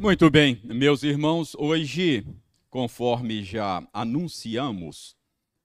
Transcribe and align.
Muito 0.00 0.30
bem, 0.30 0.58
meus 0.64 1.02
irmãos, 1.02 1.54
hoje, 1.54 2.26
conforme 2.70 3.44
já 3.44 3.86
anunciamos, 3.92 5.14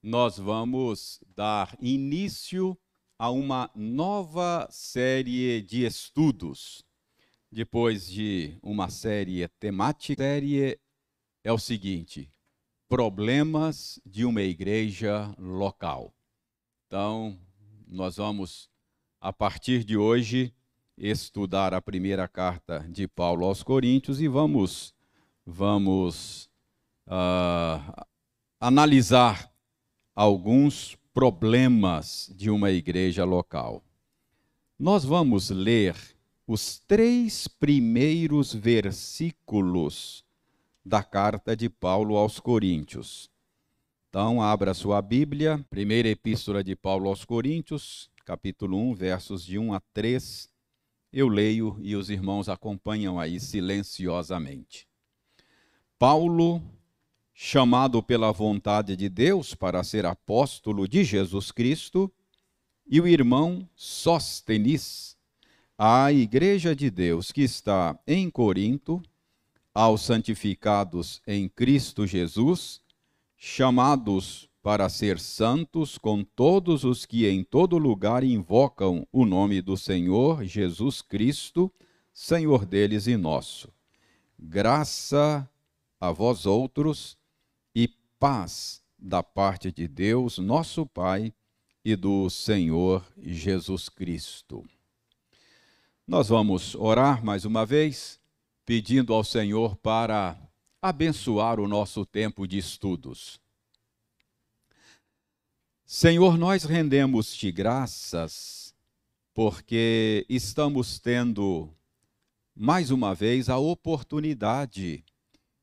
nós 0.03 0.37
vamos 0.37 1.23
dar 1.33 1.73
início 1.79 2.77
a 3.17 3.31
uma 3.31 3.71
nova 3.73 4.67
série 4.69 5.61
de 5.61 5.85
estudos. 5.85 6.83
Depois 7.49 8.09
de 8.11 8.59
uma 8.61 8.89
série 8.89 9.47
temática, 9.57 10.21
a 10.21 10.25
série 10.25 10.77
é 11.41 11.53
o 11.53 11.57
seguinte: 11.57 12.29
problemas 12.89 14.01
de 14.05 14.25
uma 14.25 14.41
igreja 14.41 15.33
local. 15.39 16.13
Então, 16.87 17.39
nós 17.87 18.17
vamos, 18.17 18.69
a 19.21 19.31
partir 19.31 19.85
de 19.85 19.95
hoje, 19.95 20.53
estudar 20.97 21.73
a 21.73 21.81
primeira 21.81 22.27
carta 22.27 22.85
de 22.89 23.07
Paulo 23.07 23.45
aos 23.45 23.61
Coríntios 23.61 24.21
e 24.21 24.27
vamos, 24.27 24.93
vamos 25.45 26.49
uh, 27.07 28.05
analisar 28.59 29.51
alguns 30.15 30.97
problemas 31.13 32.31
de 32.35 32.49
uma 32.49 32.71
igreja 32.71 33.25
local. 33.25 33.83
Nós 34.77 35.03
vamos 35.03 35.49
ler 35.49 35.95
os 36.47 36.79
três 36.79 37.47
primeiros 37.47 38.53
versículos 38.53 40.23
da 40.85 41.03
carta 41.03 41.55
de 41.55 41.69
Paulo 41.69 42.15
aos 42.15 42.39
Coríntios. 42.39 43.31
Então, 44.09 44.41
abra 44.41 44.73
sua 44.73 45.01
Bíblia, 45.01 45.65
primeira 45.69 46.07
epístola 46.07 46.63
de 46.63 46.75
Paulo 46.75 47.09
aos 47.09 47.25
Coríntios, 47.25 48.09
capítulo 48.23 48.77
1, 48.77 48.93
versos 48.93 49.43
de 49.43 49.57
1 49.57 49.73
a 49.73 49.81
3. 49.93 50.54
Eu 51.17 51.29
leio 51.29 51.77
e 51.81 51.95
os 51.95 52.09
irmãos 52.09 52.49
acompanham 52.49 53.17
aí 53.17 53.39
silenciosamente. 53.39 54.85
Paulo, 55.97 56.61
chamado 57.33 58.03
pela 58.03 58.33
vontade 58.33 58.97
de 58.97 59.07
Deus 59.07 59.55
para 59.55 59.81
ser 59.81 60.05
apóstolo 60.05 60.85
de 60.85 61.05
Jesus 61.05 61.53
Cristo, 61.53 62.11
e 62.85 62.99
o 62.99 63.07
irmão 63.07 63.65
Sóstenes, 63.77 65.15
à 65.77 66.11
igreja 66.11 66.75
de 66.75 66.89
Deus 66.89 67.31
que 67.31 67.43
está 67.43 67.97
em 68.05 68.29
Corinto, 68.29 69.01
aos 69.73 70.01
santificados 70.01 71.21
em 71.25 71.47
Cristo 71.47 72.05
Jesus, 72.05 72.81
chamados 73.37 74.49
para 74.65 74.89
ser 74.89 75.19
santos 75.19 75.95
com 75.95 76.23
todos 76.23 76.83
os 76.83 77.05
que 77.05 77.29
em 77.29 77.43
todo 77.43 77.77
lugar 77.77 78.23
invocam 78.23 79.07
o 79.11 79.23
nome 79.23 79.61
do 79.61 79.77
Senhor 79.77 80.43
Jesus 80.43 81.03
Cristo, 81.03 81.71
Senhor 82.11 82.65
deles 82.65 83.05
e 83.05 83.15
nosso. 83.15 83.71
Graça 84.39 85.47
a 86.01 86.11
vós 86.11 86.47
outros 86.47 87.15
e 87.75 87.87
paz 88.19 88.81
da 88.97 89.21
parte 89.21 89.71
de 89.71 89.87
Deus, 89.87 90.39
nosso 90.39 90.83
Pai, 90.83 91.31
e 91.83 91.95
do 91.95 92.27
Senhor 92.31 93.05
Jesus 93.21 93.87
Cristo. 93.87 94.65
Nós 96.07 96.29
vamos 96.29 96.73
orar 96.73 97.23
mais 97.23 97.45
uma 97.45 97.67
vez, 97.67 98.19
pedindo 98.65 99.13
ao 99.13 99.23
Senhor 99.23 99.75
para 99.75 100.35
abençoar 100.81 101.59
o 101.59 101.67
nosso 101.67 102.03
tempo 102.03 102.47
de 102.47 102.57
estudos. 102.57 103.44
Senhor, 105.87 106.35
nós 106.35 106.63
rendemos-te 106.63 107.51
graças 107.51 108.73
porque 109.35 110.25
estamos 110.27 110.97
tendo 110.97 111.69
mais 112.55 112.89
uma 112.89 113.13
vez 113.13 113.49
a 113.49 113.59
oportunidade 113.59 115.05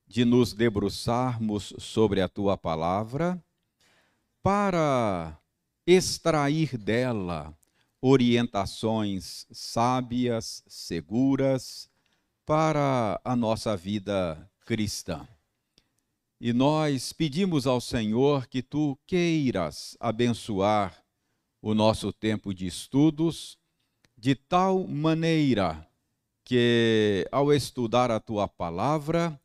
de 0.06 0.24
nos 0.24 0.52
debruçarmos 0.52 1.74
sobre 1.76 2.20
a 2.20 2.28
tua 2.28 2.56
palavra 2.56 3.42
para 4.40 5.36
extrair 5.84 6.78
dela 6.78 7.52
orientações 8.00 9.44
sábias, 9.50 10.62
seguras 10.68 11.90
para 12.46 13.20
a 13.24 13.34
nossa 13.34 13.76
vida 13.76 14.48
cristã. 14.64 15.26
E 16.44 16.52
nós 16.52 17.12
pedimos 17.12 17.68
ao 17.68 17.80
Senhor 17.80 18.48
que 18.48 18.64
tu 18.64 18.98
queiras 19.06 19.96
abençoar 20.00 21.00
o 21.62 21.72
nosso 21.72 22.12
tempo 22.12 22.52
de 22.52 22.66
estudos 22.66 23.56
de 24.18 24.34
tal 24.34 24.84
maneira 24.88 25.88
que, 26.44 27.28
ao 27.30 27.52
estudar 27.52 28.10
a 28.10 28.18
tua 28.18 28.48
palavra, 28.48 29.40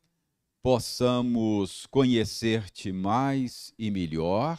possamos 0.60 1.86
conhecer-te 1.86 2.90
mais 2.90 3.72
e 3.78 3.92
melhor, 3.92 4.58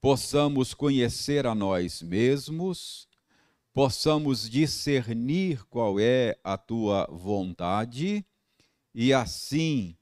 possamos 0.00 0.72
conhecer 0.72 1.48
a 1.48 1.54
nós 1.56 2.00
mesmos, 2.00 3.08
possamos 3.72 4.48
discernir 4.48 5.64
qual 5.64 5.98
é 5.98 6.38
a 6.44 6.56
tua 6.56 7.08
vontade 7.10 8.24
e 8.94 9.12
assim 9.12 9.96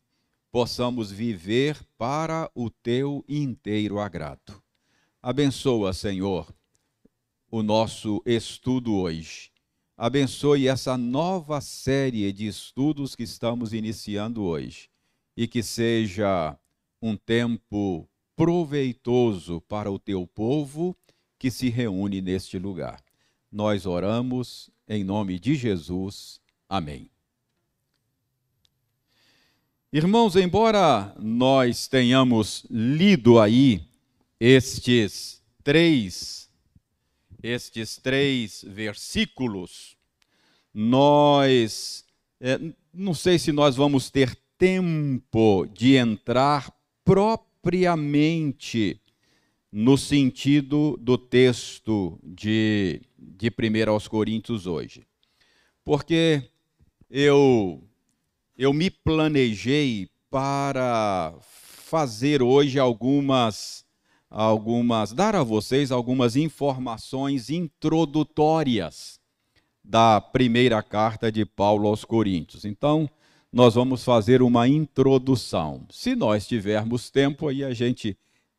possamos 0.51 1.11
viver 1.11 1.79
para 1.97 2.51
o 2.55 2.71
teu 2.71 3.25
inteiro 3.29 3.99
agrado. 3.99 4.63
Abençoa, 5.23 5.93
Senhor, 5.93 6.53
o 7.51 7.63
nosso 7.63 8.23
estudo 8.25 8.95
hoje. 8.95 9.51
Abençoe 9.97 10.69
essa 10.69 10.97
nova 10.97 11.61
série 11.61 12.33
de 12.33 12.47
estudos 12.47 13.17
que 13.17 13.25
estamos 13.25 13.73
iniciando 13.73 14.45
hoje 14.45 14.89
e 15.37 15.49
que 15.49 15.63
seja 15.63 16.57
um 17.03 17.17
tempo 17.17 18.09
proveitoso 18.37 19.61
para 19.63 19.91
o 19.91 19.99
teu 19.99 20.27
povo 20.27 20.97
que 21.39 21.51
se 21.51 21.69
reúne 21.69 22.21
neste 22.21 22.59
lugar. 22.59 23.03
Nós 23.51 23.87
oramos 23.87 24.71
em 24.87 25.03
nome 25.03 25.39
de 25.39 25.55
Jesus. 25.55 26.41
Amém. 26.69 27.11
Irmãos, 29.91 30.37
embora 30.37 31.15
nós 31.19 31.89
tenhamos 31.89 32.67
lido 32.69 33.41
aí 33.41 33.81
estes 34.39 35.43
três, 35.65 36.51
estes 37.43 37.97
três 37.97 38.63
versículos, 38.69 39.97
nós, 40.75 42.05
é, 42.39 42.61
não 42.93 43.15
sei 43.15 43.39
se 43.39 43.51
nós 43.51 43.77
vamos 43.77 44.11
ter 44.11 44.39
tempo 44.59 45.67
de 45.73 45.97
entrar 45.97 46.71
propriamente 47.03 49.01
no 49.73 49.97
sentido 49.97 50.99
do 51.01 51.17
texto 51.17 52.21
de, 52.23 53.01
de 53.19 53.49
1 53.49 53.91
aos 53.91 54.07
Coríntios 54.07 54.67
hoje. 54.67 55.07
Porque 55.83 56.43
eu 57.09 57.88
eu 58.59 58.73
me 58.73 58.91
planejei 58.91 60.09
para 60.29 61.33
fazer 61.41 62.43
hoje 62.43 62.79
algumas 62.79 63.87
algumas 64.29 65.13
dar 65.13 65.35
a 65.37 65.43
vocês 65.43 65.93
algumas 65.93 66.35
informações 66.37 67.49
introdutórias 67.49 69.21
da 69.83 70.21
primeira 70.21 70.83
carta 70.83 71.33
de 71.33 71.47
Paulo 71.47 71.89
aos 71.89 72.05
Coríntios. 72.05 72.67
Então, 72.67 73.09
nós 73.51 73.75
vamos 73.75 74.05
fazer 74.05 74.43
uma 74.43 74.69
introdução. 74.69 75.87
Se 75.89 76.15
nós 76.15 76.47
tivermos 76.47 77.09
tempo, 77.09 77.49
aí 77.49 77.65
a 77.65 77.73
gente 77.73 78.19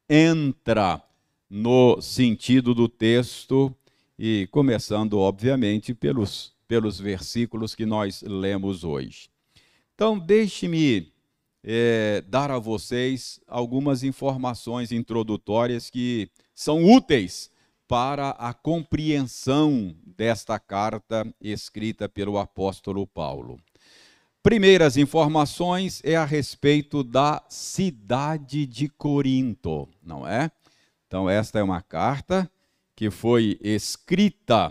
entra 0.09 1.03
no 1.47 2.01
sentido 2.01 2.73
do 2.73 2.89
texto 2.89 3.71
e 4.17 4.47
começando, 4.49 5.19
obviamente, 5.19 5.93
pelos, 5.93 6.51
pelos 6.67 6.99
versículos 6.99 7.75
que 7.75 7.85
nós 7.85 8.23
lemos 8.23 8.83
hoje. 8.83 9.29
Então, 9.99 10.17
deixe-me 10.17 11.11
é, 11.61 12.23
dar 12.25 12.51
a 12.51 12.57
vocês 12.57 13.37
algumas 13.45 14.01
informações 14.01 14.93
introdutórias 14.93 15.89
que 15.89 16.31
são 16.55 16.85
úteis 16.85 17.51
para 17.85 18.29
a 18.29 18.53
compreensão 18.53 19.93
desta 20.15 20.57
carta 20.57 21.27
escrita 21.41 22.07
pelo 22.07 22.37
apóstolo 22.37 23.05
Paulo. 23.05 23.59
Primeiras 24.41 24.95
informações 24.95 26.01
é 26.05 26.15
a 26.15 26.23
respeito 26.23 27.03
da 27.03 27.43
cidade 27.49 28.65
de 28.65 28.87
Corinto, 28.87 29.85
não 30.01 30.25
é? 30.25 30.49
Então, 31.07 31.29
esta 31.29 31.59
é 31.59 31.61
uma 31.61 31.81
carta 31.81 32.49
que 32.95 33.11
foi 33.11 33.59
escrita, 33.61 34.69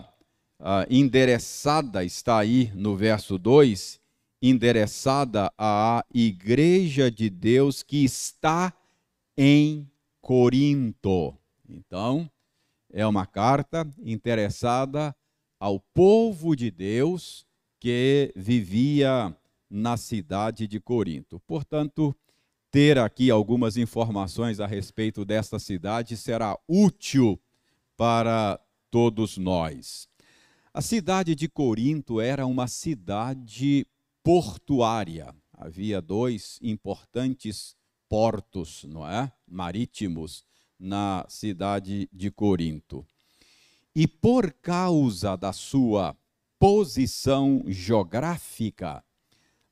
uh, 0.59 0.89
endereçada, 0.89 2.03
está 2.03 2.39
aí 2.39 2.71
no 2.73 2.95
verso 2.95 3.37
2, 3.37 3.98
endereçada 4.41 5.51
à 5.57 6.05
Igreja 6.13 7.11
de 7.11 7.29
Deus 7.29 7.83
que 7.83 8.03
está 8.03 8.73
em 9.37 9.89
Corinto. 10.21 11.37
Então, 11.67 12.29
é 12.91 13.05
uma 13.05 13.25
carta 13.25 13.87
interessada 14.03 15.15
ao 15.59 15.79
povo 15.79 16.55
de 16.55 16.71
Deus 16.71 17.45
que 17.79 18.31
vivia 18.35 19.35
na 19.69 19.97
cidade 19.97 20.67
de 20.67 20.79
Corinto. 20.79 21.39
Portanto, 21.41 22.15
ter 22.71 22.97
aqui 22.97 23.29
algumas 23.29 23.77
informações 23.77 24.59
a 24.59 24.67
respeito 24.67 25.25
desta 25.25 25.59
cidade 25.59 26.15
será 26.17 26.57
útil 26.67 27.39
para 27.95 28.59
todos 28.89 29.37
nós. 29.37 30.07
A 30.73 30.81
cidade 30.81 31.35
de 31.35 31.47
Corinto 31.47 32.21
era 32.21 32.45
uma 32.45 32.67
cidade 32.67 33.85
portuária. 34.29 35.33
Havia 35.51 35.99
dois 35.99 36.59
importantes 36.61 37.75
portos, 38.07 38.83
não 38.83 39.09
é? 39.09 39.31
Marítimos 39.47 40.45
na 40.79 41.25
cidade 41.27 42.07
de 42.13 42.29
Corinto. 42.29 43.03
E 43.95 44.05
por 44.05 44.53
causa 44.61 45.35
da 45.35 45.51
sua 45.51 46.15
posição 46.59 47.63
geográfica, 47.65 49.03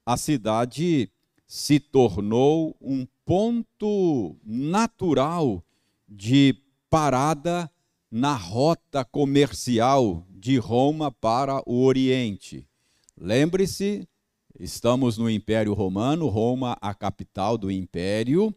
a 0.03 0.17
cidade 0.17 1.11
se 1.45 1.79
tornou 1.79 2.75
um 2.81 3.05
ponto 3.23 4.35
natural 4.43 5.63
de 6.09 6.55
parada 6.89 7.71
na 8.09 8.33
rota 8.33 9.05
comercial 9.05 10.25
de 10.31 10.57
Roma 10.57 11.11
para 11.11 11.61
o 11.63 11.83
Oriente. 11.83 12.67
Lembre-se, 13.15 14.09
estamos 14.59 15.17
no 15.17 15.29
Império 15.29 15.73
Romano, 15.73 16.27
Roma 16.27 16.77
a 16.81 16.93
capital 16.93 17.57
do 17.57 17.71
Império. 17.71 18.53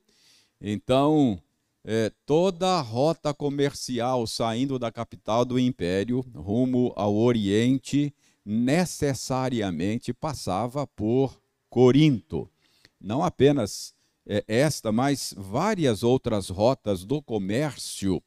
Então, 0.60 1.40
é, 1.84 2.12
toda 2.26 2.78
a 2.78 2.80
rota 2.80 3.32
comercial 3.32 4.26
saindo 4.26 4.78
da 4.78 4.92
capital 4.92 5.44
do 5.44 5.58
Império 5.58 6.20
rumo 6.34 6.92
ao 6.96 7.16
Oriente 7.16 8.14
necessariamente 8.44 10.12
passava 10.12 10.86
por 10.86 11.40
Corinto. 11.68 12.50
Não 13.00 13.22
apenas 13.22 13.94
é, 14.26 14.44
esta, 14.46 14.92
mas 14.92 15.34
várias 15.36 16.02
outras 16.02 16.48
rotas 16.48 17.04
do 17.04 17.22
comércio 17.22 18.22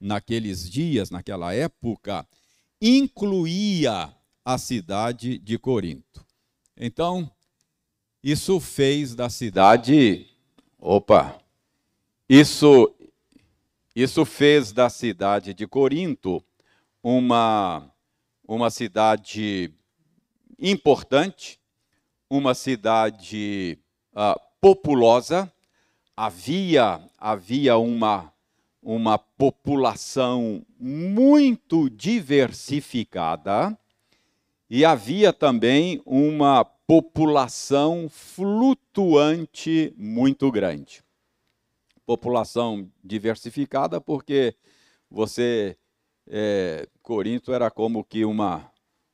naqueles 0.00 0.68
dias, 0.68 1.10
naquela 1.10 1.54
época, 1.54 2.26
incluía 2.80 4.14
a 4.44 4.58
cidade 4.58 5.38
de 5.38 5.58
Corinto. 5.58 6.24
Então, 6.76 7.30
isso 8.22 8.58
fez 8.58 9.14
da 9.14 9.30
cidade, 9.30 10.26
opa, 10.78 11.38
isso 12.28 12.92
isso 13.94 14.24
fez 14.24 14.72
da 14.72 14.90
cidade 14.90 15.54
de 15.54 15.68
Corinto 15.68 16.42
uma 17.00 17.88
uma 18.46 18.70
cidade 18.70 19.72
importante, 20.58 21.60
uma 22.28 22.54
cidade 22.54 23.78
uh, 24.12 24.40
populosa. 24.60 25.52
Havia 26.16 27.00
havia 27.16 27.78
uma 27.78 28.32
uma 28.82 29.16
população 29.16 30.66
muito 30.78 31.88
diversificada 31.88 33.78
e 34.68 34.84
havia 34.84 35.32
também 35.32 36.00
uma 36.04 36.64
população 36.64 38.08
flutuante 38.08 39.94
muito 39.96 40.50
grande. 40.50 41.02
População 42.06 42.90
diversificada 43.02 44.00
porque 44.00 44.54
você 45.10 45.76
é, 46.26 46.88
Corinto 47.02 47.52
era 47.52 47.70
como 47.70 48.04
que 48.04 48.24
uma 48.24 48.70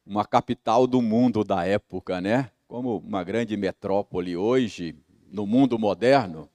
uma 0.07 0.25
capital 0.25 0.89
do 0.89 1.01
mundo 1.01 1.45
da 1.45 1.65
época, 1.65 2.21
né? 2.21 2.51
Como 2.67 2.99
uma 2.99 3.23
grande 3.23 3.57
metrópole 3.57 4.37
hoje 4.37 4.97
no 5.31 5.47
mundo 5.47 5.79
moderno. 5.79 6.49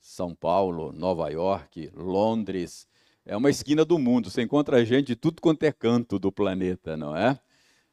São 0.00 0.34
Paulo, 0.34 0.92
Nova 0.92 1.30
York, 1.30 1.90
Londres. 1.94 2.86
É 3.24 3.36
uma 3.36 3.48
esquina 3.48 3.84
do 3.84 3.98
mundo. 3.98 4.30
Você 4.30 4.42
encontra 4.42 4.84
gente 4.84 5.08
de 5.08 5.16
tudo 5.16 5.40
quanto 5.40 5.62
é 5.62 5.72
canto 5.72 6.18
do 6.18 6.30
planeta, 6.30 6.96
não 6.96 7.16
é? 7.16 7.38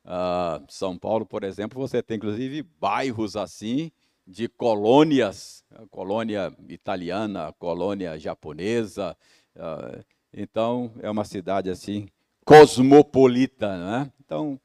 Uh, 0.05 0.63
São 0.69 0.97
Paulo, 0.97 1.25
por 1.25 1.43
exemplo, 1.43 1.79
você 1.79 2.01
tem 2.01 2.17
inclusive 2.17 2.63
bairros 2.79 3.35
assim 3.35 3.91
de 4.25 4.47
colônias, 4.47 5.63
colônia 5.89 6.53
italiana, 6.69 7.51
colônia 7.57 8.17
japonesa. 8.19 9.17
Uh, 9.55 10.03
então 10.31 10.91
é 11.01 11.09
uma 11.09 11.25
cidade 11.25 11.69
assim 11.69 12.07
cosmopolita, 12.45 13.77
né? 13.77 14.11
Então 14.23 14.59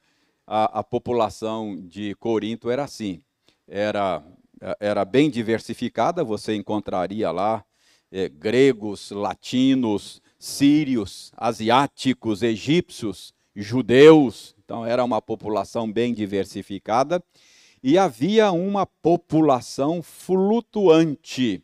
a, 0.46 0.80
a 0.80 0.84
população 0.84 1.76
de 1.88 2.14
Corinto 2.16 2.70
era 2.70 2.84
assim, 2.84 3.22
era 3.66 4.22
era 4.78 5.04
bem 5.04 5.30
diversificada, 5.30 6.22
você 6.22 6.54
encontraria 6.54 7.30
lá 7.30 7.64
é, 8.12 8.28
gregos, 8.28 9.10
latinos, 9.10 10.20
sírios, 10.38 11.32
asiáticos, 11.36 12.42
egípcios, 12.42 13.32
judeus, 13.54 14.54
então 14.70 14.86
era 14.86 15.02
uma 15.02 15.20
população 15.20 15.90
bem 15.90 16.14
diversificada, 16.14 17.20
e 17.82 17.98
havia 17.98 18.52
uma 18.52 18.86
população 18.86 20.00
flutuante, 20.00 21.60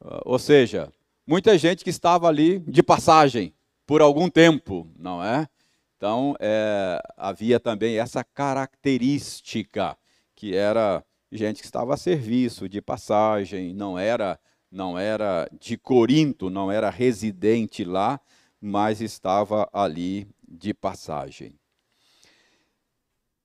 ah, 0.00 0.20
ou 0.24 0.38
seja, 0.38 0.88
muita 1.26 1.58
gente 1.58 1.82
que 1.82 1.90
estava 1.90 2.28
ali 2.28 2.60
de 2.60 2.80
passagem 2.80 3.52
por 3.84 4.00
algum 4.00 4.30
tempo, 4.30 4.86
não 4.96 5.20
é? 5.20 5.48
Então, 5.96 6.36
é, 6.38 7.02
havia 7.16 7.58
também 7.58 7.98
essa 7.98 8.22
característica 8.22 9.98
que 10.36 10.54
era 10.54 11.04
gente 11.32 11.58
que 11.60 11.66
estava 11.66 11.94
a 11.94 11.96
serviço, 11.96 12.68
de 12.68 12.80
passagem, 12.80 13.74
não 13.74 13.98
era, 13.98 14.38
não 14.70 14.96
era 14.96 15.50
de 15.58 15.76
Corinto, 15.76 16.48
não 16.48 16.70
era 16.70 16.88
residente 16.88 17.82
lá, 17.82 18.20
mas 18.60 19.00
estava 19.00 19.68
ali 19.72 20.28
de 20.48 20.72
passagem. 20.72 21.58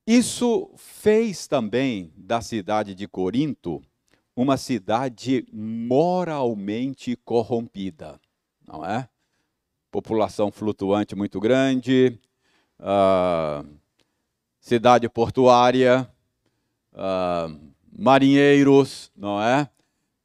Isso 0.06 0.70
fez 0.76 1.48
também 1.48 2.12
da 2.18 2.42
cidade 2.42 2.94
de 2.94 3.08
Corinto 3.08 3.82
uma 4.36 4.58
cidade 4.58 5.46
moralmente 5.54 7.16
corrompida, 7.24 8.20
não 8.68 8.86
é? 8.86 9.08
População 9.90 10.52
flutuante 10.52 11.16
muito 11.16 11.40
grande, 11.40 12.20
uh, 12.82 13.66
cidade 14.60 15.08
portuária, 15.08 16.12
uh, 16.92 17.57
marinheiros, 17.98 19.10
não 19.16 19.42
é? 19.42 19.69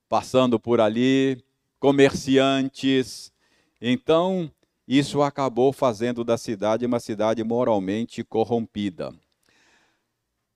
Passando 0.08 0.58
por 0.58 0.80
ali, 0.80 1.40
comerciantes. 1.78 3.32
Então, 3.80 4.50
isso 4.88 5.22
acabou 5.22 5.72
fazendo 5.72 6.24
da 6.24 6.36
cidade 6.36 6.84
uma 6.84 6.98
cidade 6.98 7.44
moralmente 7.44 8.24
corrompida. 8.24 9.14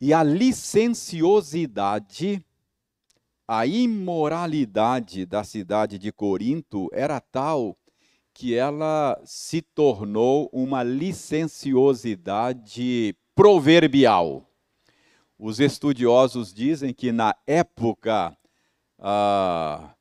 E 0.05 0.13
a 0.13 0.25
licenciosidade, 0.25 2.45
a 3.47 3.65
imoralidade 3.65 5.25
da 5.25 5.45
cidade 5.45 5.97
de 5.97 6.11
Corinto 6.11 6.89
era 6.93 7.21
tal 7.21 7.79
que 8.35 8.53
ela 8.53 9.17
se 9.25 9.63
tornou 9.63 10.51
uma 10.53 10.83
licenciosidade 10.83 13.17
proverbial. 13.33 14.45
Os 15.39 15.61
estudiosos 15.61 16.53
dizem 16.53 16.93
que 16.93 17.13
na 17.13 17.37
época 17.47 18.37
ah, 18.99 19.95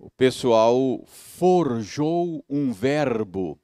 o 0.00 0.10
pessoal 0.10 1.04
forjou 1.06 2.44
um 2.50 2.72
verbo 2.72 3.56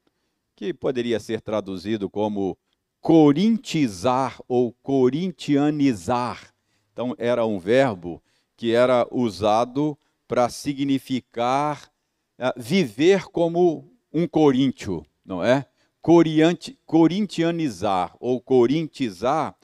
que 0.55 0.73
poderia 0.73 1.19
ser 1.19 1.41
traduzido 1.41 2.09
como 2.09 2.57
corintizar 3.01 4.39
ou 4.47 4.73
corintianizar. 4.83 6.53
Então 6.93 7.15
era 7.19 7.47
um 7.47 7.59
verbo 7.59 8.23
que 8.57 8.75
era 8.75 9.07
usado 9.11 9.99
para 10.29 10.49
significar 10.49 11.91
ah, 12.39 12.55
viver 12.57 13.25
como 13.25 13.91
um 14.13 14.27
coríntio, 14.27 15.05
não 15.25 15.43
é? 15.43 15.67
corintianizar 16.87 18.17
ou 18.19 18.41
corintizar 18.41 19.55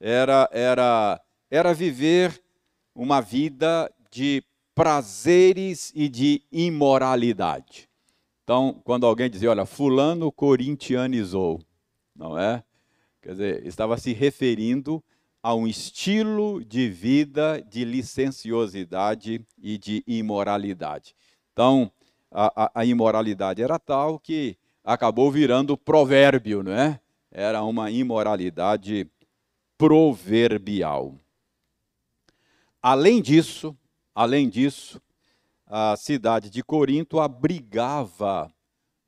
era, 0.00 0.48
era, 0.52 1.20
era 1.50 1.72
viver 1.72 2.42
uma 2.94 3.20
vida 3.20 3.90
de 4.10 4.42
prazeres 4.74 5.92
e 5.94 6.08
de 6.08 6.42
imoralidade. 6.50 7.88
Então, 8.42 8.80
quando 8.84 9.06
alguém 9.06 9.30
dizia, 9.30 9.50
olha, 9.50 9.64
fulano 9.64 10.30
corintianizou, 10.30 11.60
não 12.14 12.38
é? 12.38 12.62
Quer 13.24 13.30
dizer, 13.30 13.66
estava 13.66 13.96
se 13.96 14.12
referindo 14.12 15.02
a 15.42 15.54
um 15.54 15.66
estilo 15.66 16.62
de 16.62 16.90
vida 16.90 17.64
de 17.66 17.82
licenciosidade 17.82 19.42
e 19.62 19.78
de 19.78 20.04
imoralidade. 20.06 21.16
Então, 21.50 21.90
a, 22.30 22.64
a, 22.64 22.80
a 22.80 22.84
imoralidade 22.84 23.62
era 23.62 23.78
tal 23.78 24.18
que 24.18 24.58
acabou 24.84 25.30
virando 25.30 25.74
provérbio, 25.74 26.62
não 26.62 26.72
é? 26.72 27.00
Era 27.30 27.62
uma 27.62 27.90
imoralidade 27.90 29.10
proverbial. 29.78 31.18
além 32.82 33.22
disso, 33.22 33.74
além 34.14 34.50
disso, 34.50 35.00
a 35.66 35.96
cidade 35.96 36.50
de 36.50 36.62
Corinto 36.62 37.18
abrigava 37.18 38.52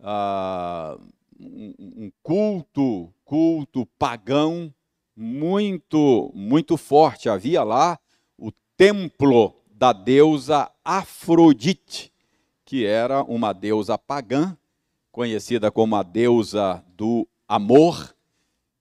ah, 0.00 0.98
um 1.38 2.10
culto, 2.22 3.12
culto 3.26 3.84
pagão 3.98 4.72
muito, 5.14 6.30
muito 6.32 6.76
forte. 6.76 7.28
Havia 7.28 7.62
lá 7.64 7.98
o 8.38 8.52
templo 8.76 9.54
da 9.68 9.92
deusa 9.92 10.70
Afrodite, 10.84 12.12
que 12.64 12.86
era 12.86 13.22
uma 13.24 13.52
deusa 13.52 13.98
pagã, 13.98 14.56
conhecida 15.10 15.70
como 15.70 15.96
a 15.96 16.02
deusa 16.02 16.82
do 16.96 17.28
amor. 17.48 18.14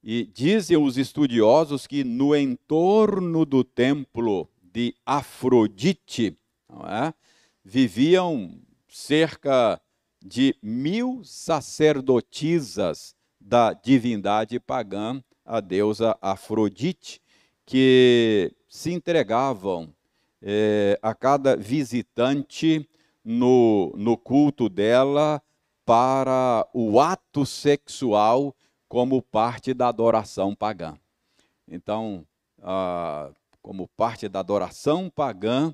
E 0.03 0.29
dizem 0.31 0.77
os 0.77 0.97
estudiosos 0.97 1.87
que 1.87 2.03
no 2.03 2.35
entorno 2.35 3.43
do 3.45 3.63
templo 3.63 4.47
de 4.61 4.95
Afrodite 5.03 6.37
é, 6.87 7.11
viviam 7.63 8.59
cerca 8.87 9.81
de 10.23 10.55
mil 10.61 11.21
sacerdotisas 11.23 13.15
da 13.45 13.73
divindade 13.73 14.59
pagã, 14.59 15.21
a 15.45 15.59
deusa 15.59 16.17
Afrodite, 16.19 17.21
que 17.63 18.51
se 18.67 18.91
entregavam 18.91 19.93
é, 20.41 20.97
a 20.99 21.13
cada 21.13 21.55
visitante 21.55 22.89
no, 23.23 23.93
no 23.95 24.17
culto 24.17 24.67
dela 24.67 25.39
para 25.85 26.67
o 26.73 26.99
ato 26.99 27.45
sexual 27.45 28.55
como 28.89 29.21
parte 29.21 29.75
da 29.75 29.89
adoração 29.89 30.55
pagã. 30.55 30.97
Então, 31.67 32.25
ah, 32.63 33.29
como 33.61 33.87
parte 33.89 34.27
da 34.27 34.39
adoração 34.39 35.07
pagã, 35.07 35.73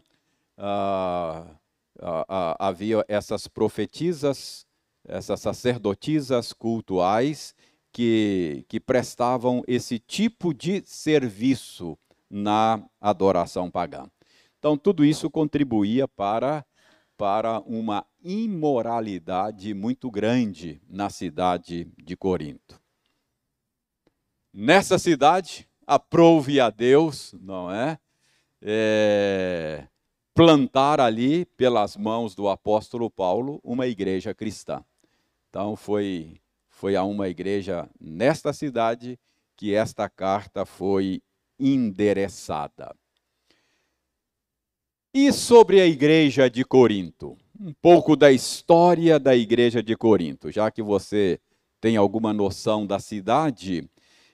ah, 0.57 1.45
ah, 2.01 2.55
havia 2.59 3.05
essas 3.07 3.47
profetisas, 3.47 4.65
essas 5.05 5.39
sacerdotisas 5.39 6.51
cultuais 6.51 7.55
que, 7.91 8.65
que 8.67 8.79
prestavam 8.79 9.63
esse 9.67 9.99
tipo 9.99 10.53
de 10.53 10.81
serviço 10.85 11.97
na 12.29 12.83
adoração 12.99 13.69
pagã. 13.69 14.09
Então, 14.57 14.77
tudo 14.77 15.03
isso 15.03 15.29
contribuía 15.29 16.07
para, 16.07 16.65
para 17.17 17.59
uma 17.61 18.05
imoralidade 18.23 19.73
muito 19.73 20.09
grande 20.09 20.81
na 20.89 21.09
cidade 21.09 21.91
de 21.97 22.15
Corinto. 22.15 22.79
Nessa 24.53 24.99
cidade, 24.99 25.67
aprove 25.85 26.59
a 26.59 26.69
Deus, 26.69 27.33
não 27.39 27.71
é? 27.71 27.97
é 28.61 29.87
plantar 30.33 30.99
ali, 30.99 31.45
pelas 31.45 31.97
mãos 31.97 32.33
do 32.33 32.47
apóstolo 32.47 33.09
Paulo, 33.09 33.59
uma 33.63 33.87
igreja 33.87 34.33
cristã. 34.33 34.83
Então, 35.49 35.75
foi, 35.75 36.40
foi 36.81 36.95
a 36.95 37.03
uma 37.03 37.29
igreja 37.29 37.87
nesta 37.99 38.51
cidade 38.51 39.19
que 39.55 39.75
esta 39.75 40.09
carta 40.09 40.65
foi 40.65 41.21
endereçada. 41.59 42.95
E 45.13 45.31
sobre 45.31 45.79
a 45.79 45.85
igreja 45.85 46.49
de 46.49 46.65
Corinto? 46.65 47.37
Um 47.59 47.71
pouco 47.71 48.15
da 48.15 48.31
história 48.31 49.19
da 49.19 49.35
igreja 49.35 49.83
de 49.83 49.95
Corinto, 49.95 50.51
já 50.51 50.71
que 50.71 50.81
você 50.81 51.39
tem 51.79 51.97
alguma 51.97 52.33
noção 52.33 52.87
da 52.87 52.97
cidade. 52.97 53.87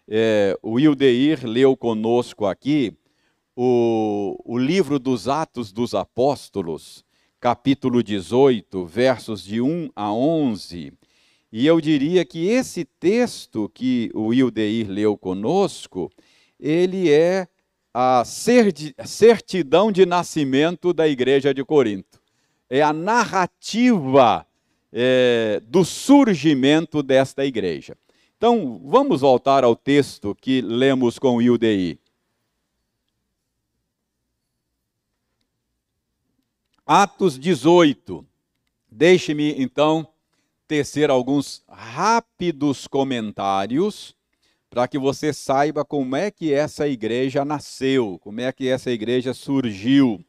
É, 0.08 0.58
o 0.64 0.80
Ildeir 0.80 1.46
leu 1.46 1.76
conosco 1.76 2.46
aqui 2.46 2.94
o, 3.58 4.42
o 4.46 4.58
livro 4.58 4.98
dos 4.98 5.28
Atos 5.28 5.74
dos 5.74 5.94
Apóstolos, 5.94 7.04
capítulo 7.42 8.02
18, 8.02 8.86
versos 8.86 9.44
de 9.44 9.60
1 9.60 9.90
a 9.94 10.14
11. 10.14 10.94
E 11.52 11.66
eu 11.66 11.80
diria 11.80 12.26
que 12.26 12.48
esse 12.48 12.84
texto 12.84 13.70
que 13.74 14.12
o 14.14 14.34
Ildeir 14.34 14.90
leu 14.90 15.18
conosco, 15.18 16.12
ele 16.60 17.10
é 17.10 17.48
a 17.94 18.24
certidão 18.26 19.92
de 19.92 20.06
nascimento 20.06 20.94
da 20.94 21.08
igreja 21.08 21.54
de 21.54 21.64
Corinto. 21.64 22.22
É 22.70 22.82
a 22.82 22.92
narrativa 22.92 24.46
é, 24.92 25.62
do 25.66 25.86
surgimento 25.86 27.02
desta 27.02 27.46
igreja. 27.46 27.98
Então, 28.36 28.80
vamos 28.86 29.22
voltar 29.22 29.64
ao 29.64 29.76
texto 29.76 30.36
que 30.36 30.62
lemos 30.62 31.18
com 31.18 31.38
o 31.38 31.42
Ildeir. 31.42 31.98
Atos 36.86 37.40
18. 37.40 38.26
Deixe-me 38.90 39.62
então 39.62 40.08
tecer 40.68 41.10
alguns 41.10 41.64
rápidos 41.68 42.88
comentários 42.88 44.16
para 44.70 44.88
que 44.88 45.00
você 45.00 45.32
saiba 45.32 45.86
como 45.86 46.16
é 46.16 46.30
que 46.30 46.54
essa 46.54 46.88
igreja 46.88 47.46
nasceu, 47.46 48.20
como 48.22 48.42
é 48.42 48.52
que 48.52 48.68
essa 48.68 48.92
igreja 48.92 49.34
surgiu. 49.34 50.24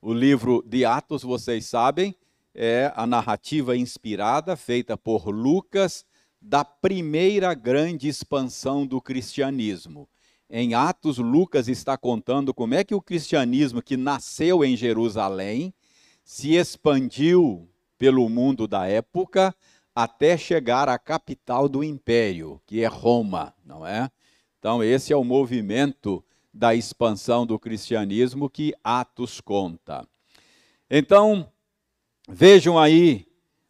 O 0.00 0.14
livro 0.14 0.64
de 0.66 0.84
Atos, 0.84 1.22
vocês 1.22 1.66
sabem, 1.66 2.14
é 2.54 2.90
a 2.96 3.06
narrativa 3.06 3.76
inspirada, 3.76 4.56
feita 4.56 4.96
por 4.96 5.28
Lucas, 5.28 6.06
da 6.40 6.64
primeira 6.64 7.52
grande 7.52 8.08
expansão 8.08 8.86
do 8.86 9.00
cristianismo. 9.00 10.08
Em 10.48 10.74
Atos, 10.74 11.18
Lucas 11.18 11.68
está 11.68 11.96
contando 11.96 12.54
como 12.54 12.74
é 12.74 12.82
que 12.82 12.94
o 12.94 13.02
cristianismo 13.02 13.82
que 13.82 13.96
nasceu 13.96 14.64
em 14.64 14.76
Jerusalém 14.76 15.72
se 16.24 16.54
expandiu 16.54 17.69
pelo 18.00 18.26
mundo 18.30 18.66
da 18.66 18.86
época 18.86 19.54
até 19.94 20.34
chegar 20.38 20.88
à 20.88 20.98
capital 20.98 21.68
do 21.68 21.84
império, 21.84 22.58
que 22.66 22.82
é 22.82 22.86
Roma, 22.86 23.54
não 23.62 23.86
é? 23.86 24.10
Então, 24.58 24.82
esse 24.82 25.12
é 25.12 25.16
o 25.16 25.22
movimento 25.22 26.24
da 26.52 26.74
expansão 26.74 27.44
do 27.44 27.58
cristianismo 27.58 28.48
que 28.48 28.72
Atos 28.82 29.38
conta. 29.38 30.08
Então, 30.88 31.46
vejam 32.26 32.78
aí 32.78 33.26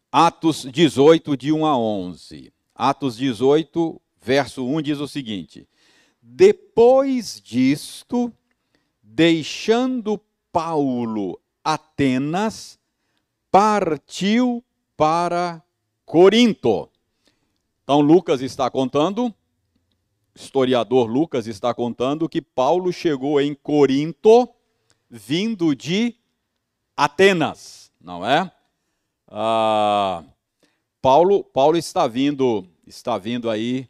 Atos 0.09 0.65
18, 0.71 1.35
de 1.35 1.51
1 1.51 1.65
a 1.65 1.77
11. 1.77 2.53
Atos 2.73 3.17
18, 3.17 4.01
verso 4.21 4.65
1 4.65 4.81
diz 4.81 4.99
o 5.01 5.09
seguinte: 5.09 5.67
depois 6.21 7.41
disto, 7.43 8.31
deixando 9.03 10.21
Paulo 10.53 11.37
Atenas, 11.61 12.79
partiu 13.51 14.63
para 14.95 15.61
Corinto. 16.05 16.89
Então 17.83 17.99
Lucas 17.99 18.41
está 18.41 18.69
contando, 18.71 19.33
historiador 20.33 21.09
Lucas 21.09 21.45
está 21.47 21.73
contando 21.73 22.29
que 22.29 22.41
Paulo 22.41 22.93
chegou 22.93 23.41
em 23.41 23.53
Corinto 23.53 24.49
vindo 25.09 25.75
de 25.75 26.15
Atenas, 26.95 27.91
não 27.99 28.25
é? 28.25 28.49
Ah, 29.27 30.23
Paulo, 31.01 31.43
Paulo 31.43 31.77
está 31.77 32.07
vindo, 32.07 32.65
está 32.85 33.17
vindo 33.17 33.49
aí 33.49 33.89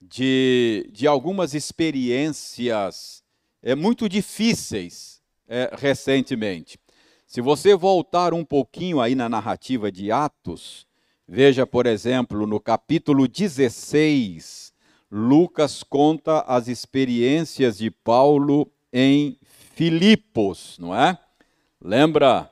de, 0.00 0.88
de 0.92 1.06
algumas 1.06 1.54
experiências 1.54 3.22
é, 3.62 3.74
muito 3.74 4.08
difíceis 4.08 5.22
é, 5.46 5.70
recentemente. 5.76 6.78
Se 7.26 7.40
você 7.40 7.74
voltar 7.74 8.32
um 8.32 8.44
pouquinho 8.44 9.00
aí 9.00 9.16
na 9.16 9.28
narrativa 9.28 9.90
de 9.90 10.12
Atos, 10.12 10.86
veja, 11.26 11.66
por 11.66 11.84
exemplo, 11.84 12.46
no 12.46 12.60
capítulo 12.60 13.26
16, 13.26 14.72
Lucas 15.10 15.82
conta 15.82 16.40
as 16.42 16.68
experiências 16.68 17.78
de 17.78 17.90
Paulo 17.90 18.70
em 18.92 19.36
Filipos, 19.74 20.78
não 20.78 20.94
é? 20.94 21.18
Lembra, 21.82 22.48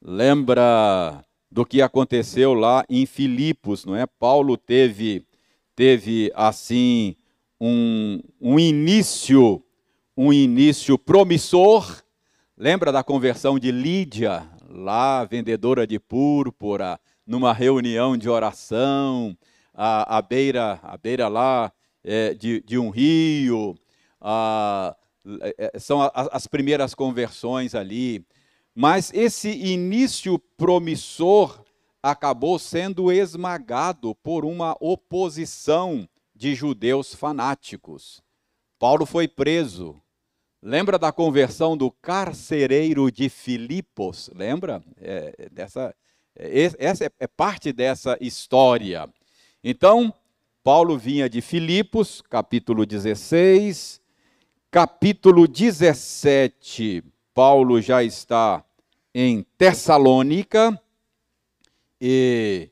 lembra 0.00 1.24
do 1.50 1.64
que 1.64 1.80
aconteceu 1.80 2.52
lá 2.52 2.84
em 2.88 3.06
Filipos, 3.06 3.86
não 3.86 3.96
é? 3.96 4.06
Paulo 4.06 4.56
teve 4.58 5.26
teve 5.74 6.30
assim 6.34 7.16
um, 7.60 8.20
um 8.40 8.58
início, 8.58 9.62
um 10.16 10.32
início 10.32 10.98
promissor. 10.98 12.02
Lembra 12.60 12.90
da 12.90 13.04
conversão 13.04 13.56
de 13.56 13.70
Lídia, 13.70 14.44
lá 14.68 15.24
vendedora 15.24 15.86
de 15.86 16.00
púrpura, 16.00 16.98
numa 17.24 17.52
reunião 17.52 18.16
de 18.16 18.28
oração, 18.28 19.38
à, 19.72 20.18
à 20.18 20.20
beira, 20.20 20.80
à 20.82 20.96
beira 20.96 21.28
lá 21.28 21.72
é, 22.02 22.34
de, 22.34 22.60
de 22.62 22.76
um 22.76 22.90
rio. 22.90 23.76
A, 24.20 24.96
é, 25.40 25.70
é, 25.72 25.78
são 25.78 26.00
as 26.12 26.48
primeiras 26.48 26.96
conversões 26.96 27.76
ali. 27.76 28.26
Mas 28.74 29.12
esse 29.14 29.50
início 29.50 30.36
promissor 30.56 31.62
acabou 32.02 32.58
sendo 32.58 33.12
esmagado 33.12 34.16
por 34.16 34.44
uma 34.44 34.76
oposição 34.80 36.08
de 36.34 36.56
judeus 36.56 37.14
fanáticos. 37.14 38.20
Paulo 38.80 39.06
foi 39.06 39.28
preso, 39.28 40.02
Lembra 40.60 40.98
da 40.98 41.12
conversão 41.12 41.76
do 41.76 41.88
carcereiro 41.88 43.12
de 43.12 43.28
Filipos? 43.28 44.28
Lembra? 44.34 44.82
É, 45.00 45.48
dessa, 45.52 45.94
é, 46.34 46.68
essa 46.78 47.04
é, 47.04 47.10
é 47.20 47.26
parte 47.28 47.72
dessa 47.72 48.18
história. 48.20 49.08
Então, 49.62 50.12
Paulo 50.64 50.98
vinha 50.98 51.30
de 51.30 51.40
Filipos, 51.40 52.20
capítulo 52.20 52.84
16, 52.84 54.00
capítulo 54.68 55.46
17, 55.46 57.04
Paulo 57.32 57.80
já 57.80 58.02
está 58.02 58.64
em 59.14 59.46
Tessalônica, 59.56 60.78
e, 62.00 62.68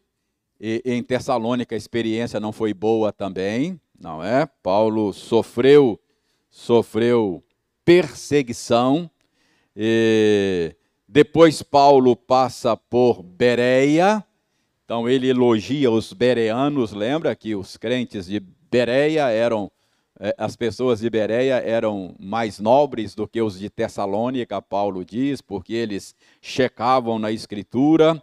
e 0.61 0.83
em 0.85 1.05
Tessalônica 1.05 1.73
a 1.73 1.79
experiência 1.79 2.41
não 2.41 2.51
foi 2.51 2.75
boa 2.75 3.13
também, 3.13 3.81
não 3.97 4.23
é? 4.25 4.45
Paulo 4.61 5.13
sofreu, 5.13 6.01
sofreu 6.51 7.46
perseguição. 7.87 9.09
E 9.75 10.75
depois 11.09 11.63
Paulo 11.63 12.17
passa 12.17 12.77
por 12.77 13.23
Bereia. 13.23 14.23
Então 14.85 15.09
ele 15.09 15.29
elogia 15.29 15.91
os 15.91 16.13
bereanos, 16.13 16.93
lembra 16.93 17.35
que 17.35 17.55
os 17.55 17.77
crentes 17.77 18.27
de 18.27 18.41
Bereia 18.71 19.31
eram 19.31 19.71
eh, 20.19 20.35
as 20.39 20.57
pessoas 20.57 21.01
de 21.01 21.11
Bereia 21.11 21.57
eram 21.57 22.15
mais 22.19 22.59
nobres 22.59 23.15
do 23.15 23.27
que 23.27 23.41
os 23.41 23.59
de 23.59 23.69
Tessalônica, 23.69 24.61
Paulo 24.63 25.05
diz, 25.05 25.41
porque 25.41 25.75
eles 25.75 26.15
checavam 26.41 27.19
na 27.19 27.31
escritura. 27.31 28.23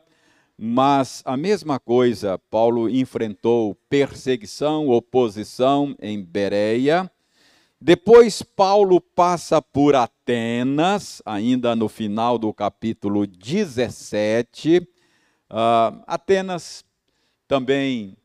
Mas 0.57 1.21
a 1.25 1.35
mesma 1.35 1.79
coisa, 1.79 2.37
Paulo 2.49 2.89
enfrentou 2.89 3.75
perseguição, 3.89 4.87
oposição 4.89 5.95
em 6.01 6.23
Bereia. 6.23 7.09
Depois 7.85 8.41
Paulo 8.41 9.01
passa 9.01 9.61
por 9.61 9.93
Atenas, 9.93 11.21
ainda 11.25 11.75
no 11.75 11.89
final 11.89 12.37
do 12.37 12.53
capítulo 12.53 13.27
17. 13.27 14.77
Uh, 14.77 14.85
ah, 15.49 16.03
Atenas 16.07 16.85
também 17.45 18.15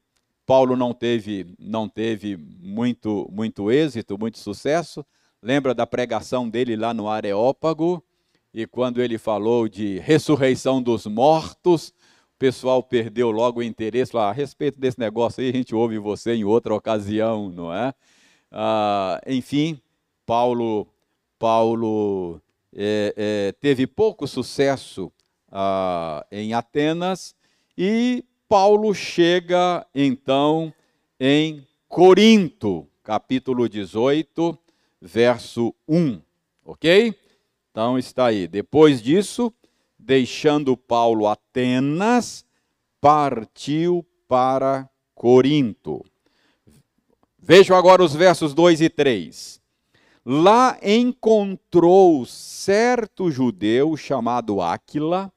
Paulo 0.46 0.76
não 0.76 0.94
teve, 0.94 1.56
não 1.58 1.88
teve 1.88 2.36
muito, 2.36 3.28
muito 3.32 3.68
êxito, 3.68 4.16
muito 4.16 4.38
sucesso. 4.38 5.04
Lembra 5.42 5.74
da 5.74 5.84
pregação 5.84 6.48
dele 6.48 6.76
lá 6.76 6.94
no 6.94 7.08
Areópago? 7.08 8.00
E 8.54 8.64
quando 8.64 9.02
ele 9.02 9.18
falou 9.18 9.68
de 9.68 9.98
ressurreição 9.98 10.80
dos 10.80 11.04
mortos, 11.04 11.88
o 11.88 12.38
pessoal 12.38 12.80
perdeu 12.80 13.32
logo 13.32 13.58
o 13.58 13.64
interesse. 13.64 14.12
Falou, 14.12 14.28
ah, 14.28 14.30
a 14.30 14.32
respeito 14.32 14.78
desse 14.78 15.00
negócio 15.00 15.42
aí, 15.42 15.50
a 15.50 15.52
gente 15.52 15.74
ouve 15.74 15.98
você 15.98 16.36
em 16.36 16.44
outra 16.44 16.72
ocasião, 16.72 17.48
não 17.48 17.74
é? 17.74 17.92
Ah, 18.50 19.20
enfim, 19.26 19.80
Paulo, 20.24 20.86
Paulo 21.38 22.40
é, 22.74 23.14
é, 23.16 23.52
teve 23.60 23.86
pouco 23.86 24.26
sucesso 24.26 25.12
ah, 25.50 26.24
em 26.30 26.54
Atenas 26.54 27.34
e 27.76 28.24
Paulo 28.48 28.94
chega 28.94 29.86
então 29.94 30.72
em 31.20 31.66
Corinto, 31.88 32.86
capítulo 33.02 33.68
18, 33.68 34.58
verso 35.00 35.74
1, 35.86 36.20
ok? 36.64 37.14
Então 37.70 37.98
está 37.98 38.26
aí. 38.26 38.48
Depois 38.48 39.02
disso, 39.02 39.52
deixando 39.98 40.76
Paulo 40.76 41.26
Atenas, 41.26 42.44
partiu 43.00 44.04
para 44.26 44.88
Corinto. 45.14 46.04
Vejam 47.40 47.76
agora 47.76 48.02
os 48.02 48.14
versos 48.14 48.52
2 48.52 48.80
e 48.80 48.90
3. 48.90 49.60
Lá 50.26 50.76
encontrou 50.82 52.26
certo 52.26 53.30
judeu 53.30 53.96
chamado 53.96 54.60
Áquila, 54.60 55.32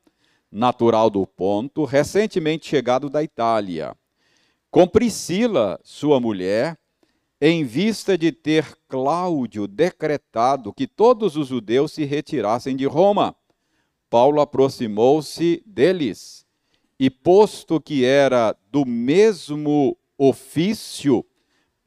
natural 0.52 1.10
do 1.10 1.26
Ponto, 1.26 1.86
recentemente 1.86 2.68
chegado 2.68 3.10
da 3.10 3.24
Itália, 3.24 3.96
com 4.70 4.88
Priscila, 4.88 5.80
sua 5.84 6.20
mulher, 6.20 6.78
em 7.40 7.64
vista 7.64 8.18
de 8.18 8.32
ter 8.32 8.78
Cláudio 8.88 9.68
decretado 9.68 10.74
que 10.74 10.88
todos 10.88 11.38
os 11.38 11.48
judeus 11.48 11.94
se 11.94 12.04
retirassem 12.04 12.76
de 12.76 12.86
Roma. 12.86 13.36
Paulo 14.10 14.42
aproximou-se 14.42 15.64
deles 15.66 16.46
e, 17.00 17.10
posto 17.10 17.80
que 17.80 18.04
era 18.04 18.56
do 18.70 18.86
mesmo 18.86 19.98
ofício, 20.18 21.26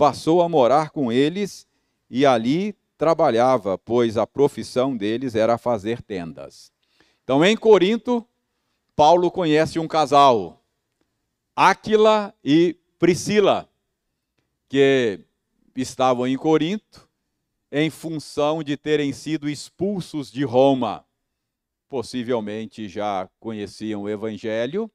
passou 0.04 0.42
a 0.42 0.48
morar 0.50 0.90
com 0.90 1.10
eles 1.10 1.66
e 2.10 2.26
ali 2.26 2.76
trabalhava, 2.98 3.78
pois 3.78 4.18
a 4.18 4.26
profissão 4.26 4.94
deles 4.94 5.34
era 5.34 5.56
fazer 5.56 6.02
tendas. 6.02 6.70
Então, 7.22 7.42
em 7.42 7.56
Corinto, 7.56 8.22
Paulo 8.94 9.30
conhece 9.30 9.78
um 9.78 9.88
casal, 9.88 10.62
Áquila 11.56 12.34
e 12.44 12.76
Priscila, 12.98 13.66
que 14.68 15.20
estavam 15.74 16.26
em 16.26 16.36
Corinto 16.36 17.08
em 17.72 17.88
função 17.88 18.62
de 18.62 18.76
terem 18.76 19.10
sido 19.10 19.48
expulsos 19.48 20.30
de 20.30 20.44
Roma. 20.44 21.02
Possivelmente 21.88 22.90
já 22.90 23.26
conheciam 23.40 24.02
o 24.02 24.08
Evangelho, 24.10 24.90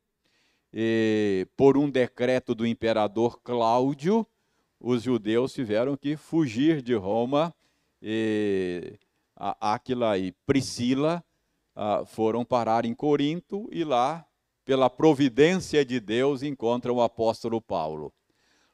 e 0.71 1.47
por 1.57 1.79
um 1.79 1.89
decreto 1.89 2.53
do 2.53 2.63
imperador 2.63 3.39
Cláudio, 3.41 4.23
os 4.79 5.03
judeus 5.03 5.53
tiveram 5.53 5.97
que 5.97 6.15
fugir 6.15 6.81
de 6.81 6.93
Roma 6.95 7.53
e 8.01 8.97
Áquila 9.35 10.17
e 10.17 10.31
Priscila 10.45 11.23
ah, 11.75 12.03
foram 12.05 12.45
parar 12.45 12.85
em 12.85 12.93
Corinto 12.93 13.67
e 13.71 13.83
lá, 13.83 14.25
pela 14.65 14.89
providência 14.89 15.83
de 15.83 15.99
Deus, 15.99 16.43
encontram 16.43 16.95
o 16.95 17.01
apóstolo 17.01 17.61
Paulo. 17.61 18.13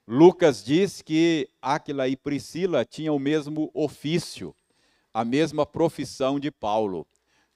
Lucas 0.08 0.64
diz 0.64 1.02
que 1.02 1.50
Áquila 1.62 2.08
e 2.08 2.16
Priscila 2.16 2.86
tinham 2.86 3.16
o 3.16 3.20
mesmo 3.20 3.72
ofício, 3.74 4.56
a 5.14 5.26
mesma 5.26 5.66
profissão 5.66 6.40
de 6.40 6.52
Paulo. 6.52 7.08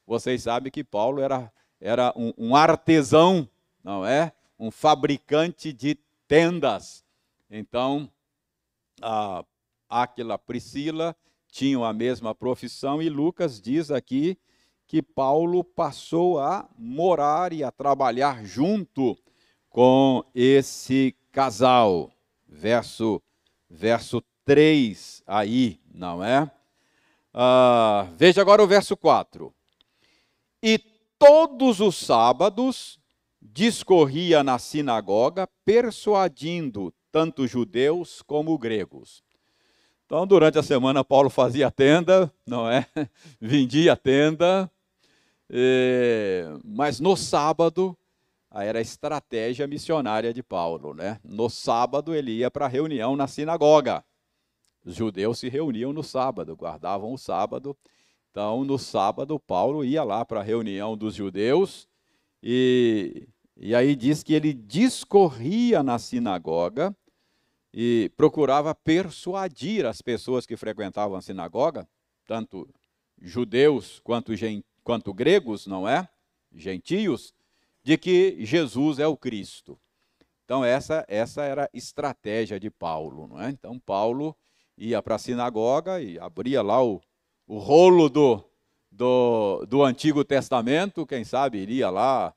Vocês 0.06 0.44
sabem 0.44 0.72
que 0.72 0.84
Paulo 0.84 1.22
era, 1.22 1.52
era 1.80 2.14
um, 2.16 2.34
um 2.38 2.56
artesão, 2.56 3.48
não 3.84 4.06
é? 4.06 4.32
Um 4.58 4.72
fabricante 4.72 5.72
de 5.72 5.98
tendas. 6.28 7.04
Então, 7.50 8.10
a 9.02 9.44
Áquila, 9.90 10.38
Priscila 10.38 11.16
tinham 11.52 11.84
a 11.84 11.92
mesma 11.92 12.36
profissão 12.36 13.02
e 13.02 13.10
Lucas 13.10 13.60
diz 13.60 13.90
aqui 13.90 14.38
que 14.88 15.02
Paulo 15.02 15.64
passou 15.64 16.40
a 16.40 16.68
morar 16.78 17.54
e 17.54 17.64
a 17.64 17.72
trabalhar 17.72 18.44
junto 18.44 19.18
com 19.70 20.24
esse 20.34 21.16
casal. 21.32 22.12
Verso, 22.48 23.22
verso 23.70 24.24
3 24.46 25.24
aí, 25.28 25.80
não 25.94 26.24
é? 26.24 26.52
Ah, 27.34 28.08
veja 28.16 28.42
agora 28.42 28.64
o 28.64 28.68
verso 28.68 28.98
4. 28.98 29.54
E 30.62 30.80
todos 31.20 31.80
os 31.80 31.96
sábados 31.96 33.00
discorria 33.42 34.44
na 34.44 34.58
sinagoga, 34.58 35.48
persuadindo 35.64 36.94
tanto 37.12 37.48
judeus 37.48 38.22
como 38.22 38.58
gregos. 38.58 39.24
Então, 40.06 40.26
durante 40.26 40.58
a 40.58 40.64
semana, 40.64 41.04
Paulo 41.04 41.30
fazia 41.30 41.70
tenda, 41.70 42.34
não 42.46 42.70
é? 42.70 42.86
Vendia 43.40 43.96
tenda, 43.96 44.70
e... 45.50 46.44
mas 46.64 47.00
no 47.00 47.16
sábado, 47.16 47.96
era 48.52 48.80
a 48.80 48.82
estratégia 48.82 49.68
missionária 49.68 50.34
de 50.34 50.42
Paulo, 50.42 50.94
né? 50.94 51.20
No 51.24 51.50
sábado, 51.50 52.16
ele 52.16 52.32
ia 52.32 52.50
para 52.50 52.66
a 52.66 52.70
reunião 52.70 53.16
na 53.16 53.28
sinagoga. 53.28 54.04
Os 54.84 54.96
judeus 54.96 55.38
se 55.38 55.50
reuniam 55.50 55.94
no 55.94 56.04
sábado, 56.04 56.56
guardavam 56.56 57.14
o 57.14 57.18
sábado. 57.18 57.78
Então, 58.32 58.64
no 58.64 58.80
sábado, 58.80 59.40
Paulo 59.40 59.84
ia 59.84 60.04
lá 60.04 60.26
para 60.26 60.40
a 60.40 60.44
reunião 60.44 60.98
dos 60.98 61.14
judeus 61.14 61.88
e, 62.42 63.28
e 63.62 63.76
aí 63.76 63.94
diz 63.94 64.24
que 64.24 64.34
ele 64.34 64.54
discorria 64.54 65.84
na 65.84 66.00
sinagoga 66.00 66.96
e 67.74 68.10
procurava 68.16 68.74
persuadir 68.74 69.86
as 69.86 70.02
pessoas 70.02 70.46
que 70.46 70.56
frequentavam 70.56 71.18
a 71.18 71.22
sinagoga, 71.22 71.86
tanto 72.26 72.68
judeus 73.22 74.00
quanto, 74.00 74.32
quanto 74.82 75.14
gregos, 75.14 75.68
não 75.68 75.88
é? 75.88 76.08
Gentios, 76.56 77.34
de 77.84 77.98
que 77.98 78.38
Jesus 78.46 78.98
é 78.98 79.06
o 79.06 79.18
Cristo. 79.18 79.78
Então, 80.46 80.64
essa, 80.64 81.06
essa 81.10 81.44
era 81.44 81.66
a 81.66 81.70
estratégia 81.78 82.58
de 82.60 82.72
Paulo. 82.72 83.28
Não 83.28 83.42
é? 83.42 83.50
Então, 83.50 83.78
Paulo 83.78 84.36
ia 84.78 85.02
para 85.02 85.16
a 85.16 85.20
sinagoga 85.20 86.02
e 86.02 86.18
abria 86.18 86.62
lá 86.62 86.82
o, 86.82 87.02
o 87.46 87.58
rolo 87.58 88.08
do, 88.10 88.42
do, 88.90 89.66
do 89.68 89.84
Antigo 89.84 90.24
Testamento, 90.24 91.06
quem 91.06 91.26
sabe 91.26 91.58
iria 91.58 91.90
lá, 91.90 92.34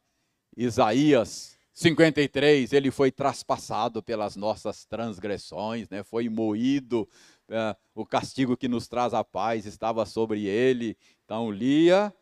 Isaías 0.56 1.58
53, 1.72 2.72
ele 2.72 2.90
foi 2.90 3.10
traspassado 3.10 4.02
pelas 4.02 4.36
nossas 4.36 4.84
transgressões, 4.84 5.88
né? 5.88 6.02
foi 6.02 6.28
moído 6.28 7.08
é, 7.48 7.74
o 7.94 8.04
castigo 8.04 8.56
que 8.56 8.68
nos 8.68 8.86
traz 8.86 9.14
a 9.14 9.24
paz 9.24 9.64
estava 9.64 10.04
sobre 10.04 10.44
ele. 10.44 10.96
Então 11.24 11.50
lia 11.50 12.14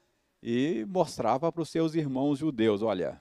e 0.43 0.87
mostrava 0.89 1.51
para 1.51 1.63
os 1.63 1.69
seus 1.69 1.95
irmãos 1.95 2.39
judeus: 2.39 2.83
olha, 2.83 3.21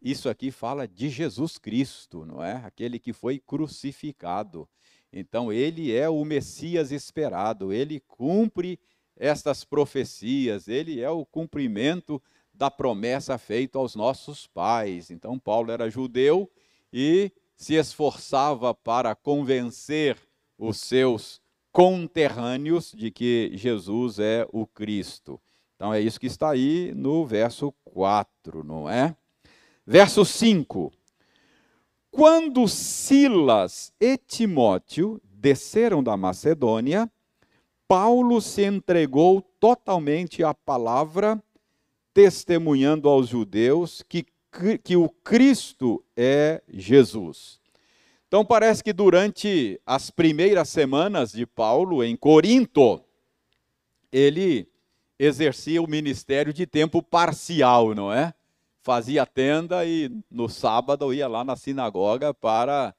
isso 0.00 0.28
aqui 0.28 0.50
fala 0.50 0.88
de 0.88 1.10
Jesus 1.10 1.58
Cristo, 1.58 2.24
não 2.24 2.42
é? 2.42 2.54
Aquele 2.64 2.98
que 2.98 3.12
foi 3.12 3.38
crucificado. 3.38 4.68
Então 5.12 5.52
ele 5.52 5.94
é 5.94 6.08
o 6.08 6.24
Messias 6.24 6.90
esperado, 6.90 7.72
ele 7.72 8.00
cumpre 8.00 8.78
estas 9.16 9.64
profecias, 9.64 10.68
ele 10.68 11.00
é 11.00 11.10
o 11.10 11.24
cumprimento 11.24 12.22
da 12.56 12.70
promessa 12.70 13.36
feita 13.38 13.78
aos 13.78 13.94
nossos 13.94 14.46
pais. 14.46 15.10
Então 15.10 15.38
Paulo 15.38 15.70
era 15.70 15.90
judeu 15.90 16.50
e 16.92 17.30
se 17.54 17.74
esforçava 17.74 18.74
para 18.74 19.14
convencer 19.14 20.16
os 20.58 20.78
seus 20.78 21.40
conterrâneos 21.70 22.92
de 22.92 23.10
que 23.10 23.50
Jesus 23.54 24.18
é 24.18 24.46
o 24.50 24.66
Cristo. 24.66 25.40
Então 25.74 25.92
é 25.92 26.00
isso 26.00 26.18
que 26.18 26.26
está 26.26 26.50
aí 26.50 26.92
no 26.94 27.26
verso 27.26 27.72
4, 27.84 28.64
não 28.64 28.88
é? 28.88 29.14
Verso 29.86 30.24
5. 30.24 30.90
Quando 32.10 32.66
Silas 32.66 33.92
e 34.00 34.16
Timóteo 34.16 35.20
desceram 35.22 36.02
da 36.02 36.16
Macedônia, 36.16 37.10
Paulo 37.86 38.40
se 38.40 38.64
entregou 38.64 39.42
totalmente 39.60 40.42
à 40.42 40.54
palavra, 40.54 41.40
testemunhando 42.16 43.10
aos 43.10 43.28
judeus 43.28 44.02
que, 44.08 44.24
que 44.82 44.96
o 44.96 45.06
Cristo 45.06 46.02
é 46.16 46.62
Jesus. 46.66 47.60
Então 48.26 48.42
parece 48.42 48.82
que 48.82 48.90
durante 48.90 49.78
as 49.84 50.10
primeiras 50.10 50.70
semanas 50.70 51.30
de 51.30 51.44
Paulo 51.44 52.02
em 52.02 52.16
Corinto, 52.16 53.02
ele 54.10 54.66
exercia 55.18 55.82
o 55.82 55.86
ministério 55.86 56.54
de 56.54 56.66
tempo 56.66 57.02
parcial, 57.02 57.94
não 57.94 58.10
é? 58.10 58.32
Fazia 58.80 59.26
tenda 59.26 59.84
e 59.84 60.10
no 60.30 60.48
sábado 60.48 61.12
ia 61.12 61.28
lá 61.28 61.44
na 61.44 61.54
sinagoga 61.54 62.32
para 62.32 62.94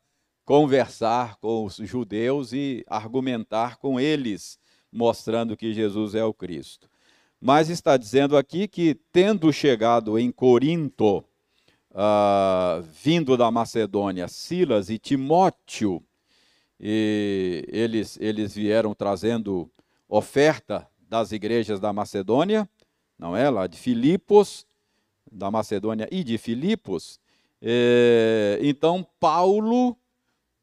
conversar 0.45 1.37
com 1.37 1.65
os 1.65 1.77
judeus 1.77 2.53
e 2.53 2.85
argumentar 2.85 3.77
com 3.77 3.99
eles, 3.99 4.59
mostrando 4.91 5.57
que 5.57 5.73
Jesus 5.73 6.13
é 6.13 6.23
o 6.23 6.35
Cristo. 6.35 6.87
Mas 7.39 7.69
está 7.69 7.97
dizendo 7.97 8.35
aqui 8.35 8.67
que, 8.67 8.95
tendo 9.11 9.51
chegado 9.53 10.17
em 10.17 10.31
Corinto, 10.31 11.19
uh, 11.91 12.81
vindo 13.03 13.37
da 13.37 13.51
Macedônia, 13.51 14.27
Silas 14.27 14.89
e 14.89 14.97
Timóteo, 14.97 16.03
e 16.79 17.65
eles, 17.69 18.17
eles 18.21 18.55
vieram 18.55 18.93
trazendo 18.93 19.69
oferta 20.07 20.87
das 21.09 21.31
igrejas 21.31 21.79
da 21.79 21.91
Macedônia, 21.91 22.69
não 23.17 23.35
é? 23.35 23.49
Lá 23.49 23.67
de 23.67 23.77
Filipos, 23.77 24.65
da 25.31 25.49
Macedônia 25.49 26.07
e 26.11 26.23
de 26.23 26.37
Filipos. 26.37 27.19
É, 27.61 28.59
então, 28.61 29.05
Paulo 29.19 29.97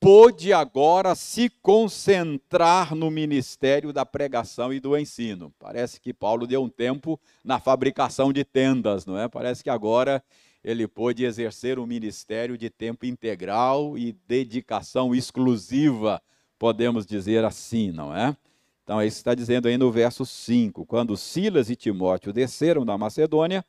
pôde 0.04 0.52
agora 0.52 1.14
se 1.14 1.48
concentrar 1.48 2.94
no 2.94 3.10
ministério 3.10 3.90
da 3.90 4.04
pregação 4.04 4.70
e 4.70 4.78
do 4.78 4.98
ensino. 4.98 5.50
Parece 5.58 5.98
que 5.98 6.12
Paulo 6.12 6.46
deu 6.46 6.62
um 6.62 6.68
tempo 6.68 7.18
na 7.42 7.58
fabricação 7.58 8.30
de 8.30 8.44
tendas, 8.44 9.06
não 9.06 9.18
é? 9.18 9.28
Parece 9.28 9.64
que 9.64 9.70
agora 9.70 10.22
ele 10.62 10.86
pôde 10.86 11.24
exercer 11.24 11.78
um 11.78 11.86
ministério 11.86 12.58
de 12.58 12.68
tempo 12.68 13.06
integral 13.06 13.96
e 13.96 14.12
dedicação 14.28 15.14
exclusiva, 15.14 16.20
podemos 16.58 17.06
dizer 17.06 17.42
assim, 17.42 17.90
não 17.90 18.14
é? 18.14 18.36
Então, 18.82 19.00
é 19.00 19.06
isso 19.06 19.16
que 19.16 19.20
está 19.20 19.34
dizendo 19.34 19.68
aí 19.68 19.78
no 19.78 19.90
verso 19.90 20.26
5. 20.26 20.84
Quando 20.84 21.16
Silas 21.16 21.70
e 21.70 21.76
Timóteo 21.76 22.30
desceram 22.30 22.84
da 22.84 22.98
Macedônia, 22.98 23.64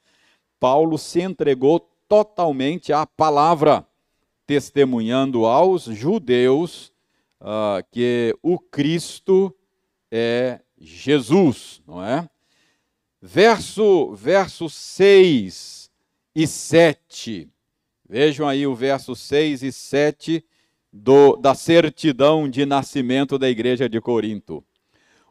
Paulo 0.60 0.98
se 0.98 1.22
entregou 1.22 1.80
totalmente 2.10 2.92
à 2.92 3.06
palavra, 3.06 3.88
testemunhando 4.46 5.46
aos 5.46 5.84
judeus 5.84 6.94
uh, 7.42 7.84
que 7.92 8.36
o 8.42 8.60
Cristo 8.60 9.56
é 10.12 10.62
Jesus, 10.78 11.82
não 11.88 12.04
é? 12.04 12.30
Verso, 13.22 14.14
verso 14.14 14.70
6 14.70 15.90
e 16.36 16.46
7. 16.46 17.50
Vejam 18.08 18.48
aí 18.48 18.68
o 18.68 18.76
verso 18.76 19.16
6 19.16 19.64
e 19.64 19.72
7 19.72 20.46
do, 20.94 21.36
da 21.36 21.56
certidão 21.56 22.48
de 22.48 22.66
nascimento 22.66 23.38
da 23.38 23.50
igreja 23.50 23.90
de 23.90 24.00
Corinto. 24.00 24.64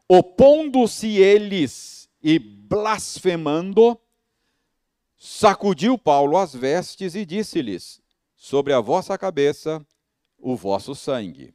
Opondo-se 0.09 1.16
eles 1.16 2.09
e 2.22 2.38
blasfemando, 2.38 3.98
sacudiu 5.16 5.96
Paulo 5.96 6.37
as 6.37 6.55
vestes 6.55 7.14
e 7.14 7.24
disse-lhes: 7.24 8.03
Sobre 8.44 8.74
a 8.74 8.80
vossa 8.80 9.16
cabeça 9.16 9.83
o 10.38 10.54
vosso 10.54 10.94
sangue. 10.94 11.54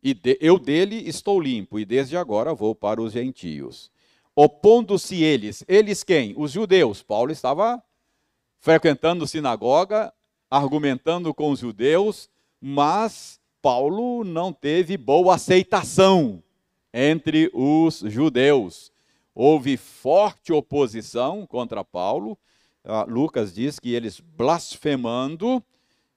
E 0.00 0.14
de, 0.14 0.38
eu 0.40 0.56
dele 0.56 0.94
estou 1.08 1.40
limpo, 1.40 1.80
e 1.80 1.84
desde 1.84 2.16
agora 2.16 2.54
vou 2.54 2.76
para 2.76 3.02
os 3.02 3.12
gentios. 3.12 3.90
Opondo-se 4.36 5.20
eles, 5.20 5.64
eles 5.66 6.04
quem? 6.04 6.32
Os 6.36 6.52
judeus. 6.52 7.02
Paulo 7.02 7.32
estava 7.32 7.82
frequentando 8.60 9.26
sinagoga, 9.26 10.14
argumentando 10.48 11.34
com 11.34 11.50
os 11.50 11.58
judeus, 11.58 12.30
mas 12.60 13.40
Paulo 13.60 14.22
não 14.22 14.52
teve 14.52 14.96
boa 14.96 15.34
aceitação 15.34 16.40
entre 16.92 17.50
os 17.52 17.98
judeus. 17.98 18.92
Houve 19.34 19.76
forte 19.76 20.52
oposição 20.52 21.44
contra 21.44 21.82
Paulo. 21.82 22.38
Ah, 22.84 23.04
Lucas 23.08 23.54
diz 23.54 23.78
que 23.78 23.94
eles, 23.94 24.20
blasfemando, 24.20 25.62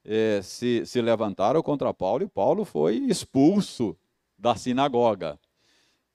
eh, 0.03 0.41
se, 0.43 0.85
se 0.85 1.01
levantaram 1.01 1.61
contra 1.63 1.93
Paulo 1.93 2.23
e 2.23 2.27
Paulo 2.27 2.65
foi 2.65 2.97
expulso 2.97 3.95
da 4.37 4.55
sinagoga. 4.55 5.39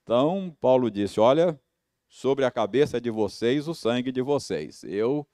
Então, 0.03 0.55
Paulo 0.61 0.91
disse: 0.91 1.19
Olha, 1.19 1.59
sobre 2.09 2.45
a 2.45 2.51
cabeça 2.51 3.01
de 3.01 3.09
vocês 3.09 3.67
o 3.67 3.75
sangue 3.75 4.13
de 4.13 4.21
vocês. 4.21 4.85
Eu 4.85 5.27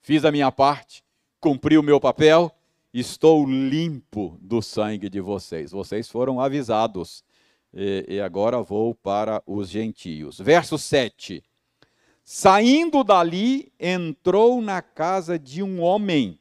fiz 0.00 0.24
a 0.24 0.32
minha 0.32 0.50
parte, 0.50 1.04
cumpri 1.38 1.76
o 1.76 1.82
meu 1.82 2.00
papel, 2.00 2.50
estou 2.92 3.46
limpo 3.46 4.38
do 4.40 4.62
sangue 4.62 5.10
de 5.10 5.20
vocês. 5.20 5.72
Vocês 5.72 6.08
foram 6.08 6.40
avisados. 6.40 7.22
E, 7.74 8.04
e 8.08 8.20
agora 8.20 8.62
vou 8.62 8.94
para 8.94 9.42
os 9.46 9.68
gentios. 9.68 10.38
Verso 10.38 10.78
7. 10.78 11.42
Saindo 12.24 13.02
dali, 13.02 13.72
entrou 13.78 14.60
na 14.62 14.80
casa 14.80 15.38
de 15.38 15.62
um 15.62 15.80
homem 15.80 16.38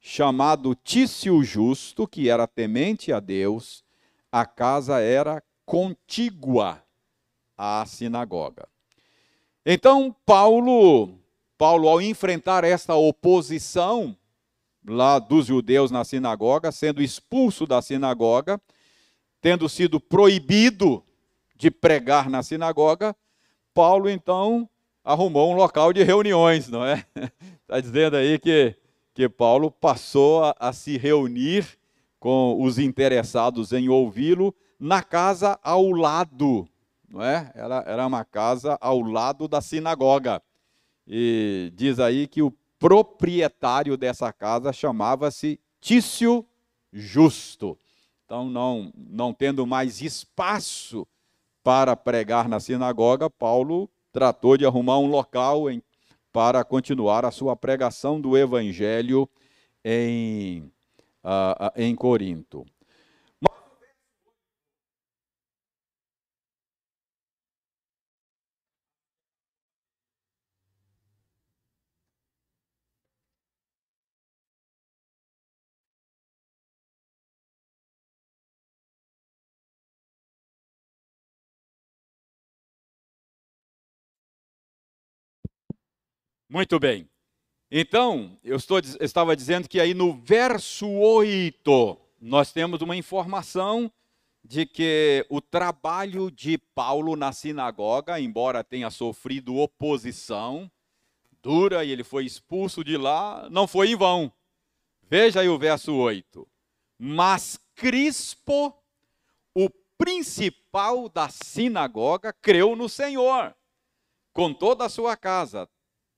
chamado 0.00 0.74
Tício 0.74 1.42
Justo, 1.42 2.06
que 2.06 2.28
era 2.28 2.46
temente 2.46 3.12
a 3.12 3.20
Deus. 3.20 3.84
A 4.30 4.44
casa 4.44 5.00
era 5.00 5.42
contígua 5.64 6.82
à 7.56 7.84
sinagoga. 7.86 8.68
Então, 9.64 10.14
Paulo 10.26 11.22
Paulo, 11.62 11.86
ao 11.88 12.02
enfrentar 12.02 12.64
esta 12.64 12.96
oposição 12.96 14.16
lá 14.84 15.20
dos 15.20 15.46
judeus 15.46 15.92
na 15.92 16.02
sinagoga, 16.02 16.72
sendo 16.72 17.00
expulso 17.00 17.68
da 17.68 17.80
sinagoga, 17.80 18.60
tendo 19.40 19.68
sido 19.68 20.00
proibido 20.00 21.04
de 21.54 21.70
pregar 21.70 22.28
na 22.28 22.42
sinagoga, 22.42 23.14
Paulo 23.72 24.10
então 24.10 24.68
arrumou 25.04 25.52
um 25.52 25.56
local 25.56 25.92
de 25.92 26.02
reuniões, 26.02 26.68
não 26.68 26.84
é? 26.84 27.04
Está 27.62 27.78
dizendo 27.80 28.16
aí 28.16 28.38
que, 28.38 28.76
que 29.14 29.28
Paulo 29.28 29.70
passou 29.70 30.44
a, 30.44 30.56
a 30.58 30.72
se 30.72 30.96
reunir 30.96 31.66
com 32.18 32.62
os 32.62 32.78
interessados 32.78 33.72
em 33.72 33.88
ouvi-lo 33.88 34.54
na 34.78 35.02
casa 35.02 35.58
ao 35.62 35.90
lado, 35.90 36.68
não 37.08 37.22
é? 37.22 37.50
Era, 37.54 37.84
era 37.86 38.06
uma 38.06 38.24
casa 38.24 38.78
ao 38.80 39.00
lado 39.00 39.48
da 39.48 39.60
sinagoga. 39.60 40.42
E 41.06 41.72
diz 41.74 41.98
aí 41.98 42.28
que 42.28 42.42
o 42.42 42.52
proprietário 42.78 43.96
dessa 43.96 44.32
casa 44.32 44.72
chamava-se 44.72 45.58
Tício 45.80 46.46
Justo. 46.92 47.78
Então, 48.24 48.48
não, 48.48 48.92
não 48.96 49.32
tendo 49.32 49.66
mais 49.66 50.00
espaço 50.00 51.06
para 51.62 51.94
pregar 51.94 52.48
na 52.48 52.60
sinagoga, 52.60 53.28
Paulo 53.28 53.90
tratou 54.12 54.56
de 54.56 54.66
arrumar 54.66 54.98
um 54.98 55.06
local 55.06 55.70
em, 55.70 55.82
para 56.32 56.62
continuar 56.62 57.24
a 57.24 57.30
sua 57.30 57.56
pregação 57.56 58.20
do 58.20 58.36
evangelho 58.36 59.28
em, 59.84 60.60
uh, 61.24 61.72
em 61.74 61.94
Corinto. 61.94 62.64
Muito 86.52 86.78
bem. 86.78 87.08
Então, 87.70 88.38
eu 88.44 88.56
estou, 88.56 88.78
estava 89.00 89.34
dizendo 89.34 89.66
que 89.66 89.80
aí 89.80 89.94
no 89.94 90.12
verso 90.12 90.86
8, 90.86 91.98
nós 92.20 92.52
temos 92.52 92.82
uma 92.82 92.94
informação 92.94 93.90
de 94.44 94.66
que 94.66 95.24
o 95.30 95.40
trabalho 95.40 96.30
de 96.30 96.58
Paulo 96.58 97.16
na 97.16 97.32
sinagoga, 97.32 98.20
embora 98.20 98.62
tenha 98.62 98.90
sofrido 98.90 99.56
oposição 99.56 100.70
dura 101.42 101.86
e 101.86 101.90
ele 101.90 102.04
foi 102.04 102.26
expulso 102.26 102.84
de 102.84 102.98
lá, 102.98 103.48
não 103.50 103.66
foi 103.66 103.88
em 103.88 103.96
vão. 103.96 104.30
Veja 105.08 105.40
aí 105.40 105.48
o 105.48 105.58
verso 105.58 105.94
8. 105.94 106.46
Mas 106.98 107.58
Crispo, 107.74 108.76
o 109.54 109.70
principal 109.96 111.08
da 111.08 111.30
sinagoga, 111.30 112.30
creu 112.30 112.76
no 112.76 112.90
Senhor, 112.90 113.56
com 114.34 114.52
toda 114.52 114.84
a 114.84 114.90
sua 114.90 115.16
casa. 115.16 115.66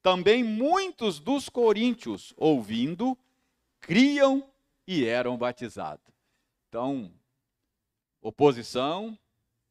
Também 0.05 0.45
muitos 0.45 1.19
dos 1.19 1.49
coríntios, 1.49 2.35
ouvindo, 2.37 3.17
criam 3.81 4.47
e 4.87 5.07
eram 5.07 5.35
batizados. 5.38 6.12
Então, 6.69 7.11
oposição, 8.21 9.19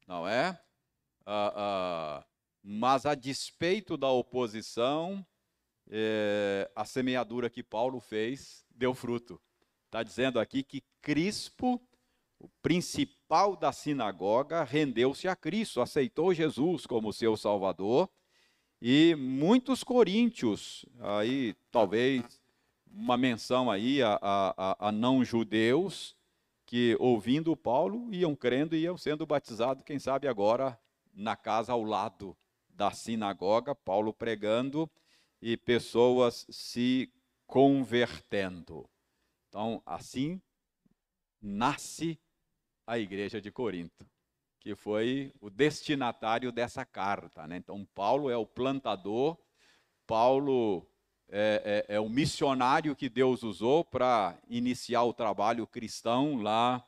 não 0.08 0.26
é? 0.26 0.60
Ah, 1.24 1.52
ah, 1.54 2.26
mas 2.60 3.06
a 3.06 3.14
despeito 3.14 3.96
da 3.96 4.08
oposição, 4.08 5.24
é, 5.88 6.68
a 6.74 6.84
semeadura 6.84 7.48
que 7.48 7.62
Paulo 7.62 8.00
fez 8.00 8.66
deu 8.68 8.92
fruto. 8.92 9.40
Está 9.84 10.02
dizendo 10.02 10.40
aqui 10.40 10.64
que 10.64 10.82
Crispo, 11.00 11.80
o 12.40 12.48
principal 12.60 13.54
da 13.54 13.70
sinagoga, 13.70 14.64
rendeu-se 14.64 15.28
a 15.28 15.36
Cristo, 15.36 15.80
aceitou 15.80 16.34
Jesus 16.34 16.86
como 16.86 17.12
seu 17.12 17.36
Salvador 17.36 18.10
e 18.80 19.14
muitos 19.14 19.82
coríntios, 19.82 20.84
aí 21.00 21.54
talvez 21.70 22.40
uma 22.86 23.16
menção 23.16 23.70
aí 23.70 24.02
a, 24.02 24.18
a, 24.22 24.88
a 24.88 24.92
não 24.92 25.24
judeus, 25.24 26.16
que 26.66 26.96
ouvindo 26.98 27.56
Paulo 27.56 28.12
iam 28.12 28.34
crendo 28.34 28.74
e 28.74 28.82
iam 28.82 28.96
sendo 28.96 29.26
batizados, 29.26 29.84
quem 29.84 29.98
sabe 29.98 30.28
agora 30.28 30.78
na 31.12 31.36
casa 31.36 31.72
ao 31.72 31.82
lado 31.82 32.36
da 32.68 32.90
sinagoga, 32.90 33.74
Paulo 33.74 34.12
pregando 34.12 34.90
e 35.40 35.56
pessoas 35.56 36.46
se 36.50 37.12
convertendo. 37.46 38.88
Então, 39.48 39.82
assim 39.84 40.40
nasce 41.40 42.18
a 42.86 42.98
igreja 42.98 43.40
de 43.40 43.50
Corinto 43.50 44.06
que 44.64 44.74
foi 44.74 45.30
o 45.42 45.50
destinatário 45.50 46.50
dessa 46.50 46.86
carta. 46.86 47.46
Né? 47.46 47.58
Então, 47.58 47.86
Paulo 47.94 48.30
é 48.30 48.36
o 48.36 48.46
plantador, 48.46 49.36
Paulo 50.06 50.88
é, 51.28 51.84
é, 51.86 51.96
é 51.96 52.00
o 52.00 52.08
missionário 52.08 52.96
que 52.96 53.10
Deus 53.10 53.42
usou 53.42 53.84
para 53.84 54.38
iniciar 54.48 55.02
o 55.02 55.12
trabalho 55.12 55.66
cristão 55.66 56.36
lá 56.36 56.82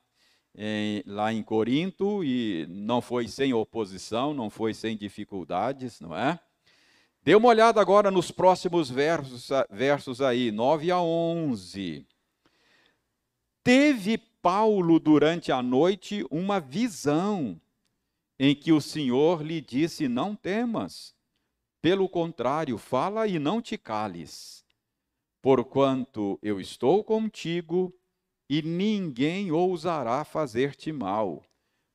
em, 0.57 1.03
lá 1.05 1.31
em 1.31 1.43
Corinto, 1.43 2.25
e 2.25 2.67
não 2.71 3.03
foi 3.03 3.29
sem 3.29 3.53
oposição, 3.53 4.33
não 4.33 4.49
foi 4.49 4.73
sem 4.73 4.97
dificuldades, 4.97 6.01
não 6.01 6.17
é? 6.17 6.41
Dê 7.23 7.35
uma 7.35 7.49
olhada 7.49 7.79
agora 7.79 8.11
nos 8.11 8.31
próximos 8.31 8.89
versos, 8.89 9.51
versos 9.69 10.23
aí, 10.23 10.51
9 10.51 10.91
a 10.91 10.99
11. 10.99 12.07
Teve 13.63 14.17
Paulo 14.17 14.99
durante 14.99 15.53
a 15.53 15.61
noite 15.61 16.25
uma 16.31 16.59
visão 16.59 17.61
em 18.39 18.55
que 18.55 18.73
o 18.73 18.81
Senhor 18.81 19.43
lhe 19.43 19.61
disse: 19.61 20.09
Não 20.09 20.35
temas, 20.35 21.15
pelo 21.81 22.09
contrário, 22.09 22.77
fala 22.79 23.27
e 23.27 23.39
não 23.39 23.63
te 23.63 23.79
cales, 23.79 24.65
porquanto 25.41 26.39
eu 26.43 26.61
estou 26.61 27.05
contigo 27.05 27.95
e 28.49 28.63
ninguém 28.63 29.51
ousará 29.51 30.25
fazer-te 30.25 30.93
mal, 30.93 31.45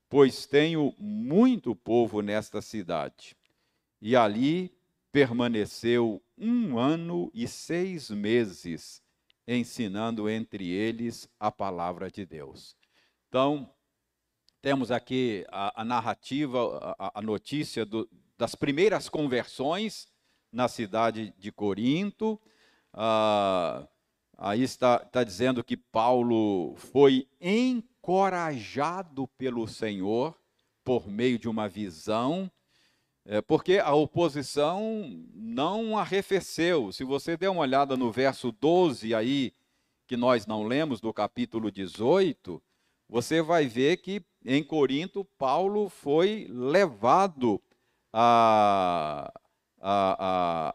pois 0.08 0.46
tenho 0.46 0.94
muito 0.98 1.74
povo 1.74 2.20
nesta 2.20 2.60
cidade. 2.60 3.36
E 4.00 4.16
ali 4.16 4.72
permaneceu 5.10 6.22
um 6.36 6.78
ano 6.78 7.30
e 7.34 7.46
seis 7.46 8.10
meses, 8.10 9.02
ensinando 9.46 10.28
entre 10.28 10.68
eles 10.68 11.28
a 11.38 11.50
palavra 11.50 12.10
de 12.10 12.24
Deus. 12.24 12.76
Então, 13.28 13.70
temos 14.62 14.92
aqui 14.92 15.44
a, 15.50 15.82
a 15.82 15.84
narrativa, 15.84 16.94
a, 16.96 17.18
a 17.18 17.22
notícia 17.22 17.84
do, 17.84 18.08
das 18.38 18.54
primeiras 18.54 19.08
conversões 19.08 20.06
na 20.52 20.68
cidade 20.68 21.34
de 21.36 21.50
Corinto. 21.50 22.40
Ah, 22.92 23.88
aí 24.38 24.62
está, 24.62 25.02
está 25.04 25.24
dizendo 25.24 25.64
que 25.64 25.76
Paulo 25.76 26.76
foi 26.76 27.28
encorajado 27.40 29.26
pelo 29.36 29.66
Senhor 29.66 30.38
por 30.84 31.08
meio 31.08 31.40
de 31.40 31.48
uma 31.48 31.68
visão, 31.68 32.48
é, 33.24 33.40
porque 33.40 33.78
a 33.78 33.92
oposição 33.94 35.24
não 35.34 35.98
arrefeceu. 35.98 36.92
Se 36.92 37.02
você 37.02 37.36
der 37.36 37.48
uma 37.48 37.62
olhada 37.62 37.96
no 37.96 38.12
verso 38.12 38.52
12 38.52 39.12
aí, 39.12 39.52
que 40.06 40.16
nós 40.16 40.46
não 40.46 40.62
lemos, 40.62 41.00
do 41.00 41.12
capítulo 41.12 41.70
18, 41.70 42.62
você 43.08 43.42
vai 43.42 43.66
ver 43.66 43.96
que 43.96 44.22
em 44.44 44.62
Corinto 44.62 45.24
Paulo 45.24 45.88
foi 45.88 46.46
levado 46.50 47.60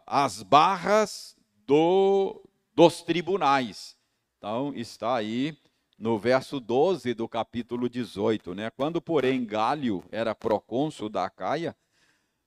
às 0.06 0.42
barras 0.42 1.36
do, 1.66 2.42
dos 2.74 3.02
tribunais. 3.02 3.96
Então, 4.38 4.72
está 4.74 5.16
aí 5.16 5.56
no 5.98 6.18
verso 6.18 6.60
12 6.60 7.12
do 7.14 7.28
capítulo 7.28 7.88
18. 7.88 8.54
Né? 8.54 8.70
Quando, 8.70 9.00
porém, 9.02 9.44
Gálio 9.44 10.04
era 10.10 10.34
procônsul 10.34 11.08
da 11.08 11.28
Caia, 11.28 11.76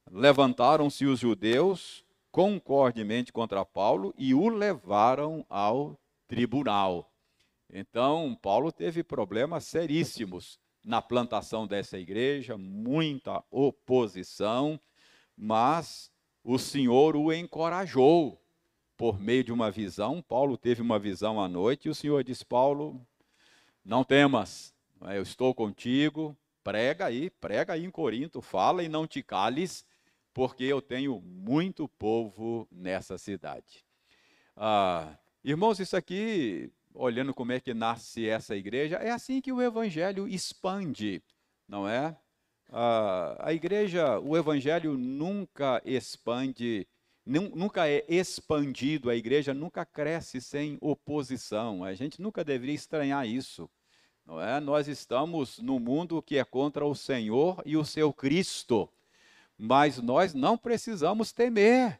levantaram-se 0.09 1.05
os 1.05 1.19
judeus 1.19 2.03
concordemente 2.31 3.33
contra 3.33 3.65
Paulo 3.65 4.13
e 4.17 4.33
o 4.33 4.47
levaram 4.47 5.45
ao 5.49 5.99
tribunal. 6.27 7.11
Então, 7.69 8.37
Paulo 8.41 8.71
teve 8.71 9.03
problemas 9.03 9.65
seríssimos 9.65 10.60
na 10.83 11.01
plantação 11.01 11.67
dessa 11.67 11.97
igreja, 11.97 12.57
muita 12.57 13.43
oposição, 13.51 14.79
mas 15.37 16.11
o 16.43 16.57
Senhor 16.57 17.15
o 17.15 17.31
encorajou 17.31 18.41
por 18.97 19.19
meio 19.19 19.43
de 19.43 19.51
uma 19.51 19.69
visão. 19.71 20.21
Paulo 20.21 20.57
teve 20.57 20.81
uma 20.81 20.99
visão 20.99 21.41
à 21.41 21.47
noite 21.47 21.87
e 21.87 21.91
o 21.91 21.95
Senhor 21.95 22.23
disse: 22.23 22.45
Paulo, 22.45 22.99
não 23.83 24.03
temas, 24.03 24.73
eu 25.13 25.21
estou 25.21 25.53
contigo, 25.53 26.35
prega 26.63 27.05
aí, 27.05 27.29
prega 27.29 27.73
aí 27.73 27.85
em 27.85 27.91
Corinto, 27.91 28.41
fala 28.41 28.83
e 28.83 28.89
não 28.89 29.07
te 29.07 29.23
cales, 29.23 29.85
porque 30.33 30.63
eu 30.63 30.81
tenho 30.81 31.19
muito 31.21 31.87
povo 31.87 32.67
nessa 32.71 33.17
cidade. 33.17 33.85
Ah, 34.55 35.17
irmãos, 35.43 35.79
isso 35.79 35.95
aqui 35.95 36.71
olhando 36.93 37.33
como 37.33 37.51
é 37.51 37.59
que 37.59 37.73
nasce 37.73 38.27
essa 38.27 38.55
igreja, 38.55 38.97
é 38.97 39.11
assim 39.11 39.41
que 39.41 39.51
o 39.51 39.61
evangelho 39.61 40.27
expande, 40.27 41.21
não 41.67 41.87
é? 41.87 42.15
a 43.39 43.51
igreja, 43.51 44.19
o 44.19 44.37
evangelho 44.37 44.97
nunca 44.97 45.81
expande, 45.83 46.87
nunca 47.25 47.87
é 47.87 48.05
expandido, 48.07 49.09
a 49.09 49.15
igreja 49.15 49.53
nunca 49.53 49.85
cresce 49.85 50.39
sem 50.39 50.77
oposição. 50.79 51.83
A 51.83 51.93
gente 51.93 52.21
nunca 52.21 52.43
deveria 52.43 52.75
estranhar 52.75 53.27
isso. 53.27 53.69
Não 54.25 54.39
é? 54.39 54.59
Nós 54.59 54.87
estamos 54.87 55.59
no 55.59 55.79
mundo 55.79 56.21
que 56.21 56.37
é 56.37 56.45
contra 56.45 56.85
o 56.85 56.95
Senhor 56.95 57.61
e 57.65 57.75
o 57.75 57.83
seu 57.83 58.13
Cristo, 58.13 58.87
mas 59.57 59.97
nós 59.97 60.33
não 60.33 60.57
precisamos 60.57 61.31
temer. 61.31 61.99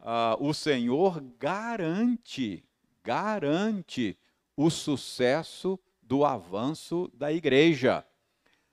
Ah, 0.00 0.36
o 0.40 0.52
Senhor 0.52 1.22
garante, 1.38 2.64
garante 3.04 4.16
o 4.58 4.70
sucesso 4.70 5.78
do 6.02 6.24
avanço 6.24 7.08
da 7.14 7.32
igreja. 7.32 8.04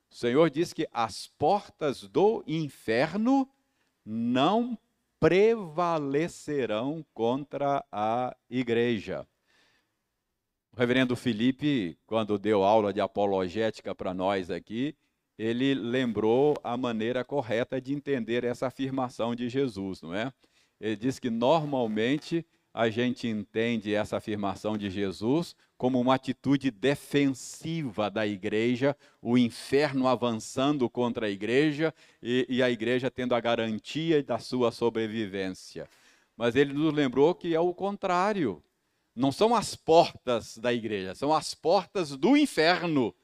O 0.09 0.15
Senhor 0.15 0.49
diz 0.49 0.73
que 0.73 0.87
as 0.91 1.27
portas 1.27 2.01
do 2.07 2.43
inferno 2.47 3.47
não 4.03 4.75
prevalecerão 5.19 7.05
contra 7.13 7.85
a 7.91 8.35
igreja. 8.49 9.27
O 10.73 10.77
reverendo 10.79 11.15
Felipe, 11.15 11.95
quando 12.07 12.39
deu 12.39 12.63
aula 12.63 12.91
de 12.91 12.99
apologética 12.99 13.93
para 13.93 14.11
nós 14.11 14.49
aqui, 14.49 14.95
ele 15.37 15.75
lembrou 15.75 16.55
a 16.63 16.75
maneira 16.75 17.23
correta 17.23 17.79
de 17.79 17.93
entender 17.93 18.43
essa 18.43 18.65
afirmação 18.65 19.35
de 19.35 19.49
Jesus, 19.49 20.01
não 20.01 20.15
é? 20.15 20.33
Ele 20.81 20.95
diz 20.95 21.19
que 21.19 21.29
normalmente 21.29 22.43
a 22.75 22.89
gente 22.89 23.25
entende 23.25 23.95
essa 23.95 24.17
afirmação 24.17 24.77
de 24.77 24.89
Jesus 24.89 25.55
como 25.77 25.97
uma 25.97 26.15
atitude 26.15 26.69
defensiva 26.69 28.11
da 28.11 28.27
igreja, 28.27 28.97
o 29.21 29.37
inferno 29.37 30.09
avançando 30.09 30.89
contra 30.89 31.27
a 31.27 31.29
igreja 31.29 31.93
e, 32.21 32.45
e, 32.49 32.61
a 32.61 32.69
igreja 32.69 33.09
tendo 33.09 33.33
a 33.33 33.39
garantia 33.39 34.21
da 34.21 34.39
sua 34.39 34.73
sobrevivência. 34.73 35.87
Mas 36.35 36.57
ele 36.57 36.73
nos 36.73 36.93
lembrou 36.93 37.33
que 37.33 37.55
é 37.55 37.59
o 37.61 37.73
contrário. 37.73 38.61
Não 39.15 39.31
são 39.31 39.55
as 39.55 39.73
portas 39.73 40.57
da 40.57 40.73
igreja, 40.73 41.15
são 41.15 41.33
as 41.33 41.53
portas 41.53 42.09
do 42.17 42.35
inferno 42.35 43.15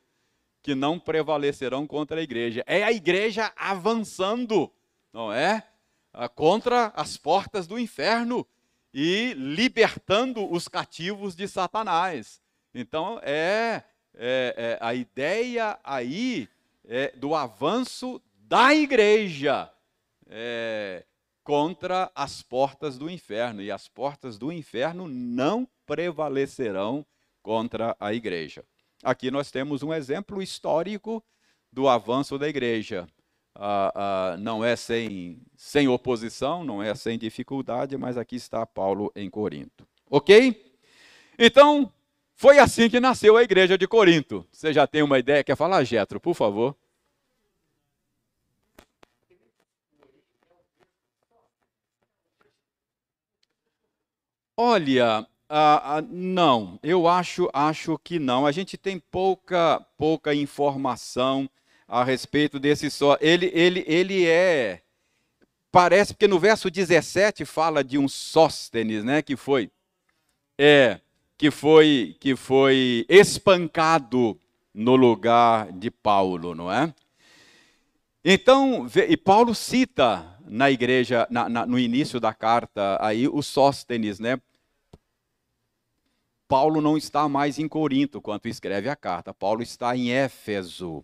que 0.62 0.74
não 0.74 0.98
prevalecerão 0.98 1.86
contra 1.86 2.22
a 2.22 2.24
igreja. 2.24 2.64
É 2.66 2.86
a 2.86 2.92
igreja 2.94 3.52
avançando, 3.58 4.72
não 5.12 5.34
é? 5.34 5.68
Ah, 6.14 6.30
contra 6.30 6.94
as 6.96 7.18
portas 7.18 7.68
do 7.68 7.78
inferno 7.78 8.48
e 8.94 9.34
libertando 9.34 10.52
os 10.52 10.68
cativos 10.68 11.36
de 11.36 11.48
Satanás. 11.48 12.42
Então, 12.74 13.20
é, 13.24 13.84
é, 14.14 14.56
é 14.58 14.78
a 14.82 14.94
ideia 14.94 15.80
aí 15.84 16.50
é 16.86 17.12
do 17.16 17.36
avanço 17.36 18.22
da 18.34 18.74
igreja 18.74 19.72
é, 20.28 21.06
contra 21.44 22.12
as 22.16 22.42
portas 22.42 22.98
do 22.98 23.10
inferno. 23.10 23.62
E 23.62 23.72
as 23.72 23.88
portas 23.88 24.38
do 24.38 24.52
inferno 24.52 25.08
não 25.08 25.68
prevalecerão 25.86 27.06
contra 27.42 27.96
a 28.00 28.14
igreja. 28.14 28.64
Aqui 29.04 29.32
nós 29.32 29.50
temos 29.52 29.84
um 29.84 29.94
exemplo 29.94 30.42
histórico 30.42 31.24
do 31.72 31.88
avanço 31.88 32.38
da 32.38 32.48
igreja. 32.48 33.08
Ah, 33.56 34.34
ah, 34.34 34.38
não 34.38 34.64
é 34.64 34.76
sem, 34.76 35.40
sem 35.58 35.88
oposição, 35.88 36.64
não 36.64 36.82
é 36.82 36.96
sem 36.96 37.18
dificuldade, 37.18 37.98
mas 37.98 38.18
aqui 38.18 38.36
está 38.36 38.66
Paulo 38.66 39.12
em 39.16 39.30
Corinto. 39.30 39.86
Ok? 40.10 40.74
Então, 41.38 41.92
foi 42.36 42.60
assim 42.60 42.90
que 42.90 43.00
nasceu 43.00 43.38
a 43.38 43.44
igreja 43.44 43.78
de 43.78 43.88
Corinto. 43.88 44.46
Você 44.52 44.74
já 44.74 44.88
tem 44.88 45.04
uma 45.04 45.20
ideia? 45.20 45.44
Quer 45.44 45.56
falar, 45.56 45.84
Getro, 45.84 46.20
por 46.20 46.34
favor? 46.34 46.76
Olha, 54.56 55.26
ah, 55.50 56.02
não, 56.10 56.80
eu 56.84 57.08
acho, 57.08 57.50
acho 57.54 57.98
que 58.00 58.20
não. 58.20 58.46
A 58.46 58.52
gente 58.52 58.78
tem 58.78 59.00
pouca, 59.00 59.86
pouca 59.98 60.34
informação 60.34 61.50
a 61.92 62.06
respeito 62.06 62.58
desse 62.58 62.90
só. 62.90 63.18
Ele, 63.20 63.52
ele, 63.54 63.84
ele 63.86 64.26
é, 64.26 64.82
parece 65.70 66.14
porque 66.14 66.28
no 66.28 66.40
verso 66.40 66.72
17 66.72 67.44
fala 67.44 67.84
de 67.84 67.98
um 67.98 68.08
Sóstenes, 68.08 69.04
né, 69.04 69.22
que 69.22 69.36
foi, 69.36 69.70
é, 70.58 71.02
que 71.38 71.52
foi, 71.52 72.16
que 72.18 72.34
foi 72.34 73.06
espancado 73.10 74.40
no 74.74 74.96
lugar 74.96 75.70
de 75.74 75.92
Paulo, 75.92 76.56
não 76.56 76.72
é? 76.72 76.94
Então, 78.24 78.88
e 79.10 79.18
Paulo 79.18 79.54
cita 79.54 80.26
na 80.46 80.72
igreja, 80.72 81.28
na, 81.30 81.50
na, 81.50 81.66
no 81.66 81.78
início 81.78 82.22
da 82.22 82.34
carta, 82.34 82.98
aí 83.02 83.28
o 83.28 83.42
Sóstenes, 83.42 84.18
né? 84.18 84.40
Paulo 86.48 86.80
não 86.80 86.98
está 86.98 87.28
mais 87.28 87.60
em 87.60 87.68
Corinto 87.68 88.22
quando 88.22 88.46
escreve 88.46 88.88
a 88.88 88.96
carta. 88.96 89.34
Paulo 89.34 89.62
está 89.62 89.96
em 89.96 90.12
Éfeso. 90.12 91.04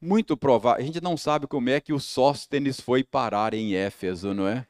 Muito 0.00 0.36
provável, 0.36 0.82
a 0.82 0.86
gente 0.86 1.00
não 1.00 1.16
sabe 1.16 1.46
como 1.46 1.68
é 1.68 1.80
que 1.80 1.92
o 1.92 2.00
Sóstenes 2.00 2.80
foi 2.80 3.04
parar 3.04 3.52
em 3.52 3.74
Éfeso, 3.74 4.32
não 4.32 4.48
é? 4.48 4.66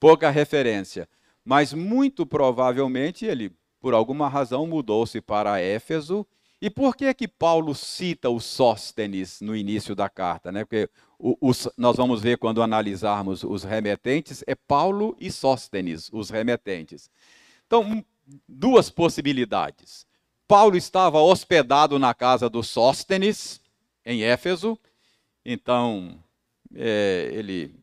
Pouca 0.00 0.28
referência. 0.28 1.08
Mas 1.44 1.72
muito 1.72 2.26
provavelmente 2.26 3.24
ele, 3.24 3.52
por 3.80 3.94
alguma 3.94 4.28
razão, 4.28 4.66
mudou-se 4.66 5.20
para 5.20 5.60
Éfeso. 5.60 6.26
E 6.60 6.68
por 6.68 6.96
que 6.96 7.12
que 7.14 7.28
Paulo 7.28 7.74
cita 7.74 8.28
o 8.28 8.40
Sóstenes 8.40 9.40
no 9.40 9.54
início 9.54 9.94
da 9.94 10.08
carta? 10.08 10.50
Né? 10.50 10.64
Porque 10.64 10.88
os, 11.18 11.68
nós 11.76 11.96
vamos 11.96 12.20
ver 12.20 12.38
quando 12.38 12.62
analisarmos 12.62 13.44
os 13.44 13.62
remetentes, 13.62 14.42
é 14.46 14.56
Paulo 14.56 15.16
e 15.20 15.30
Sóstenes, 15.30 16.10
os 16.12 16.30
remetentes. 16.30 17.08
Então, 17.66 18.04
duas 18.48 18.90
possibilidades. 18.90 20.04
Paulo 20.48 20.76
estava 20.76 21.20
hospedado 21.20 21.98
na 21.98 22.12
casa 22.12 22.50
do 22.50 22.62
Sóstenes, 22.62 23.61
em 24.04 24.22
Éfeso, 24.22 24.78
então 25.44 26.22
é, 26.74 27.30
ele, 27.32 27.74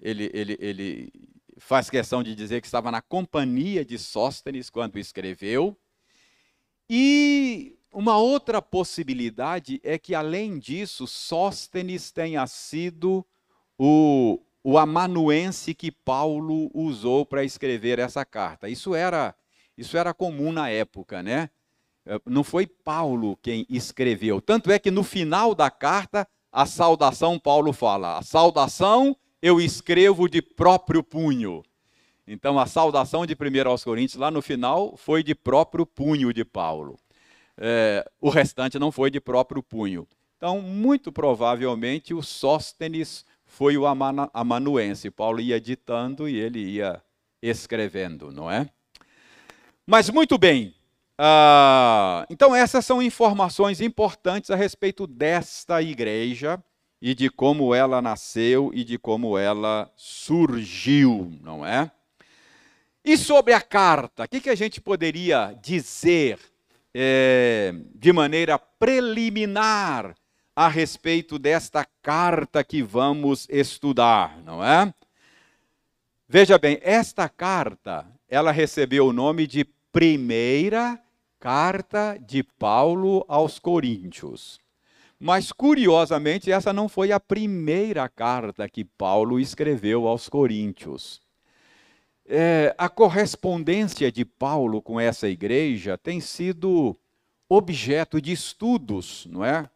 ele, 0.00 0.30
ele, 0.32 0.56
ele 0.60 1.12
faz 1.58 1.88
questão 1.88 2.22
de 2.22 2.34
dizer 2.34 2.60
que 2.60 2.66
estava 2.66 2.90
na 2.90 3.00
companhia 3.00 3.84
de 3.84 3.98
Sóstenes 3.98 4.70
quando 4.70 4.98
escreveu. 4.98 5.76
E 6.88 7.78
uma 7.92 8.18
outra 8.18 8.60
possibilidade 8.60 9.80
é 9.82 9.98
que, 9.98 10.14
além 10.14 10.58
disso, 10.58 11.06
Sóstenes 11.06 12.10
tenha 12.10 12.46
sido 12.46 13.24
o, 13.78 14.40
o 14.62 14.78
amanuense 14.78 15.74
que 15.74 15.90
Paulo 15.90 16.70
usou 16.74 17.24
para 17.24 17.44
escrever 17.44 17.98
essa 17.98 18.24
carta. 18.24 18.68
Isso 18.68 18.94
era 18.94 19.34
isso 19.76 19.96
era 19.96 20.14
comum 20.14 20.52
na 20.52 20.68
época, 20.68 21.20
né? 21.20 21.50
Eh, 22.06 22.20
não 22.26 22.44
foi 22.44 22.66
Paulo 22.66 23.36
quem 23.42 23.66
escreveu. 23.68 24.40
Tanto 24.40 24.70
é 24.70 24.78
que 24.78 24.90
no 24.90 25.02
final 25.02 25.54
da 25.54 25.70
carta, 25.70 26.26
a 26.52 26.66
saudação, 26.66 27.38
Paulo 27.38 27.72
fala: 27.72 28.18
a 28.18 28.22
saudação 28.22 29.16
eu 29.42 29.60
escrevo 29.60 30.28
de 30.28 30.40
próprio 30.40 31.02
punho. 31.02 31.62
Então, 32.26 32.58
a 32.58 32.66
saudação 32.66 33.26
de 33.26 33.34
1 33.34 33.68
aos 33.68 33.84
Coríntios, 33.84 34.18
lá 34.18 34.30
no 34.30 34.40
final, 34.40 34.96
foi 34.96 35.22
de 35.22 35.34
próprio 35.34 35.84
punho 35.84 36.32
de 36.32 36.44
Paulo. 36.44 36.98
É, 37.58 38.10
o 38.20 38.30
restante 38.30 38.78
não 38.78 38.90
foi 38.90 39.10
de 39.10 39.20
próprio 39.20 39.62
punho. 39.62 40.08
Então, 40.36 40.60
muito 40.62 41.12
provavelmente, 41.12 42.14
o 42.14 42.22
Sóstenes 42.22 43.24
foi 43.44 43.76
o 43.76 43.84
amanuense. 43.86 45.10
Paulo 45.10 45.40
ia 45.40 45.60
ditando 45.60 46.28
e 46.28 46.36
ele 46.36 46.60
ia 46.60 47.02
escrevendo, 47.42 48.32
não 48.32 48.50
é? 48.50 48.68
Mas 49.86 50.08
muito 50.08 50.38
bem. 50.38 50.74
Uh, 51.20 52.26
então, 52.28 52.54
essas 52.54 52.84
são 52.84 53.00
informações 53.00 53.80
importantes 53.80 54.50
a 54.50 54.56
respeito 54.56 55.06
desta 55.06 55.80
igreja 55.80 56.62
e 57.00 57.14
de 57.14 57.30
como 57.30 57.74
ela 57.74 58.02
nasceu 58.02 58.70
e 58.74 58.82
de 58.82 58.98
como 58.98 59.38
ela 59.38 59.92
surgiu, 59.94 61.30
não 61.40 61.64
é? 61.64 61.90
E 63.04 63.16
sobre 63.16 63.52
a 63.52 63.60
carta, 63.60 64.24
o 64.24 64.28
que, 64.28 64.40
que 64.40 64.50
a 64.50 64.54
gente 64.54 64.80
poderia 64.80 65.56
dizer 65.62 66.38
é, 66.94 67.74
de 67.94 68.12
maneira 68.12 68.58
preliminar 68.58 70.14
a 70.56 70.68
respeito 70.68 71.38
desta 71.38 71.86
carta 72.02 72.64
que 72.64 72.82
vamos 72.82 73.46
estudar, 73.50 74.38
não 74.42 74.64
é? 74.64 74.92
Veja 76.26 76.58
bem, 76.58 76.78
esta 76.82 77.28
carta, 77.28 78.06
ela 78.28 78.50
recebeu 78.50 79.08
o 79.08 79.12
nome 79.12 79.46
de 79.46 79.64
primeira 79.92 81.03
carta 81.44 82.18
de 82.26 82.42
Paulo 82.42 83.22
aos 83.28 83.58
Coríntios. 83.58 84.58
Mas, 85.20 85.52
curiosamente, 85.52 86.50
essa 86.50 86.72
não 86.72 86.88
foi 86.88 87.12
a 87.12 87.20
primeira 87.20 88.08
carta 88.08 88.66
que 88.66 88.82
Paulo 88.82 89.38
escreveu 89.38 90.08
aos 90.08 90.26
Coríntios. 90.26 91.20
É, 92.24 92.74
a 92.78 92.88
correspondência 92.88 94.10
de 94.10 94.24
Paulo 94.24 94.80
com 94.80 94.98
essa 94.98 95.28
igreja 95.28 95.98
tem 95.98 96.18
sido 96.18 96.96
objeto 97.46 98.22
de 98.22 98.32
estudos, 98.32 99.26
não 99.30 99.44
é? 99.44 99.68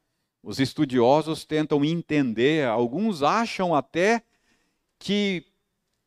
Os 0.42 0.58
estudiosos 0.58 1.44
tentam 1.44 1.84
entender, 1.84 2.66
alguns 2.66 3.22
acham 3.22 3.74
até 3.74 4.22
que 4.98 5.44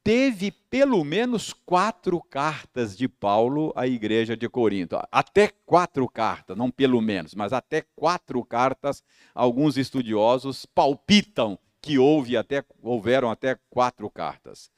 teve 0.03 0.51
pelo 0.51 1.03
menos 1.03 1.53
quatro 1.53 2.21
cartas 2.21 2.97
de 2.97 3.07
Paulo 3.07 3.71
à 3.75 3.87
igreja 3.87 4.35
de 4.35 4.49
Corinto. 4.49 4.99
Até 5.11 5.49
quatro 5.65 6.07
cartas, 6.07 6.57
não 6.57 6.71
pelo 6.71 7.01
menos, 7.01 7.35
mas 7.35 7.53
até 7.53 7.83
quatro 7.95 8.43
cartas. 8.43 9.03
Alguns 9.33 9.77
estudiosos 9.77 10.65
palpitam 10.65 11.57
que 11.81 11.97
houve 11.97 12.37
até, 12.37 12.63
houveram 12.81 13.29
até 13.29 13.57
quatro 13.69 14.09
cartas. 14.09 14.71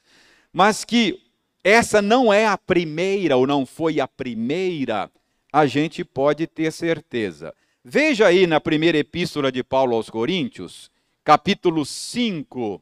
Mas 0.51 0.83
que 0.83 1.21
essa 1.63 2.01
não 2.01 2.31
é 2.31 2.45
a 2.45 2.57
primeira, 2.57 3.37
ou 3.37 3.47
não 3.47 3.65
foi 3.65 3.99
a 3.99 4.07
primeira, 4.07 5.09
a 5.51 5.65
gente 5.65 6.03
pode 6.03 6.47
ter 6.47 6.71
certeza. 6.71 7.53
Veja 7.83 8.27
aí 8.27 8.47
na 8.47 8.59
primeira 8.59 8.97
epístola 8.97 9.51
de 9.51 9.63
Paulo 9.63 9.95
aos 9.95 10.09
Coríntios, 10.09 10.91
capítulo 11.23 11.85
5, 11.85 12.81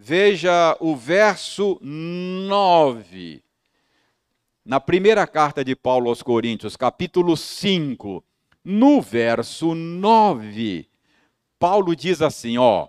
Veja 0.00 0.76
o 0.78 0.94
verso 0.94 1.76
9. 1.82 3.42
Na 4.64 4.78
primeira 4.78 5.26
carta 5.26 5.64
de 5.64 5.74
Paulo 5.74 6.08
aos 6.08 6.22
Coríntios, 6.22 6.76
capítulo 6.76 7.36
5, 7.36 8.22
no 8.64 9.02
verso 9.02 9.74
9, 9.74 10.88
Paulo 11.58 11.96
diz 11.96 12.22
assim, 12.22 12.56
ó: 12.58 12.86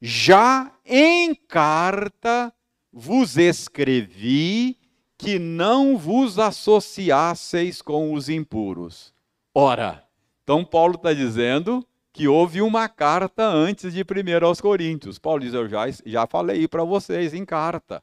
Já 0.00 0.72
em 0.84 1.34
carta 1.34 2.52
vos 2.92 3.36
escrevi 3.36 4.78
que 5.18 5.40
não 5.40 5.98
vos 5.98 6.38
associasseis 6.38 7.82
com 7.82 8.12
os 8.12 8.28
impuros. 8.28 9.12
Ora, 9.52 10.06
então 10.44 10.64
Paulo 10.64 10.94
está 10.94 11.12
dizendo 11.12 11.84
que 12.16 12.26
houve 12.26 12.62
uma 12.62 12.88
carta 12.88 13.46
antes 13.46 13.92
de 13.92 14.00
1 14.00 14.46
aos 14.46 14.58
Coríntios. 14.58 15.18
Paulo 15.18 15.40
diz: 15.40 15.52
Eu 15.52 15.68
já, 15.68 15.84
já 16.06 16.26
falei 16.26 16.66
para 16.66 16.82
vocês 16.82 17.34
em 17.34 17.44
carta. 17.44 18.02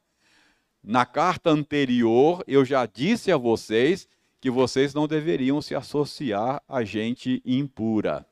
na 0.83 1.03
carta 1.03 1.49
anterior 1.49 2.43
eu 2.45 2.63
já 2.63 2.85
disse 2.85 3.31
a 3.31 3.37
vocês 3.37 4.07
que 4.39 4.51
vocês 4.51 4.93
não 4.93 5.07
deveriam 5.07 5.59
se 5.63 5.73
associar 5.73 6.61
a 6.69 6.83
gente 6.83 7.41
impura. 7.43 8.23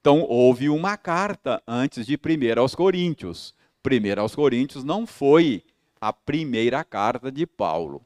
Então 0.00 0.20
houve 0.28 0.68
uma 0.68 0.96
carta 0.96 1.60
antes 1.66 2.06
de 2.06 2.14
1 2.14 2.60
aos 2.60 2.76
Coríntios. 2.76 3.52
1 3.84 4.20
aos 4.20 4.32
Coríntios 4.32 4.84
não 4.84 5.08
foi 5.08 5.64
a 6.00 6.12
primeira 6.12 6.84
carta 6.84 7.32
de 7.32 7.44
Paulo. 7.48 8.00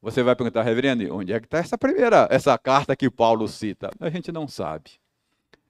Você 0.00 0.22
vai 0.22 0.34
perguntar, 0.34 0.62
reverendo, 0.62 1.14
onde 1.14 1.34
é 1.34 1.38
que 1.38 1.46
está 1.46 1.58
essa 1.58 1.76
primeira, 1.76 2.26
essa 2.30 2.56
carta 2.56 2.96
que 2.96 3.10
Paulo 3.10 3.46
cita? 3.46 3.90
A 4.00 4.08
gente 4.08 4.32
não 4.32 4.48
sabe. 4.48 4.92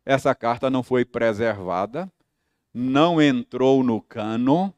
Essa 0.09 0.35
carta 0.35 0.71
não 0.71 0.83
foi 0.83 1.05
preservada, 1.05 2.11
não 2.73 3.21
entrou 3.21 3.85
no 3.85 4.01
cano 4.01 4.73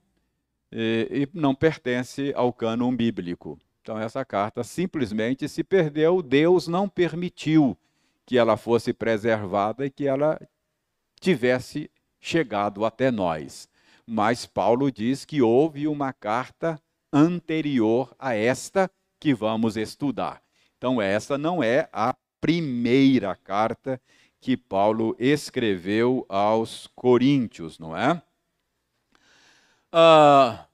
e, 0.72 1.28
e 1.32 1.38
não 1.38 1.54
pertence 1.54 2.32
ao 2.34 2.52
cânon 2.52 2.92
bíblico. 2.96 3.56
Então, 3.80 3.96
essa 3.96 4.24
carta 4.24 4.64
simplesmente 4.64 5.48
se 5.48 5.62
perdeu, 5.62 6.20
Deus 6.20 6.66
não 6.66 6.88
permitiu 6.88 7.78
que 8.26 8.36
ela 8.36 8.56
fosse 8.56 8.92
preservada 8.92 9.86
e 9.86 9.90
que 9.90 10.04
ela 10.04 10.36
tivesse 11.20 11.88
chegado 12.18 12.84
até 12.84 13.12
nós. 13.12 13.68
Mas 14.04 14.46
Paulo 14.46 14.90
diz 14.90 15.24
que 15.24 15.40
houve 15.40 15.86
uma 15.86 16.12
carta 16.12 16.76
anterior 17.12 18.12
a 18.18 18.34
esta 18.34 18.90
que 19.20 19.32
vamos 19.32 19.76
estudar. 19.76 20.42
Então, 20.76 21.00
essa 21.00 21.38
não 21.38 21.62
é 21.62 21.88
a 21.92 22.16
primeira 22.40 23.36
carta 23.36 24.00
que 24.40 24.56
Paulo 24.56 25.14
escreveu 25.18 26.24
aos 26.28 26.88
Coríntios, 26.94 27.78
não 27.78 27.96
é? 27.96 28.20
Ah, 29.92 30.66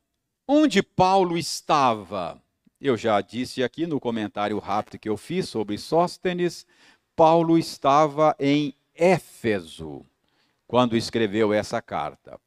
onde 0.46 0.82
Paulo 0.82 1.36
estava? 1.36 2.40
Eu 2.80 2.96
já 2.96 3.20
disse 3.20 3.64
aqui 3.64 3.86
no 3.86 3.98
comentário 3.98 4.58
rápido 4.58 4.98
que 4.98 5.08
eu 5.08 5.16
fiz 5.16 5.48
sobre 5.48 5.78
Sóstenes, 5.78 6.66
Paulo 7.16 7.58
estava 7.58 8.36
em 8.38 8.74
Éfeso 8.94 10.04
quando 10.66 10.96
escreveu 10.96 11.52
essa 11.52 11.80
carta. 11.80 12.38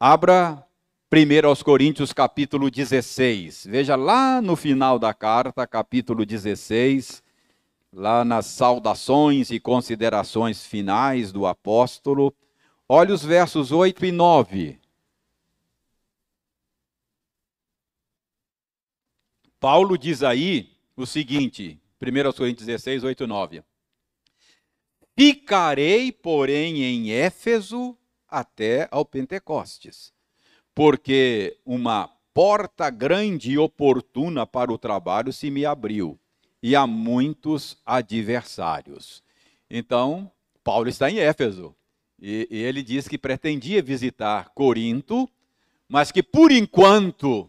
Abra 0.00 0.66
1 1.12 1.46
aos 1.46 1.62
Coríntios, 1.62 2.12
capítulo 2.12 2.70
16. 2.70 3.66
Veja 3.68 3.94
lá 3.94 4.40
no 4.40 4.56
final 4.56 4.98
da 4.98 5.14
carta, 5.14 5.66
capítulo 5.66 6.24
16, 6.24 7.22
lá 7.96 8.24
nas 8.24 8.44
saudações 8.44 9.50
e 9.50 9.58
considerações 9.58 10.64
finais 10.66 11.32
do 11.32 11.46
apóstolo. 11.46 12.34
Olha 12.86 13.14
os 13.14 13.24
versos 13.24 13.72
8 13.72 14.04
e 14.04 14.12
9. 14.12 14.78
Paulo 19.58 19.96
diz 19.96 20.22
aí 20.22 20.70
o 20.94 21.06
seguinte, 21.06 21.80
1 22.00 22.32
Coríntios 22.36 22.66
16, 22.66 23.02
8 23.04 23.24
e 23.24 23.26
9. 23.26 23.62
Ficarei, 25.18 26.12
porém, 26.12 26.82
em 26.82 27.10
Éfeso 27.10 27.96
até 28.28 28.86
ao 28.90 29.04
Pentecostes 29.04 30.14
porque 30.76 31.58
uma 31.64 32.06
porta 32.34 32.90
grande 32.90 33.52
e 33.52 33.58
oportuna 33.58 34.46
para 34.46 34.70
o 34.70 34.76
trabalho 34.76 35.32
se 35.32 35.50
me 35.50 35.64
abriu, 35.64 36.20
e 36.62 36.74
há 36.74 36.86
muitos 36.86 37.76
adversários. 37.84 39.22
Então, 39.70 40.30
Paulo 40.64 40.88
está 40.88 41.10
em 41.10 41.18
Éfeso, 41.18 41.74
e, 42.20 42.48
e 42.50 42.58
ele 42.58 42.82
diz 42.82 43.06
que 43.06 43.18
pretendia 43.18 43.82
visitar 43.82 44.50
Corinto, 44.54 45.28
mas 45.88 46.10
que 46.10 46.22
por 46.22 46.50
enquanto, 46.50 47.48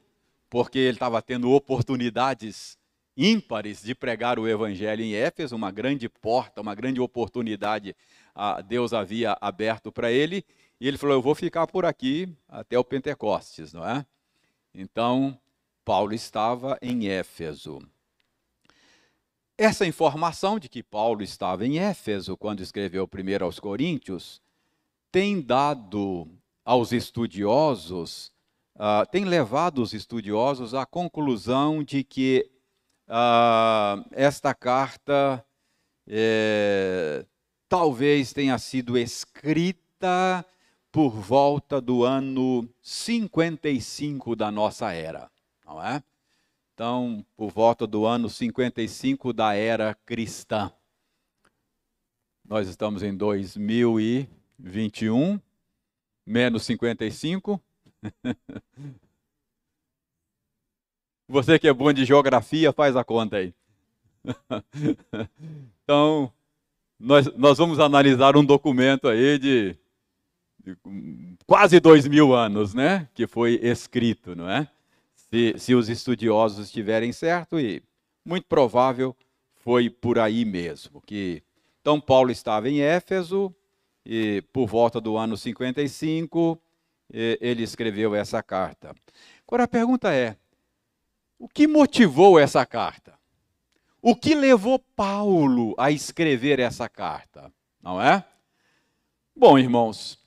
porque 0.49 0.77
ele 0.77 0.95
estava 0.95 1.21
tendo 1.21 1.51
oportunidades 1.51 2.77
ímpares 3.15 3.81
de 3.81 3.95
pregar 3.95 4.37
o 4.37 4.47
evangelho 4.47 5.03
em 5.03 5.15
Éfeso, 5.15 5.55
uma 5.55 5.71
grande 5.71 6.07
porta, 6.07 6.61
uma 6.61 6.75
grande 6.75 7.01
oportunidade 7.01 7.95
a 8.35 8.61
Deus 8.61 8.93
havia 8.93 9.35
aberto 9.41 9.91
para 9.91 10.11
ele, 10.11 10.45
e 10.79 10.87
ele 10.87 10.97
falou: 10.97 11.15
Eu 11.15 11.21
vou 11.21 11.33
ficar 11.33 11.65
por 11.65 11.85
aqui 11.85 12.31
até 12.47 12.77
o 12.77 12.83
Pentecostes, 12.83 13.73
não 13.73 13.87
é? 13.87 14.05
Então, 14.73 15.39
Paulo 15.83 16.13
estava 16.13 16.77
em 16.81 17.07
Éfeso. 17.07 17.81
Essa 19.57 19.87
informação 19.87 20.59
de 20.59 20.69
que 20.69 20.83
Paulo 20.83 21.23
estava 21.23 21.65
em 21.65 21.79
Éfeso 21.79 22.37
quando 22.37 22.61
escreveu 22.61 23.07
primeiro 23.07 23.43
aos 23.43 23.59
Coríntios 23.59 24.39
tem 25.11 25.41
dado 25.41 26.27
aos 26.63 26.91
estudiosos, 26.91 28.31
uh, 28.75 29.09
tem 29.09 29.25
levado 29.25 29.81
os 29.81 29.93
estudiosos 29.93 30.75
à 30.75 30.85
conclusão 30.85 31.83
de 31.83 32.03
que 32.03 32.47
uh, 33.07 34.05
esta 34.11 34.53
carta 34.53 35.43
é, 36.05 37.25
talvez 37.67 38.31
tenha 38.33 38.59
sido 38.59 38.95
escrita 38.95 40.45
por 40.91 41.09
volta 41.09 41.81
do 41.81 42.03
ano 42.03 42.69
55 42.79 44.35
da 44.35 44.51
nossa 44.51 44.91
era, 44.93 45.31
não 45.65 45.83
é? 45.83 46.03
Então, 46.77 47.25
por 47.35 47.51
volta 47.51 47.87
do 47.87 48.05
ano 48.05 48.29
55 48.29 49.33
da 49.33 49.55
era 49.55 49.95
cristã. 50.05 50.71
Nós 52.47 52.67
estamos 52.67 53.01
em 53.01 53.17
2021, 53.17 55.41
menos 56.23 56.63
55. 56.65 57.59
Você 61.27 61.57
que 61.57 61.67
é 61.67 61.73
bom 61.73 61.91
de 61.91 62.05
geografia, 62.05 62.71
faz 62.71 62.95
a 62.95 63.03
conta 63.03 63.37
aí. 63.37 63.55
então, 65.83 66.31
nós, 66.99 67.25
nós 67.35 67.57
vamos 67.57 67.79
analisar 67.79 68.37
um 68.37 68.45
documento 68.45 69.07
aí 69.07 69.39
de 69.39 69.75
quase 71.47 71.79
dois 71.79 72.07
mil 72.07 72.35
anos, 72.35 72.75
né? 72.75 73.09
Que 73.15 73.25
foi 73.25 73.55
escrito, 73.63 74.35
não 74.35 74.47
é? 74.47 74.69
Se, 75.29 75.55
se 75.57 75.75
os 75.75 75.89
estudiosos 75.89 76.65
estiverem 76.67 77.11
certo 77.11 77.59
e 77.59 77.83
muito 78.23 78.45
provável 78.45 79.15
foi 79.55 79.89
por 79.89 80.19
aí 80.19 80.45
mesmo 80.45 81.01
que 81.01 81.43
então 81.81 81.99
Paulo 81.99 82.31
estava 82.31 82.69
em 82.69 82.81
Éfeso 82.81 83.53
e 84.05 84.41
por 84.53 84.67
volta 84.67 84.99
do 84.99 85.17
ano 85.17 85.37
55 85.37 86.59
ele 87.09 87.63
escreveu 87.63 88.13
essa 88.13 88.43
carta. 88.43 88.93
Agora 89.47 89.63
a 89.63 89.67
pergunta 89.67 90.13
é: 90.13 90.35
o 91.39 91.47
que 91.47 91.65
motivou 91.65 92.37
essa 92.37 92.65
carta? 92.65 93.17
O 94.01 94.15
que 94.15 94.35
levou 94.35 94.79
Paulo 94.79 95.73
a 95.77 95.89
escrever 95.89 96.59
essa 96.59 96.89
carta? 96.89 97.51
Não 97.81 98.01
é? 98.01 98.25
Bom, 99.33 99.57
irmãos, 99.57 100.19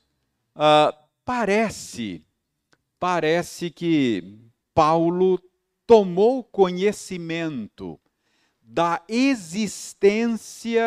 Uh, 0.55 0.93
parece, 1.23 2.23
parece 2.99 3.69
que 3.71 4.37
Paulo 4.73 5.41
tomou 5.85 6.43
conhecimento 6.43 7.99
da 8.61 9.01
existência 9.09 10.83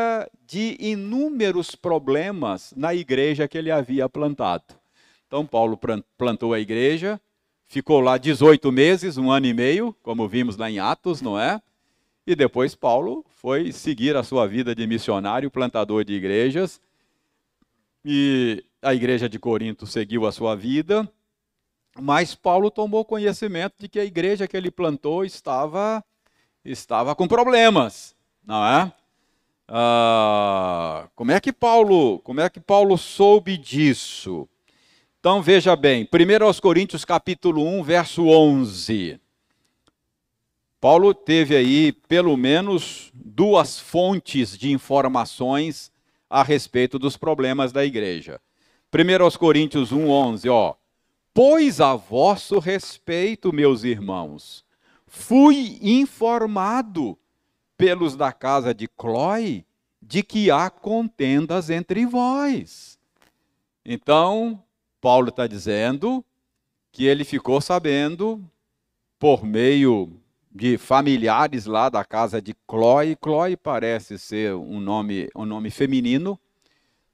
de 0.46 0.76
inúmeros 0.80 1.74
problemas 1.74 2.72
na 2.74 2.94
igreja 2.94 3.46
que 3.46 3.58
ele 3.58 3.70
havia 3.70 4.08
plantado. 4.08 4.74
Então, 5.26 5.44
Paulo 5.44 5.78
plantou 6.16 6.54
a 6.54 6.60
igreja, 6.60 7.20
ficou 7.66 8.00
lá 8.00 8.16
18 8.16 8.72
meses, 8.72 9.18
um 9.18 9.30
ano 9.30 9.46
e 9.46 9.52
meio, 9.52 9.94
como 10.02 10.26
vimos 10.26 10.56
lá 10.56 10.70
em 10.70 10.78
Atos, 10.78 11.20
não 11.20 11.38
é? 11.38 11.60
E 12.26 12.34
depois 12.34 12.74
Paulo 12.74 13.22
foi 13.28 13.70
seguir 13.70 14.16
a 14.16 14.22
sua 14.22 14.46
vida 14.46 14.74
de 14.74 14.86
missionário, 14.86 15.50
plantador 15.50 16.04
de 16.04 16.14
igrejas, 16.14 16.80
e 18.02 18.64
a 18.80 18.94
igreja 18.94 19.28
de 19.28 19.38
Corinto 19.38 19.86
seguiu 19.86 20.24
a 20.26 20.32
sua 20.32 20.54
vida, 20.54 21.06
mas 22.00 22.34
Paulo 22.34 22.70
tomou 22.70 23.04
conhecimento 23.04 23.74
de 23.78 23.88
que 23.88 24.00
a 24.00 24.04
igreja 24.04 24.48
que 24.48 24.56
ele 24.56 24.70
plantou 24.70 25.24
estava, 25.24 26.04
estava 26.64 27.14
com 27.14 27.28
problemas, 27.28 28.14
não 28.44 28.66
é? 28.66 28.92
Ah, 29.66 31.08
como 31.14 31.32
é 31.32 31.40
que 31.40 31.52
Paulo, 31.52 32.18
como 32.20 32.40
é 32.40 32.50
que 32.50 32.60
Paulo 32.60 32.98
soube 32.98 33.56
disso? 33.56 34.48
Então 35.18 35.40
veja 35.40 35.74
bem, 35.74 36.06
1 36.12 36.44
aos 36.44 36.60
Coríntios 36.60 37.04
capítulo 37.04 37.66
1, 37.66 37.82
verso 37.82 38.26
11. 38.26 39.18
Paulo 40.78 41.14
teve 41.14 41.56
aí 41.56 41.92
pelo 41.92 42.36
menos 42.36 43.10
duas 43.14 43.80
fontes 43.80 44.58
de 44.58 44.70
informações 44.70 45.90
a 46.28 46.42
respeito 46.42 46.98
dos 46.98 47.16
problemas 47.16 47.72
da 47.72 47.86
igreja. 47.86 48.38
1 48.92 49.22
aos 49.24 49.34
Coríntios 49.34 49.92
1, 49.92 50.10
11, 50.10 50.48
ó. 50.50 50.74
Pois 51.34 51.80
a 51.80 51.96
vosso 51.96 52.60
respeito, 52.60 53.52
meus 53.52 53.82
irmãos, 53.82 54.64
fui 55.04 55.80
informado 55.82 57.18
pelos 57.76 58.14
da 58.14 58.32
casa 58.32 58.72
de 58.72 58.86
Clói 58.86 59.66
de 60.00 60.22
que 60.22 60.48
há 60.48 60.70
contendas 60.70 61.70
entre 61.70 62.06
vós. 62.06 63.00
Então, 63.84 64.62
Paulo 65.00 65.30
está 65.30 65.48
dizendo 65.48 66.24
que 66.92 67.04
ele 67.04 67.24
ficou 67.24 67.60
sabendo 67.60 68.40
por 69.18 69.44
meio 69.44 70.12
de 70.54 70.78
familiares 70.78 71.66
lá 71.66 71.88
da 71.88 72.04
casa 72.04 72.40
de 72.40 72.54
Chloe. 72.70 73.18
Chloe 73.20 73.56
parece 73.56 74.20
ser 74.20 74.54
um 74.54 74.78
nome, 74.78 75.28
um 75.34 75.44
nome 75.44 75.68
feminino, 75.70 76.38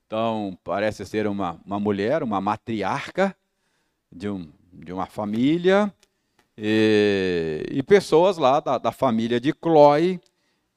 então 0.07 0.59
parece 0.63 1.07
ser 1.07 1.27
uma, 1.27 1.59
uma 1.65 1.81
mulher, 1.81 2.23
uma 2.23 2.39
matriarca 2.39 3.35
de, 4.11 4.29
um, 4.29 4.49
de 4.73 4.93
uma 4.93 5.07
família. 5.07 5.93
E, 6.57 7.65
e 7.71 7.83
pessoas 7.83 8.37
lá 8.37 8.61
da, 8.61 8.79
da, 8.79 8.93
família 8.93 9.41
de 9.41 9.53
Chloe 9.53 10.21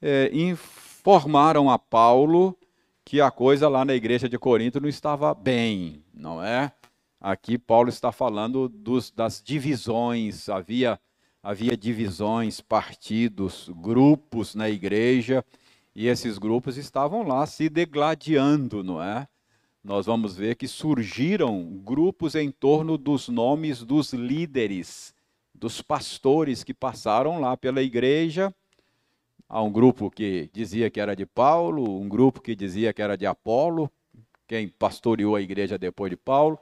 é, 0.00 0.30
informaram 0.32 1.70
a 1.70 1.78
Paulo 1.78 2.56
que 3.04 3.20
a 3.20 3.30
coisa 3.30 3.68
lá 3.68 3.84
na 3.84 3.94
igreja 3.94 4.28
de 4.28 4.38
Corinto 4.38 4.80
não 4.80 4.88
estava 4.88 5.34
bem, 5.34 6.02
não 6.12 6.42
é? 6.42 6.72
Aqui 7.20 7.58
Paulo 7.58 7.88
está 7.88 8.10
falando 8.10 8.68
dos, 8.68 9.10
das 9.10 9.42
divisões, 9.42 10.48
havia 10.48 10.98
havia 11.44 11.76
divisões, 11.76 12.62
partidos, 12.62 13.68
grupos 13.76 14.54
na 14.54 14.70
igreja, 14.70 15.44
e 15.94 16.08
esses 16.08 16.38
grupos 16.38 16.78
estavam 16.78 17.22
lá 17.22 17.44
se 17.44 17.68
degladiando, 17.68 18.82
não 18.82 19.02
é? 19.02 19.28
Nós 19.84 20.06
vamos 20.06 20.34
ver 20.34 20.56
que 20.56 20.66
surgiram 20.66 21.62
grupos 21.84 22.34
em 22.34 22.50
torno 22.50 22.96
dos 22.96 23.28
nomes 23.28 23.82
dos 23.82 24.14
líderes, 24.14 25.14
dos 25.54 25.82
pastores 25.82 26.64
que 26.64 26.72
passaram 26.72 27.38
lá 27.38 27.54
pela 27.54 27.82
igreja. 27.82 28.52
Há 29.46 29.62
um 29.62 29.70
grupo 29.70 30.10
que 30.10 30.48
dizia 30.54 30.88
que 30.88 30.98
era 30.98 31.14
de 31.14 31.26
Paulo, 31.26 32.00
um 32.00 32.08
grupo 32.08 32.40
que 32.40 32.56
dizia 32.56 32.94
que 32.94 33.02
era 33.02 33.14
de 33.14 33.26
Apolo, 33.26 33.92
quem 34.48 34.68
pastoreou 34.68 35.36
a 35.36 35.42
igreja 35.42 35.76
depois 35.76 36.08
de 36.08 36.16
Paulo, 36.16 36.58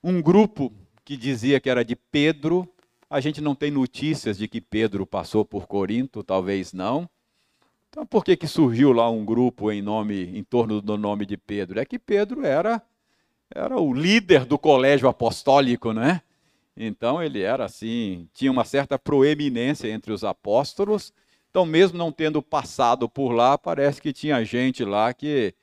um 0.00 0.22
grupo 0.22 0.72
que 1.04 1.16
dizia 1.16 1.58
que 1.58 1.68
era 1.68 1.84
de 1.84 1.96
Pedro, 1.96 2.72
a 3.10 3.18
gente 3.18 3.40
não 3.40 3.56
tem 3.56 3.72
notícias 3.72 4.38
de 4.38 4.46
que 4.46 4.60
Pedro 4.60 5.04
passou 5.04 5.44
por 5.44 5.66
Corinto, 5.66 6.22
talvez 6.22 6.72
não. 6.72 7.10
Então, 7.92 8.06
por 8.06 8.24
que, 8.24 8.38
que 8.38 8.48
surgiu 8.48 8.90
lá 8.90 9.10
um 9.10 9.22
grupo 9.22 9.70
em 9.70 9.82
nome, 9.82 10.22
em 10.34 10.42
torno 10.42 10.80
do 10.80 10.96
nome 10.96 11.26
de 11.26 11.36
Pedro? 11.36 11.78
É 11.78 11.84
que 11.84 11.98
Pedro 11.98 12.42
era, 12.42 12.80
era 13.54 13.78
o 13.78 13.92
líder 13.92 14.46
do 14.46 14.58
colégio 14.58 15.06
apostólico, 15.10 15.92
né? 15.92 16.22
Então 16.74 17.22
ele 17.22 17.42
era 17.42 17.66
assim, 17.66 18.26
tinha 18.32 18.50
uma 18.50 18.64
certa 18.64 18.98
proeminência 18.98 19.88
entre 19.88 20.10
os 20.10 20.24
apóstolos. 20.24 21.12
Então, 21.50 21.66
mesmo 21.66 21.98
não 21.98 22.10
tendo 22.10 22.40
passado 22.40 23.10
por 23.10 23.30
lá, 23.30 23.58
parece 23.58 24.00
que 24.00 24.10
tinha 24.10 24.42
gente 24.42 24.86
lá 24.86 25.12
que, 25.12 25.54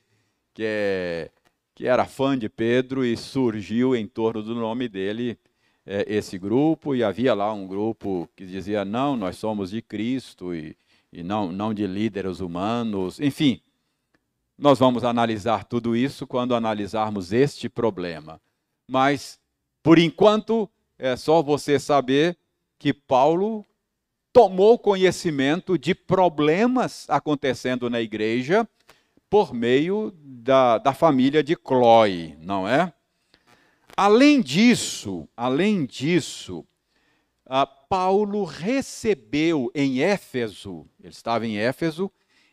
que, 0.54 0.64
é, 0.64 1.32
que 1.74 1.88
era 1.88 2.06
fã 2.06 2.38
de 2.38 2.48
Pedro 2.48 3.04
e 3.04 3.18
surgiu 3.18 3.96
em 3.96 4.06
torno 4.06 4.44
do 4.44 4.54
nome 4.54 4.88
dele 4.88 5.36
é, 5.84 6.06
esse 6.08 6.38
grupo, 6.38 6.94
e 6.94 7.04
havia 7.04 7.34
lá 7.34 7.52
um 7.52 7.66
grupo 7.66 8.30
que 8.36 8.46
dizia: 8.46 8.86
não, 8.86 9.18
nós 9.18 9.36
somos 9.38 9.72
de 9.72 9.82
Cristo 9.82 10.54
e, 10.54 10.78
e 11.12 11.24
não, 11.24 11.52
não 11.52 11.74
de 11.74 11.86
líderes 11.88 12.40
humanos. 12.40 13.20
Enfim, 13.20 13.62
nós 14.58 14.80
vamos 14.80 15.04
analisar 15.04 15.64
tudo 15.64 15.96
isso 15.96 16.28
quando 16.28 16.56
analisarmos 16.56 17.32
este 17.32 17.70
problema. 17.70 18.42
Mas, 18.90 19.40
por 19.82 19.98
enquanto, 19.98 20.70
é 20.98 21.16
só 21.16 21.42
você 21.42 21.80
saber 21.80 22.38
que 22.78 22.94
Paulo 22.94 23.66
tomou 24.32 24.78
conhecimento 24.78 25.78
de 25.78 25.96
problemas 25.96 27.06
acontecendo 27.10 27.90
na 27.90 28.02
igreja 28.02 28.68
por 29.30 29.54
meio 29.54 30.14
da, 30.16 30.78
da 30.78 30.94
família 30.94 31.44
de 31.44 31.56
Chloe, 31.56 32.38
não 32.42 32.68
é? 32.68 32.92
Além 33.96 34.42
disso, 34.42 35.28
além 35.36 35.86
disso, 35.86 36.66
uh, 37.50 37.68
Paulo 37.90 38.44
recebeu 38.44 39.72
em 39.74 40.02
Éfeso, 40.02 40.86
ele 41.02 41.12
estava 41.12 41.46
em 41.48 41.58
Éfeso, 41.58 42.12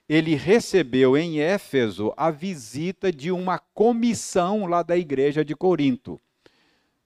ele 0.09 0.35
recebeu 0.35 1.17
em 1.17 1.41
Éfeso 1.41 2.13
a 2.17 2.31
visita 2.31 3.13
de 3.13 3.31
uma 3.31 3.59
comissão 3.59 4.67
lá 4.67 4.83
da 4.83 4.97
igreja 4.97 5.45
de 5.45 5.55
Corinto. 5.55 6.21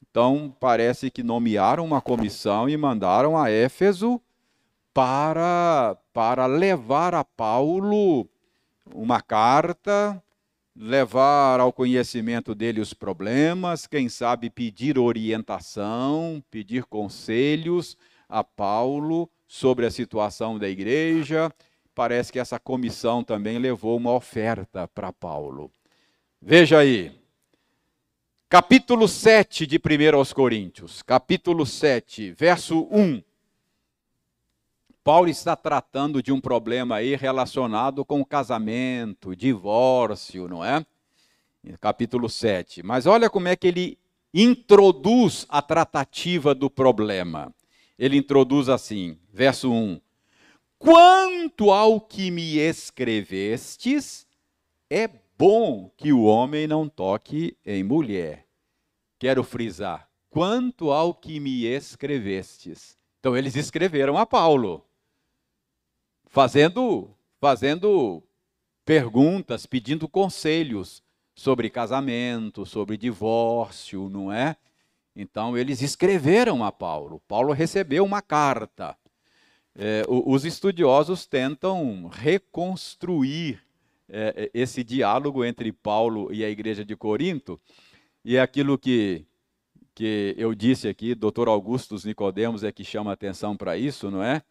Então, 0.08 0.54
parece 0.60 1.10
que 1.10 1.22
nomearam 1.22 1.84
uma 1.84 2.00
comissão 2.00 2.68
e 2.68 2.76
mandaram 2.76 3.38
a 3.38 3.50
Éfeso 3.50 4.20
para, 4.92 5.96
para 6.12 6.46
levar 6.46 7.14
a 7.14 7.24
Paulo 7.24 8.28
uma 8.92 9.20
carta 9.20 10.22
levar 10.80 11.60
ao 11.60 11.70
conhecimento 11.70 12.54
dele 12.54 12.80
os 12.80 12.94
problemas, 12.94 13.86
quem 13.86 14.08
sabe 14.08 14.48
pedir 14.48 14.98
orientação, 14.98 16.42
pedir 16.50 16.84
conselhos 16.84 17.98
a 18.26 18.42
Paulo 18.42 19.30
sobre 19.46 19.84
a 19.84 19.90
situação 19.90 20.58
da 20.58 20.66
igreja. 20.66 21.52
Parece 21.94 22.32
que 22.32 22.38
essa 22.38 22.58
comissão 22.58 23.22
também 23.22 23.58
levou 23.58 23.94
uma 23.94 24.12
oferta 24.12 24.88
para 24.88 25.12
Paulo. 25.12 25.70
Veja 26.40 26.78
aí, 26.78 27.12
capítulo 28.48 29.06
7 29.06 29.66
de 29.66 29.76
1 29.76 30.16
aos 30.16 30.32
Coríntios, 30.32 31.02
capítulo 31.02 31.66
7, 31.66 32.32
verso 32.32 32.88
1. 32.90 33.22
Paulo 35.02 35.30
está 35.30 35.56
tratando 35.56 36.22
de 36.22 36.30
um 36.30 36.40
problema 36.40 36.96
aí 36.96 37.16
relacionado 37.16 38.04
com 38.04 38.22
casamento, 38.22 39.34
divórcio, 39.34 40.46
não 40.46 40.62
é? 40.62 40.84
Capítulo 41.80 42.28
7. 42.28 42.82
Mas 42.82 43.06
olha 43.06 43.30
como 43.30 43.48
é 43.48 43.56
que 43.56 43.66
ele 43.66 43.98
introduz 44.32 45.46
a 45.48 45.62
tratativa 45.62 46.54
do 46.54 46.68
problema. 46.68 47.52
Ele 47.98 48.18
introduz 48.18 48.68
assim, 48.68 49.18
verso 49.32 49.72
1: 49.72 50.00
Quanto 50.78 51.70
ao 51.70 51.98
que 51.98 52.30
me 52.30 52.58
escrevestes, 52.58 54.26
é 54.90 55.08
bom 55.38 55.90
que 55.96 56.12
o 56.12 56.24
homem 56.24 56.66
não 56.66 56.86
toque 56.86 57.56
em 57.64 57.82
mulher. 57.82 58.46
Quero 59.18 59.42
frisar, 59.42 60.10
quanto 60.28 60.90
ao 60.90 61.14
que 61.14 61.40
me 61.40 61.64
escrevestes. 61.64 62.98
Então 63.18 63.34
eles 63.34 63.56
escreveram 63.56 64.18
a 64.18 64.26
Paulo 64.26 64.84
fazendo, 66.30 67.10
fazendo 67.40 68.22
perguntas, 68.84 69.66
pedindo 69.66 70.08
conselhos 70.08 71.02
sobre 71.34 71.68
casamento, 71.68 72.64
sobre 72.64 72.96
divórcio, 72.96 74.08
não 74.08 74.32
é? 74.32 74.56
Então 75.14 75.58
eles 75.58 75.82
escreveram 75.82 76.64
a 76.64 76.72
Paulo. 76.72 77.20
Paulo 77.28 77.52
recebeu 77.52 78.04
uma 78.04 78.22
carta. 78.22 78.96
É, 79.74 80.02
os 80.08 80.44
estudiosos 80.44 81.26
tentam 81.26 82.08
reconstruir 82.08 83.62
é, 84.08 84.50
esse 84.54 84.82
diálogo 84.82 85.44
entre 85.44 85.72
Paulo 85.72 86.32
e 86.32 86.44
a 86.44 86.50
igreja 86.50 86.84
de 86.84 86.96
Corinto, 86.96 87.60
e 88.24 88.36
é 88.36 88.40
aquilo 88.40 88.76
que, 88.76 89.24
que 89.94 90.34
eu 90.36 90.54
disse 90.54 90.88
aqui, 90.88 91.14
doutor 91.14 91.48
Augustus 91.48 92.04
Nicodemos 92.04 92.64
é 92.64 92.72
que 92.72 92.84
chama 92.84 93.12
atenção 93.12 93.56
para 93.56 93.78
isso, 93.78 94.10
não 94.10 94.22
é? 94.22 94.42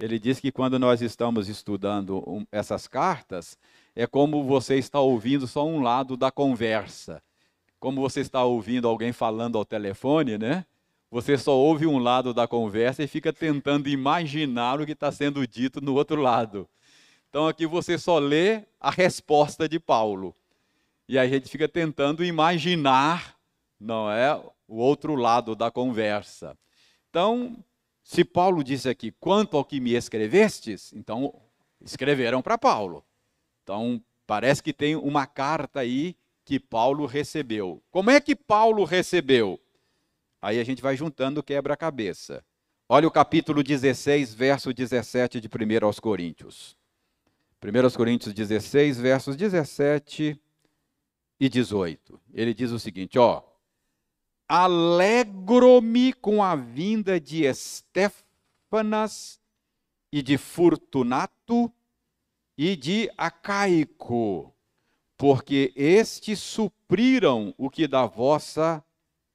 Ele 0.00 0.18
diz 0.18 0.40
que 0.40 0.50
quando 0.50 0.78
nós 0.78 1.02
estamos 1.02 1.48
estudando 1.48 2.46
essas 2.50 2.88
cartas, 2.88 3.58
é 3.94 4.06
como 4.06 4.42
você 4.44 4.76
está 4.76 4.98
ouvindo 4.98 5.46
só 5.46 5.66
um 5.66 5.82
lado 5.82 6.16
da 6.16 6.30
conversa. 6.30 7.22
Como 7.78 8.00
você 8.00 8.20
está 8.20 8.42
ouvindo 8.42 8.88
alguém 8.88 9.12
falando 9.12 9.58
ao 9.58 9.64
telefone, 9.64 10.38
né? 10.38 10.64
Você 11.10 11.36
só 11.36 11.54
ouve 11.54 11.86
um 11.86 11.98
lado 11.98 12.32
da 12.32 12.48
conversa 12.48 13.02
e 13.02 13.06
fica 13.06 13.32
tentando 13.32 13.88
imaginar 13.88 14.80
o 14.80 14.86
que 14.86 14.92
está 14.92 15.12
sendo 15.12 15.46
dito 15.46 15.80
no 15.80 15.94
outro 15.94 16.20
lado. 16.20 16.68
Então 17.28 17.46
aqui 17.46 17.66
você 17.66 17.98
só 17.98 18.18
lê 18.18 18.62
a 18.80 18.90
resposta 18.90 19.68
de 19.68 19.78
Paulo. 19.78 20.34
E 21.06 21.18
a 21.18 21.26
gente 21.26 21.48
fica 21.48 21.68
tentando 21.68 22.24
imaginar, 22.24 23.36
não 23.78 24.10
é, 24.10 24.34
o 24.66 24.76
outro 24.76 25.14
lado 25.14 25.54
da 25.54 25.70
conversa. 25.70 26.56
Então, 27.10 27.56
se 28.02 28.24
Paulo 28.24 28.64
disse 28.64 28.88
aqui, 28.88 29.12
quanto 29.12 29.56
ao 29.56 29.64
que 29.64 29.80
me 29.80 29.94
escrevestes, 29.94 30.92
então 30.92 31.34
escreveram 31.80 32.42
para 32.42 32.58
Paulo. 32.58 33.04
Então, 33.62 34.02
parece 34.26 34.62
que 34.62 34.72
tem 34.72 34.96
uma 34.96 35.26
carta 35.26 35.80
aí 35.80 36.16
que 36.44 36.58
Paulo 36.58 37.06
recebeu. 37.06 37.82
Como 37.90 38.10
é 38.10 38.20
que 38.20 38.34
Paulo 38.34 38.84
recebeu? 38.84 39.60
Aí 40.42 40.58
a 40.58 40.64
gente 40.64 40.82
vai 40.82 40.96
juntando 40.96 41.42
quebra-cabeça. 41.42 42.44
Olha 42.88 43.06
o 43.06 43.10
capítulo 43.10 43.62
16, 43.62 44.34
verso 44.34 44.72
17 44.72 45.40
de 45.40 45.48
1 45.48 45.86
aos 45.86 46.00
Coríntios. 46.00 46.76
1 47.62 47.84
aos 47.84 47.96
Coríntios 47.96 48.34
16, 48.34 48.98
versos 48.98 49.36
17 49.36 50.40
e 51.38 51.48
18. 51.48 52.20
Ele 52.34 52.52
diz 52.52 52.72
o 52.72 52.78
seguinte, 52.78 53.18
ó: 53.18 53.42
Alegro-me 54.52 56.12
com 56.12 56.42
a 56.42 56.56
vinda 56.56 57.20
de 57.20 57.44
Estéfanas 57.44 59.40
e 60.10 60.20
de 60.20 60.36
Fortunato 60.36 61.72
e 62.58 62.74
de 62.74 63.08
Acaico, 63.16 64.52
porque 65.16 65.72
estes 65.76 66.40
supriram 66.40 67.54
o 67.56 67.70
que 67.70 67.86
da 67.86 68.06
vossa 68.06 68.84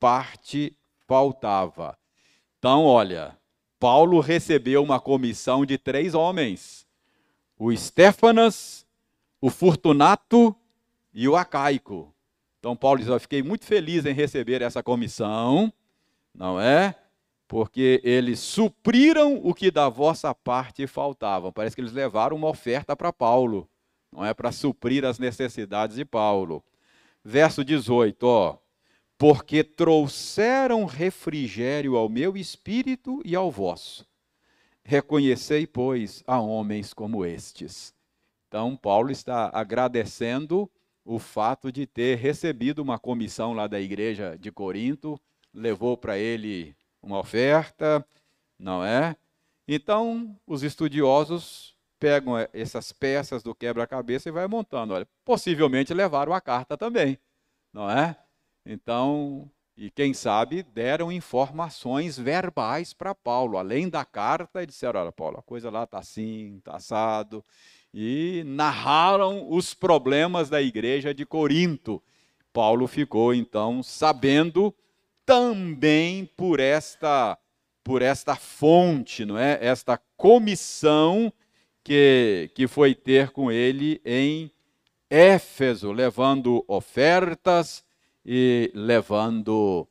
parte 0.02 0.78
faltava. 1.08 1.98
Então, 2.60 2.84
olha, 2.84 3.40
Paulo 3.80 4.20
recebeu 4.20 4.84
uma 4.84 5.00
comissão 5.00 5.66
de 5.66 5.78
três 5.78 6.14
homens: 6.14 6.86
o 7.58 7.72
Estéfanas, 7.72 8.86
o 9.40 9.50
Fortunato 9.50 10.54
e 11.14 11.26
o 11.26 11.38
Acaico. 11.38 12.15
Então, 12.66 12.76
Paulo 12.76 12.98
diz: 12.98 13.08
Eu 13.08 13.20
fiquei 13.20 13.44
muito 13.44 13.64
feliz 13.64 14.08
em 14.08 14.12
receber 14.12 14.64
essa 14.64 14.82
comissão, 14.82 15.72
não 16.34 16.60
é? 16.60 16.96
Porque 17.48 18.02
eles 18.04 18.40
supriram 18.40 19.40
o 19.44 19.54
que 19.54 19.70
da 19.70 19.88
vossa 19.88 20.34
parte 20.34 20.88
faltava. 20.88 21.52
Parece 21.52 21.76
que 21.76 21.82
eles 21.82 21.94
levaram 21.94 22.36
uma 22.36 22.48
oferta 22.50 22.96
para 22.96 23.14
Paulo, 23.14 23.70
não 24.12 24.26
é? 24.26 24.34
Para 24.34 24.52
suprir 24.52 25.06
as 25.06 25.20
necessidades 25.20 25.96
de 25.96 26.04
Paulo. 26.04 26.64
Verso 27.24 27.64
18, 27.64 28.24
ó 28.24 28.58
porque 29.18 29.64
trouxeram 29.64 30.86
refrigério 30.86 31.96
ao 31.96 32.10
meu 32.10 32.36
espírito 32.36 33.22
e 33.24 33.34
ao 33.36 33.50
vosso. 33.50 34.06
Reconhecei, 34.84 35.66
pois, 35.66 36.24
a 36.28 36.42
homens 36.42 36.94
como 36.94 37.24
estes. 37.24 37.94
Então, 38.48 38.76
Paulo 38.76 39.12
está 39.12 39.50
agradecendo 39.54 40.70
o 41.06 41.20
fato 41.20 41.72
de 41.72 41.86
ter 41.86 42.18
recebido 42.18 42.80
uma 42.80 42.98
comissão 42.98 43.54
lá 43.54 43.68
da 43.68 43.80
igreja 43.80 44.36
de 44.38 44.52
Corinto, 44.52 45.22
levou 45.54 45.96
para 45.96 46.18
ele 46.18 46.76
uma 47.02 47.20
oferta, 47.20 48.06
não 48.58 48.84
é? 48.84 49.16
Então, 49.68 50.36
os 50.48 50.64
estudiosos 50.64 51.76
pegam 52.00 52.34
essas 52.52 52.92
peças 52.92 53.44
do 53.44 53.54
quebra-cabeça 53.54 54.30
e 54.30 54.32
vai 54.32 54.48
montando. 54.48 54.94
Olha, 54.94 55.08
possivelmente 55.24 55.94
levaram 55.94 56.34
a 56.34 56.42
carta 56.42 56.76
também, 56.76 57.20
não 57.72 57.90
é? 57.90 58.18
Então, 58.66 59.50
e 59.78 59.92
quem 59.92 60.14
sabe 60.14 60.64
deram 60.64 61.12
informações 61.12 62.18
verbais 62.18 62.94
para 62.94 63.14
Paulo, 63.14 63.58
além 63.58 63.90
da 63.90 64.04
carta, 64.04 64.64
e 64.64 64.66
disseram: 64.66 65.02
Olha, 65.02 65.12
Paulo, 65.12 65.38
a 65.38 65.44
coisa 65.44 65.70
lá 65.70 65.84
está 65.84 66.00
assim, 66.00 66.58
está 66.58 66.78
assado. 66.78 67.44
E 67.98 68.44
narraram 68.46 69.50
os 69.50 69.74
problemas 69.74 70.50
da 70.50 70.62
igreja 70.62 71.14
de 71.14 71.26
Corinto. 71.26 72.04
Paulo 72.52 72.88
ficou 72.88 73.34
então 73.34 73.82
sabendo 73.82 74.76
também 75.26 76.26
por 76.38 76.60
esta 76.60 77.38
por 77.84 78.02
esta 78.02 78.36
fonte, 78.36 79.24
não 79.24 79.38
é? 79.38 79.60
Esta 79.62 79.98
comissão 80.18 81.32
que, 81.84 82.50
que 82.56 82.68
foi 82.68 82.96
ter 82.96 83.30
com 83.30 83.52
ele 83.52 84.02
em 84.04 84.52
Éfeso, 85.08 85.92
levando 85.92 86.66
ofertas, 86.68 87.86
e 88.26 88.72
levando, 88.74 89.88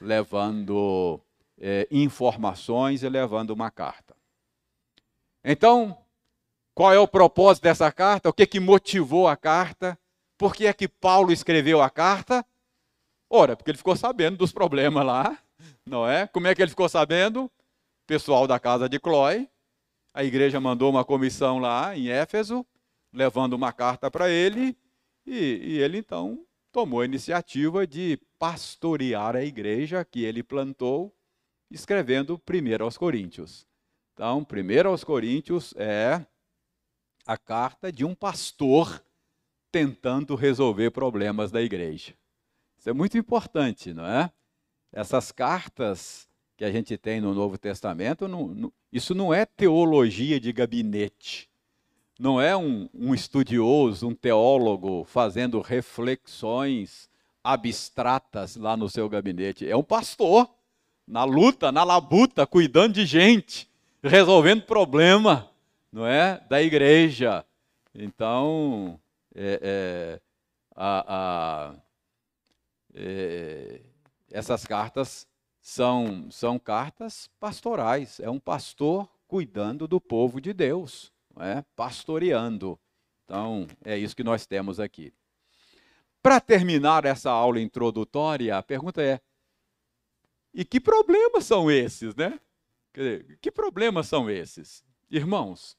levando 0.00 1.18
é, 1.58 1.88
informações 1.90 3.02
e 3.02 3.08
levando 3.08 3.50
uma 3.50 3.70
carta. 3.70 4.14
Então, 5.42 5.96
qual 6.78 6.92
é 6.92 6.98
o 7.00 7.08
propósito 7.08 7.64
dessa 7.64 7.90
carta? 7.90 8.28
O 8.28 8.32
que, 8.32 8.46
que 8.46 8.60
motivou 8.60 9.26
a 9.26 9.36
carta? 9.36 9.98
Por 10.38 10.54
que 10.54 10.64
é 10.64 10.72
que 10.72 10.86
Paulo 10.86 11.32
escreveu 11.32 11.82
a 11.82 11.90
carta? 11.90 12.46
Ora, 13.28 13.56
porque 13.56 13.72
ele 13.72 13.78
ficou 13.78 13.96
sabendo 13.96 14.36
dos 14.36 14.52
problemas 14.52 15.04
lá, 15.04 15.36
não 15.84 16.08
é? 16.08 16.28
Como 16.28 16.46
é 16.46 16.54
que 16.54 16.62
ele 16.62 16.70
ficou 16.70 16.88
sabendo? 16.88 17.50
Pessoal 18.06 18.46
da 18.46 18.60
casa 18.60 18.88
de 18.88 19.00
Clói, 19.00 19.50
a 20.14 20.22
igreja 20.22 20.60
mandou 20.60 20.88
uma 20.88 21.04
comissão 21.04 21.58
lá 21.58 21.96
em 21.96 22.10
Éfeso, 22.10 22.64
levando 23.12 23.54
uma 23.54 23.72
carta 23.72 24.08
para 24.08 24.30
ele, 24.30 24.78
e, 25.26 25.34
e 25.34 25.78
ele 25.80 25.98
então 25.98 26.46
tomou 26.70 27.00
a 27.00 27.04
iniciativa 27.04 27.88
de 27.88 28.20
pastorear 28.38 29.34
a 29.34 29.42
igreja 29.42 30.04
que 30.04 30.22
ele 30.22 30.44
plantou, 30.44 31.12
escrevendo 31.72 32.38
primeiro 32.38 32.84
aos 32.84 32.96
Coríntios. 32.96 33.66
Então, 34.14 34.44
primeiro 34.44 34.90
aos 34.90 35.02
Coríntios 35.02 35.74
é 35.76 36.24
a 37.28 37.36
carta 37.36 37.92
de 37.92 38.04
um 38.04 38.12
pastor 38.12 39.00
tentando 39.70 40.34
resolver 40.34 40.90
problemas 40.90 41.52
da 41.52 41.62
igreja. 41.62 42.12
Isso 42.76 42.90
é 42.90 42.92
muito 42.92 43.16
importante, 43.16 43.94
não 43.94 44.04
é? 44.04 44.32
Essas 44.92 45.30
cartas 45.30 46.26
que 46.56 46.64
a 46.64 46.72
gente 46.72 46.98
tem 46.98 47.20
no 47.20 47.32
Novo 47.32 47.56
Testamento, 47.56 48.26
não, 48.26 48.48
não, 48.48 48.72
isso 48.92 49.14
não 49.14 49.32
é 49.32 49.46
teologia 49.46 50.40
de 50.40 50.52
gabinete 50.52 51.48
não 52.18 52.40
é 52.40 52.56
um, 52.56 52.88
um 52.92 53.14
estudioso, 53.14 54.08
um 54.08 54.14
teólogo 54.14 55.04
fazendo 55.04 55.60
reflexões 55.60 57.08
abstratas 57.44 58.56
lá 58.56 58.76
no 58.76 58.90
seu 58.90 59.08
gabinete. 59.08 59.68
É 59.68 59.76
um 59.76 59.84
pastor 59.84 60.50
na 61.06 61.22
luta, 61.22 61.70
na 61.70 61.84
labuta, 61.84 62.46
cuidando 62.46 62.94
de 62.94 63.06
gente, 63.06 63.68
resolvendo 64.02 64.62
problema, 64.62 65.48
não 65.98 66.06
é, 66.06 66.40
da 66.48 66.62
igreja. 66.62 67.44
Então, 67.92 69.00
é, 69.34 69.60
é, 69.60 70.20
a, 70.74 71.04
a, 71.08 71.74
é, 72.94 73.80
essas 74.30 74.64
cartas 74.64 75.26
são, 75.60 76.30
são 76.30 76.56
cartas 76.56 77.28
pastorais. 77.40 78.20
É 78.20 78.30
um 78.30 78.38
pastor 78.38 79.08
cuidando 79.26 79.88
do 79.88 80.00
povo 80.00 80.40
de 80.40 80.52
Deus 80.52 81.12
é? 81.40 81.64
pastoreando. 81.74 82.78
Então, 83.24 83.66
é 83.84 83.98
isso 83.98 84.14
que 84.14 84.24
nós 84.24 84.46
temos 84.46 84.78
aqui. 84.78 85.12
Para 86.22 86.40
terminar 86.40 87.04
essa 87.04 87.30
aula 87.30 87.60
introdutória, 87.60 88.56
a 88.56 88.62
pergunta 88.62 89.02
é: 89.02 89.20
e 90.54 90.64
que 90.64 90.80
problemas 90.80 91.44
são 91.44 91.70
esses, 91.70 92.14
né? 92.14 92.38
Que 93.40 93.50
problemas 93.50 94.08
são 94.08 94.28
esses? 94.28 94.82
Irmãos, 95.10 95.76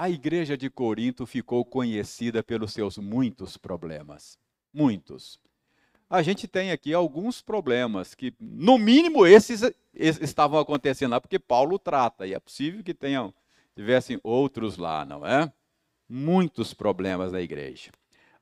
a 0.00 0.08
igreja 0.08 0.56
de 0.56 0.70
Corinto 0.70 1.26
ficou 1.26 1.62
conhecida 1.62 2.42
pelos 2.42 2.72
seus 2.72 2.96
muitos 2.96 3.58
problemas. 3.58 4.38
Muitos. 4.72 5.38
A 6.08 6.22
gente 6.22 6.48
tem 6.48 6.70
aqui 6.70 6.94
alguns 6.94 7.42
problemas 7.42 8.14
que, 8.14 8.32
no 8.40 8.78
mínimo, 8.78 9.26
esses, 9.26 9.60
estavam 9.92 10.58
acontecendo 10.58 11.10
lá, 11.10 11.20
porque 11.20 11.38
Paulo 11.38 11.78
trata, 11.78 12.26
e 12.26 12.32
é 12.32 12.40
possível 12.40 12.82
que 12.82 12.94
tenham 12.94 13.34
tivessem 13.76 14.18
outros 14.24 14.78
lá, 14.78 15.04
não 15.04 15.26
é? 15.26 15.52
Muitos 16.08 16.72
problemas 16.72 17.30
da 17.30 17.42
igreja. 17.42 17.90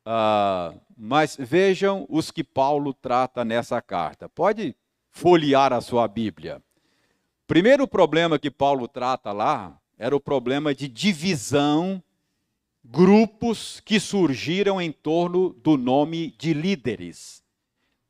Ah, 0.06 0.72
mas 0.96 1.36
vejam 1.36 2.06
os 2.09 2.30
que 2.30 2.44
Paulo 2.44 2.94
trata 2.94 3.44
nessa 3.44 3.82
carta. 3.82 4.28
Pode 4.28 4.76
folhear 5.11 5.72
a 5.72 5.80
sua 5.80 6.06
Bíblia. 6.06 6.62
Primeiro 7.48 7.88
problema 7.88 8.38
que 8.38 8.48
Paulo 8.48 8.86
trata 8.86 9.32
lá 9.32 9.76
era 9.99 10.14
o 10.14 10.20
problema 10.20 10.74
de 10.74 10.88
divisão, 10.88 12.03
grupos 12.84 13.80
que 13.80 13.99
surgiram 13.99 14.80
em 14.80 14.92
torno 14.92 15.51
do 15.51 15.76
nome 15.76 16.30
de 16.38 16.55
líderes. 16.55 17.42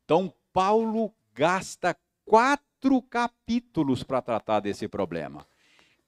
Então, 0.04 0.32
Paulo 0.52 1.12
gasta 1.34 1.96
quatro 2.24 3.00
capítulos 3.02 4.02
para 4.02 4.22
tratar 4.22 4.60
desse 4.60 4.86
problema 4.86 5.46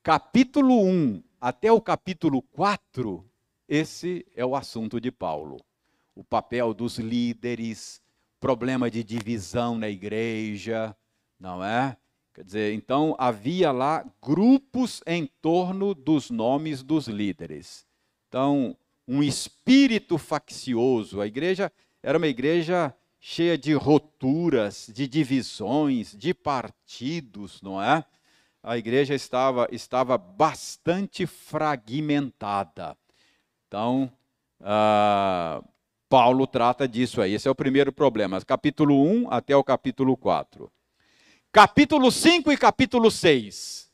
capítulo 0.02 0.82
1 0.82 1.22
até 1.38 1.70
o 1.70 1.80
capítulo 1.80 2.40
4, 2.40 3.24
esse 3.68 4.26
é 4.34 4.44
o 4.44 4.56
assunto 4.56 5.00
de 5.00 5.10
Paulo. 5.10 5.58
O 6.14 6.24
papel 6.24 6.72
dos 6.72 6.98
líderes, 6.98 8.02
problema 8.40 8.90
de 8.90 9.04
divisão 9.04 9.76
na 9.76 9.88
igreja, 9.88 10.96
não 11.38 11.62
é? 11.62 11.96
Quer 12.40 12.44
dizer, 12.44 12.72
então 12.72 13.14
havia 13.18 13.70
lá 13.70 14.02
grupos 14.22 15.02
em 15.06 15.26
torno 15.42 15.94
dos 15.94 16.30
nomes 16.30 16.82
dos 16.82 17.06
líderes. 17.06 17.86
Então, 18.28 18.74
um 19.06 19.22
espírito 19.22 20.16
faccioso. 20.16 21.20
A 21.20 21.26
igreja 21.26 21.70
era 22.02 22.16
uma 22.16 22.28
igreja 22.28 22.94
cheia 23.20 23.58
de 23.58 23.74
roturas, 23.74 24.90
de 24.90 25.06
divisões, 25.06 26.16
de 26.16 26.32
partidos, 26.32 27.60
não 27.60 27.82
é? 27.82 28.02
a 28.62 28.78
igreja 28.78 29.14
estava, 29.14 29.68
estava 29.70 30.16
bastante 30.16 31.26
fragmentada. 31.26 32.96
Então, 33.68 34.10
uh, 34.60 35.62
Paulo 36.08 36.46
trata 36.46 36.88
disso 36.88 37.20
aí. 37.20 37.34
Esse 37.34 37.48
é 37.48 37.50
o 37.50 37.54
primeiro 37.54 37.92
problema. 37.92 38.40
Capítulo 38.40 39.02
1 39.02 39.30
até 39.30 39.54
o 39.54 39.62
capítulo 39.62 40.16
4. 40.16 40.72
Capítulo 41.52 42.12
5 42.12 42.52
e 42.52 42.56
capítulo 42.56 43.10
6. 43.10 43.90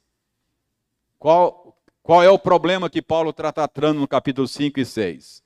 Qual, 1.19 1.75
qual 2.03 2.23
é 2.23 2.29
o 2.29 2.39
problema 2.39 2.91
que 2.91 3.01
Paulo 3.01 3.31
está 3.31 3.51
tratando 3.51 3.99
no 3.99 4.07
capítulo 4.07 4.47
5 4.47 4.79
e 4.79 4.85
6? 4.85 5.43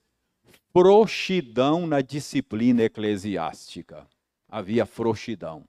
Frouxidão 0.72 1.86
na 1.86 2.00
disciplina 2.00 2.82
eclesiástica. 2.82 4.08
Havia 4.48 4.84
frouxidão. 4.84 5.64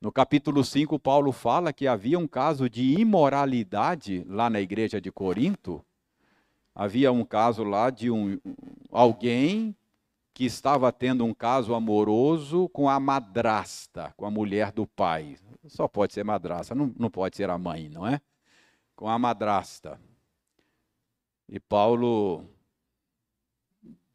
No 0.00 0.10
capítulo 0.10 0.64
5, 0.64 0.98
Paulo 0.98 1.32
fala 1.32 1.70
que 1.70 1.86
havia 1.86 2.18
um 2.18 2.26
caso 2.26 2.66
de 2.66 2.98
imoralidade 2.98 4.24
lá 4.26 4.48
na 4.48 4.58
igreja 4.58 5.02
de 5.02 5.12
Corinto. 5.12 5.84
Havia 6.74 7.12
um 7.12 7.26
caso 7.26 7.62
lá 7.62 7.90
de 7.90 8.10
um, 8.10 8.38
alguém 8.90 9.76
que 10.34 10.44
estava 10.44 10.90
tendo 10.90 11.24
um 11.24 11.34
caso 11.34 11.74
amoroso 11.74 12.68
com 12.70 12.88
a 12.88 12.98
madrasta, 12.98 14.12
com 14.16 14.24
a 14.24 14.30
mulher 14.30 14.72
do 14.72 14.86
pai. 14.86 15.36
Só 15.66 15.86
pode 15.86 16.12
ser 16.12 16.24
madrasta, 16.24 16.74
não, 16.74 16.92
não 16.98 17.10
pode 17.10 17.36
ser 17.36 17.50
a 17.50 17.58
mãe, 17.58 17.88
não 17.88 18.06
é? 18.06 18.20
Com 18.96 19.08
a 19.08 19.18
madrasta. 19.18 20.00
E 21.48 21.60
Paulo, 21.60 22.44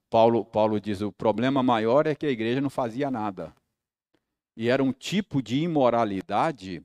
Paulo, 0.09 0.43
Paulo 0.43 0.80
diz: 0.80 1.01
o 1.01 1.11
problema 1.11 1.61
maior 1.61 2.07
é 2.07 2.15
que 2.15 2.26
a 2.26 2.32
igreja 2.32 2.59
não 2.59 2.70
fazia 2.70 3.11
nada. 3.11 3.53
E 4.55 4.70
era 4.70 4.84
um 4.84 4.91
tipo 4.91 5.41
de 5.41 5.61
imoralidade 5.61 6.84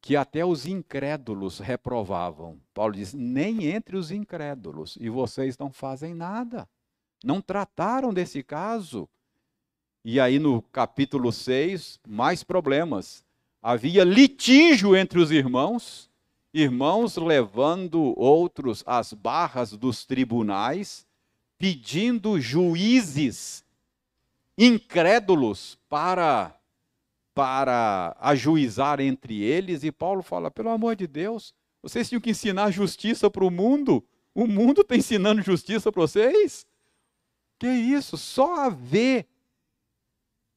que 0.00 0.14
até 0.14 0.44
os 0.44 0.66
incrédulos 0.66 1.58
reprovavam. 1.58 2.60
Paulo 2.72 2.94
diz: 2.94 3.12
nem 3.12 3.66
entre 3.66 3.96
os 3.96 4.12
incrédulos, 4.12 4.96
e 5.00 5.08
vocês 5.10 5.58
não 5.58 5.72
fazem 5.72 6.14
nada. 6.14 6.68
Não 7.24 7.40
trataram 7.40 8.12
desse 8.12 8.42
caso. 8.42 9.08
E 10.04 10.20
aí 10.20 10.38
no 10.38 10.62
capítulo 10.62 11.32
6, 11.32 11.98
mais 12.06 12.44
problemas. 12.44 13.24
Havia 13.62 14.04
litígio 14.04 14.94
entre 14.94 15.18
os 15.18 15.30
irmãos, 15.30 16.08
irmãos 16.54 17.16
levando 17.16 18.14
outros 18.16 18.84
às 18.86 19.12
barras 19.12 19.72
dos 19.72 20.04
tribunais, 20.04 21.06
pedindo 21.58 22.40
juízes 22.40 23.64
incrédulos 24.56 25.78
para 25.88 26.52
para 27.34 28.16
ajuizar 28.18 28.98
entre 28.98 29.42
eles, 29.42 29.84
e 29.84 29.92
Paulo 29.92 30.22
fala: 30.22 30.50
pelo 30.50 30.70
amor 30.70 30.96
de 30.96 31.06
Deus, 31.06 31.52
vocês 31.82 32.08
tinham 32.08 32.20
que 32.20 32.30
ensinar 32.30 32.70
justiça 32.70 33.30
para 33.30 33.44
o 33.44 33.50
mundo, 33.50 34.02
o 34.34 34.46
mundo 34.46 34.80
está 34.80 34.96
ensinando 34.96 35.42
justiça 35.42 35.92
para 35.92 36.00
vocês? 36.00 36.66
Que 37.58 37.68
isso? 37.68 38.16
Só 38.16 38.66
haver 38.66 39.26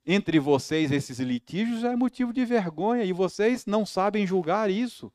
entre 0.05 0.39
vocês 0.39 0.91
esses 0.91 1.19
litígios 1.19 1.83
é 1.83 1.95
motivo 1.95 2.33
de 2.33 2.43
vergonha, 2.43 3.03
e 3.03 3.13
vocês 3.13 3.65
não 3.65 3.85
sabem 3.85 4.25
julgar 4.25 4.69
isso. 4.69 5.11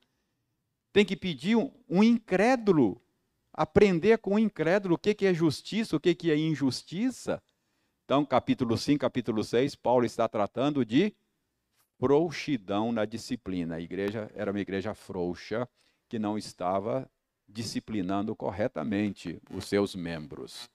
Tem 0.93 1.05
que 1.05 1.17
pedir 1.17 1.57
um, 1.57 1.73
um 1.89 2.03
incrédulo, 2.03 3.03
aprender 3.53 4.19
com 4.19 4.31
o 4.31 4.35
um 4.35 4.39
incrédulo 4.39 4.95
o 4.95 4.99
que, 4.99 5.13
que 5.13 5.27
é 5.27 5.35
justiça, 5.35 5.97
o 5.97 6.01
que, 6.01 6.15
que 6.15 6.31
é 6.31 6.37
injustiça. 6.37 7.43
Então, 8.05 8.25
capítulo 8.25 8.79
5, 8.79 9.01
capítulo 9.01 9.43
6, 9.43 9.75
Paulo 9.75 10.05
está 10.05 10.29
tratando 10.29 10.85
de 10.85 11.13
frouxidão 11.99 12.93
na 12.93 13.05
disciplina. 13.05 13.77
A 13.77 13.81
igreja 13.81 14.31
era 14.35 14.51
uma 14.51 14.61
igreja 14.61 14.95
frouxa 14.95 15.69
que 16.09 16.19
não 16.19 16.39
estava 16.39 17.11
disciplinando 17.49 18.37
corretamente 18.37 19.41
os 19.51 19.65
seus 19.65 19.95
membros. 19.95 20.71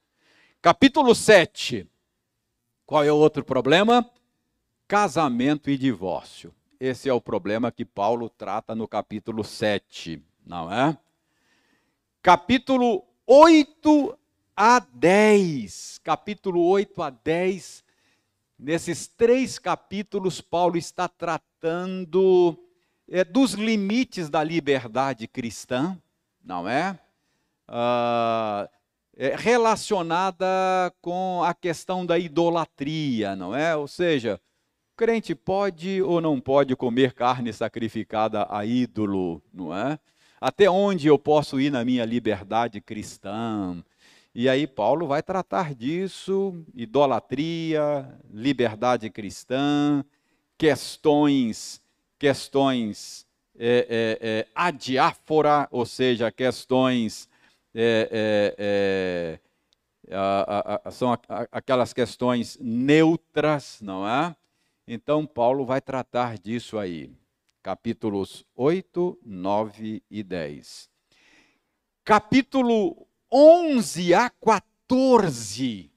Capítulo 0.62 1.16
7. 1.16 1.88
Qual 2.86 3.04
é 3.04 3.12
o 3.12 3.16
outro 3.16 3.46
problema? 3.46 4.10
Casamento 4.88 5.70
e 5.70 5.78
divórcio. 5.78 6.54
Esse 6.80 7.08
é 7.08 7.14
o 7.14 7.22
problema 7.22 7.72
que 7.72 7.86
Paulo 7.86 8.30
trata 8.30 8.76
no 8.76 8.88
capítulo 8.88 9.44
7, 9.44 10.22
não 10.46 10.72
é? 10.72 10.98
Capítulo 12.22 13.06
8 13.26 14.18
a 14.56 14.80
10. 14.80 16.02
Capítulo 16.04 16.62
8 16.66 17.04
a 17.04 17.10
10 17.10 17.84
Nesses 18.60 19.08
três 19.08 19.58
capítulos, 19.58 20.42
Paulo 20.42 20.76
está 20.76 21.08
tratando 21.08 22.60
é, 23.08 23.24
dos 23.24 23.54
limites 23.54 24.30
da 24.30 24.44
liberdade 24.44 25.26
cristã, 25.26 25.98
não 26.44 26.68
é? 26.68 27.00
Ah, 27.66 28.70
é? 29.20 29.36
Relacionada 29.36 30.48
com 31.02 31.44
a 31.44 31.54
questão 31.54 32.06
da 32.06 32.18
idolatria, 32.18 33.36
não 33.36 33.54
é? 33.54 33.76
Ou 33.76 33.86
seja, 33.86 34.40
o 34.94 34.96
crente 34.96 35.36
pode 35.36 36.02
ou 36.02 36.22
não 36.22 36.40
pode 36.40 36.74
comer 36.74 37.12
carne 37.14 37.52
sacrificada 37.52 38.48
a 38.50 38.66
ídolo, 38.66 39.44
não 39.54 39.76
é? 39.76 40.00
Até 40.40 40.70
onde 40.70 41.08
eu 41.08 41.20
posso 41.20 41.60
ir 41.60 41.70
na 41.70 41.84
minha 41.84 42.06
liberdade 42.06 42.80
cristã? 42.80 43.84
E 44.34 44.48
aí 44.48 44.66
Paulo 44.66 45.06
vai 45.06 45.22
tratar 45.22 45.76
disso, 45.76 46.56
idolatria, 46.74 48.08
liberdade 48.32 49.10
cristã, 49.10 50.02
questões, 50.58 51.82
questões 52.18 53.28
é, 53.58 54.18
é, 54.22 54.30
é, 54.30 54.48
adiáfora, 54.56 55.68
ou 55.72 55.86
seja, 55.86 56.32
questões 56.32 57.29
é, 57.74 58.10
é, 58.58 59.40
é, 60.08 60.16
a, 60.16 60.82
a, 60.86 60.92
são 60.92 61.12
aquelas 61.52 61.94
questões 61.94 62.58
neutras, 62.60 63.80
não 63.82 64.08
é? 64.08 64.36
Então 64.88 65.26
Paulo 65.26 65.66
vai 65.66 65.80
tratar 65.80 66.38
disso 66.38 66.78
aí, 66.78 67.12
capítulos 67.62 68.44
8, 68.56 69.20
9 69.24 70.04
e 70.10 70.24
10. 70.24 70.90
Capítulo 72.04 73.08
11 73.32 74.14
a 74.16 74.30
14, 74.30 75.92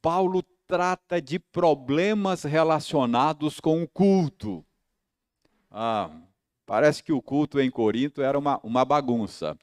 Paulo 0.00 0.44
trata 0.66 1.20
de 1.20 1.38
problemas 1.38 2.44
relacionados 2.44 3.58
com 3.58 3.82
o 3.82 3.88
culto. 3.88 4.64
Ah, 5.70 6.10
parece 6.64 7.02
que 7.02 7.12
o 7.12 7.20
culto 7.20 7.58
em 7.58 7.70
Corinto 7.70 8.22
era 8.22 8.38
uma, 8.38 8.60
uma 8.62 8.84
bagunça. 8.84 9.58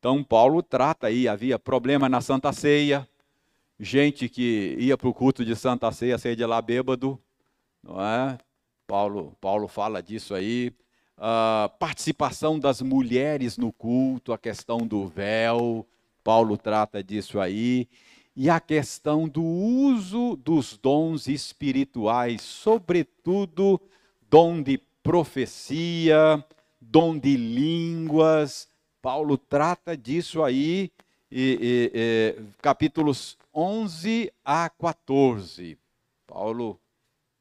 Então, 0.00 0.24
Paulo 0.24 0.62
trata 0.62 1.08
aí, 1.08 1.28
havia 1.28 1.58
problema 1.58 2.08
na 2.08 2.22
Santa 2.22 2.54
Ceia, 2.54 3.06
gente 3.78 4.30
que 4.30 4.74
ia 4.78 4.96
para 4.96 5.06
o 5.06 5.12
culto 5.12 5.44
de 5.44 5.54
Santa 5.54 5.92
Ceia, 5.92 6.16
sair 6.16 6.34
de 6.34 6.46
lá 6.46 6.62
bêbado, 6.62 7.20
não 7.82 8.00
é? 8.00 8.38
Paulo, 8.86 9.36
Paulo 9.42 9.68
fala 9.68 10.02
disso 10.02 10.34
aí. 10.34 10.72
Ah, 11.18 11.70
participação 11.78 12.58
das 12.58 12.80
mulheres 12.80 13.58
no 13.58 13.70
culto, 13.70 14.32
a 14.32 14.38
questão 14.38 14.78
do 14.78 15.06
véu, 15.06 15.86
Paulo 16.24 16.56
trata 16.56 17.04
disso 17.04 17.38
aí. 17.38 17.86
E 18.34 18.48
a 18.48 18.58
questão 18.58 19.28
do 19.28 19.42
uso 19.44 20.34
dos 20.36 20.78
dons 20.78 21.28
espirituais, 21.28 22.40
sobretudo 22.40 23.78
dom 24.30 24.62
de 24.62 24.78
profecia, 25.02 26.42
dom 26.80 27.18
de 27.18 27.36
línguas. 27.36 28.66
Paulo 29.02 29.38
trata 29.38 29.96
disso 29.96 30.42
aí, 30.42 30.90
e, 31.30 31.58
e, 31.60 31.92
e, 31.94 32.42
capítulos 32.60 33.38
11 33.54 34.32
a 34.44 34.68
14. 34.68 35.78
Paulo 36.26 36.78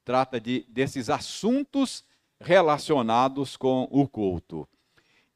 trata 0.05 0.39
de, 0.39 0.65
desses 0.69 1.09
assuntos 1.09 2.03
relacionados 2.39 3.57
com 3.57 3.87
o 3.91 4.07
culto. 4.07 4.67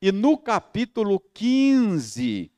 E 0.01 0.11
no 0.11 0.38
capítulo 0.38 1.19
15, 1.34 2.51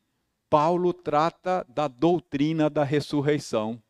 Paulo 0.49 0.93
trata 0.93 1.65
da 1.67 1.87
doutrina 1.87 2.69
da 2.69 2.83
ressurreição. 2.83 3.81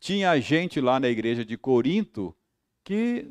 Tinha 0.00 0.40
gente 0.40 0.80
lá 0.80 0.98
na 1.00 1.08
igreja 1.08 1.44
de 1.44 1.56
Corinto 1.56 2.34
que 2.84 3.26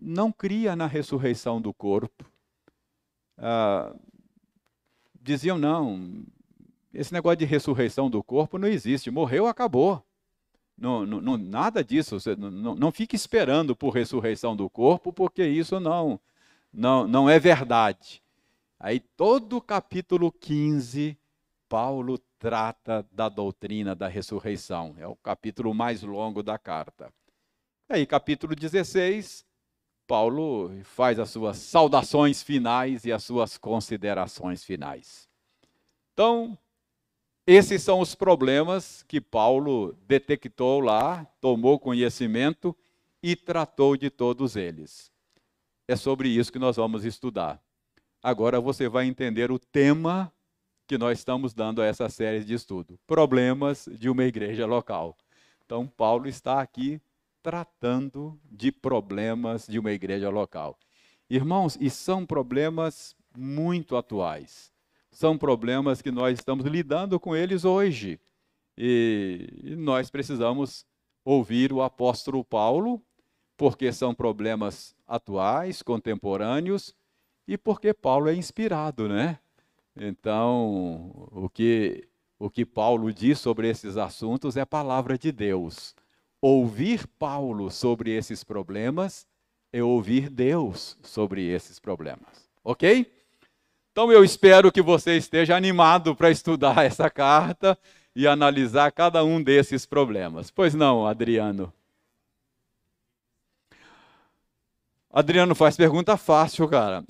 não 0.00 0.30
cria 0.30 0.76
na 0.76 0.86
ressurreição 0.86 1.60
do 1.60 1.72
corpo. 1.72 2.24
Ah, 3.38 3.94
diziam, 5.22 5.56
não, 5.56 6.24
esse 6.92 7.12
negócio 7.12 7.38
de 7.38 7.44
ressurreição 7.44 8.10
do 8.10 8.22
corpo 8.22 8.58
não 8.58 8.68
existe, 8.68 9.10
morreu, 9.10 9.46
acabou. 9.46 10.04
Não, 10.76 11.06
não, 11.06 11.36
nada 11.36 11.84
disso, 11.84 12.18
você 12.18 12.34
não, 12.34 12.74
não 12.74 12.90
fique 12.90 13.14
esperando 13.14 13.76
por 13.76 13.90
ressurreição 13.90 14.56
do 14.56 14.68
corpo, 14.68 15.12
porque 15.12 15.46
isso 15.46 15.78
não, 15.78 16.18
não, 16.72 17.06
não 17.06 17.30
é 17.30 17.38
verdade. 17.38 18.22
Aí 18.80 18.98
todo 18.98 19.58
o 19.58 19.60
capítulo 19.60 20.32
15 20.32 21.16
Paulo 21.72 22.18
trata 22.38 23.06
da 23.10 23.30
doutrina 23.30 23.94
da 23.94 24.06
ressurreição. 24.06 24.94
É 24.98 25.06
o 25.06 25.16
capítulo 25.16 25.72
mais 25.72 26.02
longo 26.02 26.42
da 26.42 26.58
carta. 26.58 27.10
Aí, 27.88 28.04
capítulo 28.04 28.54
16, 28.54 29.42
Paulo 30.06 30.70
faz 30.84 31.18
as 31.18 31.30
suas 31.30 31.56
saudações 31.58 32.42
finais 32.42 33.04
e 33.04 33.12
as 33.12 33.24
suas 33.24 33.56
considerações 33.56 34.64
finais. 34.64 35.28
Então, 36.12 36.58
esses 37.46 37.82
são 37.82 38.00
os 38.00 38.14
problemas 38.14 39.02
que 39.02 39.20
Paulo 39.20 39.96
detectou 40.06 40.80
lá, 40.80 41.24
tomou 41.40 41.78
conhecimento 41.78 42.76
e 43.22 43.34
tratou 43.34 43.96
de 43.96 44.10
todos 44.10 44.54
eles. 44.54 45.10
É 45.88 45.96
sobre 45.96 46.28
isso 46.28 46.52
que 46.52 46.58
nós 46.58 46.76
vamos 46.76 47.04
estudar. 47.04 47.60
Agora 48.22 48.60
você 48.60 48.88
vai 48.88 49.06
entender 49.06 49.50
o 49.50 49.58
tema 49.58 50.32
que 50.86 50.96
nós 50.96 51.18
estamos 51.18 51.52
dando 51.52 51.82
a 51.82 51.86
essa 51.86 52.08
série 52.08 52.44
de 52.44 52.54
estudo: 52.54 52.98
Problemas 53.06 53.88
de 53.90 54.08
uma 54.08 54.24
igreja 54.24 54.66
local. 54.66 55.16
Então, 55.64 55.86
Paulo 55.86 56.28
está 56.28 56.60
aqui 56.60 57.00
tratando 57.42 58.38
de 58.50 58.70
problemas 58.70 59.66
de 59.66 59.78
uma 59.78 59.92
igreja 59.92 60.30
local. 60.30 60.78
Irmãos, 61.28 61.76
e 61.80 61.90
são 61.90 62.24
problemas 62.24 63.16
muito 63.36 63.96
atuais. 63.96 64.70
São 65.10 65.36
problemas 65.36 66.00
que 66.00 66.10
nós 66.10 66.38
estamos 66.38 66.64
lidando 66.64 67.18
com 67.18 67.34
eles 67.34 67.64
hoje. 67.64 68.20
E, 68.76 69.74
nós 69.76 70.10
precisamos 70.10 70.86
ouvir 71.24 71.72
o 71.72 71.82
apóstolo 71.82 72.44
Paulo, 72.44 73.02
porque 73.56 73.92
são 73.92 74.14
problemas 74.14 74.94
atuais, 75.06 75.82
contemporâneos, 75.82 76.94
e 77.46 77.58
porque 77.58 77.92
Paulo 77.92 78.28
é 78.28 78.34
inspirado, 78.34 79.08
né? 79.08 79.38
Então, 79.94 81.28
o 81.30 81.48
que, 81.50 82.08
o 82.38 82.48
que 82.48 82.64
Paulo 82.64 83.12
diz 83.12 83.38
sobre 83.38 83.68
esses 83.68 83.96
assuntos 83.96 84.56
é 84.56 84.64
palavra 84.64 85.18
de 85.18 85.30
Deus. 85.30 85.94
Ouvir 86.44 87.06
Paulo 87.06 87.70
sobre 87.70 88.10
esses 88.10 88.42
problemas 88.42 89.28
é 89.72 89.80
ouvir 89.80 90.28
Deus 90.28 90.98
sobre 91.00 91.46
esses 91.46 91.78
problemas. 91.78 92.50
Ok? 92.64 93.10
Então 93.92 94.10
eu 94.10 94.24
espero 94.24 94.72
que 94.72 94.82
você 94.82 95.16
esteja 95.16 95.56
animado 95.56 96.16
para 96.16 96.32
estudar 96.32 96.82
essa 96.84 97.08
carta 97.08 97.78
e 98.16 98.26
analisar 98.26 98.90
cada 98.90 99.24
um 99.24 99.40
desses 99.40 99.86
problemas. 99.86 100.50
Pois 100.50 100.74
não, 100.74 101.06
Adriano? 101.06 101.72
Adriano 105.12 105.54
faz 105.54 105.76
pergunta 105.76 106.16
fácil, 106.16 106.66
cara. 106.66 107.04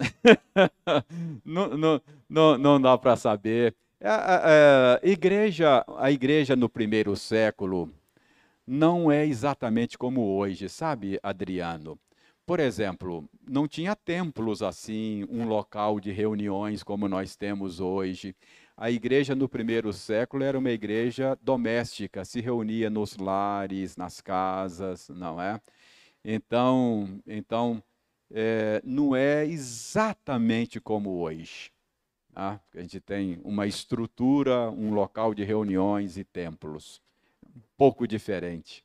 não, 1.42 1.68
não, 1.78 2.02
não, 2.28 2.58
não, 2.58 2.80
dá 2.80 2.98
para 2.98 3.16
saber. 3.16 3.74
A, 3.98 4.14
a, 4.14 4.94
a, 4.96 5.00
igreja, 5.02 5.84
a 5.96 6.10
igreja 6.10 6.54
no 6.54 6.68
primeiro 6.68 7.16
século 7.16 7.88
não 8.66 9.10
é 9.10 9.26
exatamente 9.26 9.98
como 9.98 10.36
hoje, 10.36 10.68
sabe, 10.68 11.18
Adriano? 11.22 11.98
Por 12.44 12.58
exemplo, 12.60 13.28
não 13.48 13.68
tinha 13.68 13.94
templos 13.94 14.62
assim, 14.62 15.24
um 15.30 15.46
local 15.46 16.00
de 16.00 16.10
reuniões 16.10 16.82
como 16.82 17.08
nós 17.08 17.36
temos 17.36 17.80
hoje. 17.80 18.34
A 18.76 18.90
igreja 18.90 19.34
no 19.34 19.48
primeiro 19.48 19.92
século 19.92 20.42
era 20.42 20.58
uma 20.58 20.70
igreja 20.70 21.38
doméstica, 21.40 22.24
se 22.24 22.40
reunia 22.40 22.90
nos 22.90 23.16
lares, 23.16 23.96
nas 23.96 24.20
casas, 24.20 25.08
não 25.08 25.40
é? 25.40 25.60
Então, 26.24 27.20
então 27.26 27.82
é, 28.30 28.80
não 28.84 29.14
é 29.14 29.46
exatamente 29.46 30.80
como 30.80 31.20
hoje. 31.20 31.70
Tá? 32.32 32.60
A 32.74 32.80
gente 32.80 33.00
tem 33.00 33.40
uma 33.44 33.66
estrutura, 33.66 34.70
um 34.70 34.92
local 34.92 35.34
de 35.34 35.44
reuniões 35.44 36.16
e 36.16 36.24
templos, 36.24 37.00
pouco 37.82 38.06
diferente. 38.06 38.84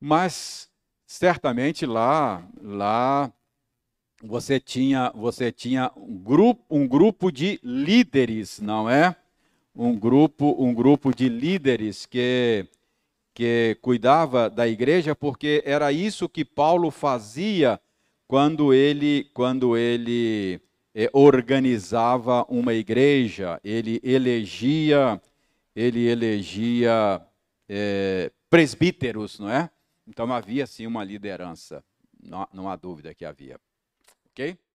Mas 0.00 0.70
certamente 1.04 1.84
lá, 1.84 2.48
lá 2.62 3.32
você 4.22 4.60
tinha, 4.60 5.10
você 5.12 5.50
tinha 5.50 5.90
um 5.96 6.16
grupo, 6.18 6.64
um 6.70 6.86
grupo 6.86 7.32
de 7.32 7.58
líderes, 7.64 8.60
não 8.60 8.88
é? 8.88 9.16
Um 9.74 9.98
grupo, 9.98 10.54
um 10.56 10.72
grupo 10.72 11.12
de 11.12 11.28
líderes 11.28 12.06
que 12.06 12.64
que 13.34 13.76
cuidava 13.82 14.48
da 14.48 14.68
igreja, 14.68 15.16
porque 15.16 15.60
era 15.66 15.90
isso 15.90 16.28
que 16.28 16.44
Paulo 16.44 16.92
fazia 16.92 17.80
quando 18.28 18.72
ele 18.72 19.28
quando 19.34 19.76
ele 19.76 20.60
eh, 20.94 21.10
organizava 21.12 22.46
uma 22.48 22.72
igreja, 22.72 23.58
ele 23.64 24.00
elegia 24.04 25.20
ele 25.74 26.06
elegia 26.06 27.20
eh, 27.74 28.30
presbíteros, 28.50 29.38
não 29.38 29.48
é? 29.48 29.70
Então 30.06 30.30
havia 30.30 30.66
sim 30.66 30.86
uma 30.86 31.02
liderança, 31.02 31.82
não, 32.22 32.46
não 32.52 32.68
há 32.68 32.76
dúvida 32.76 33.14
que 33.14 33.24
havia. 33.24 33.58
Ok? 34.30 34.58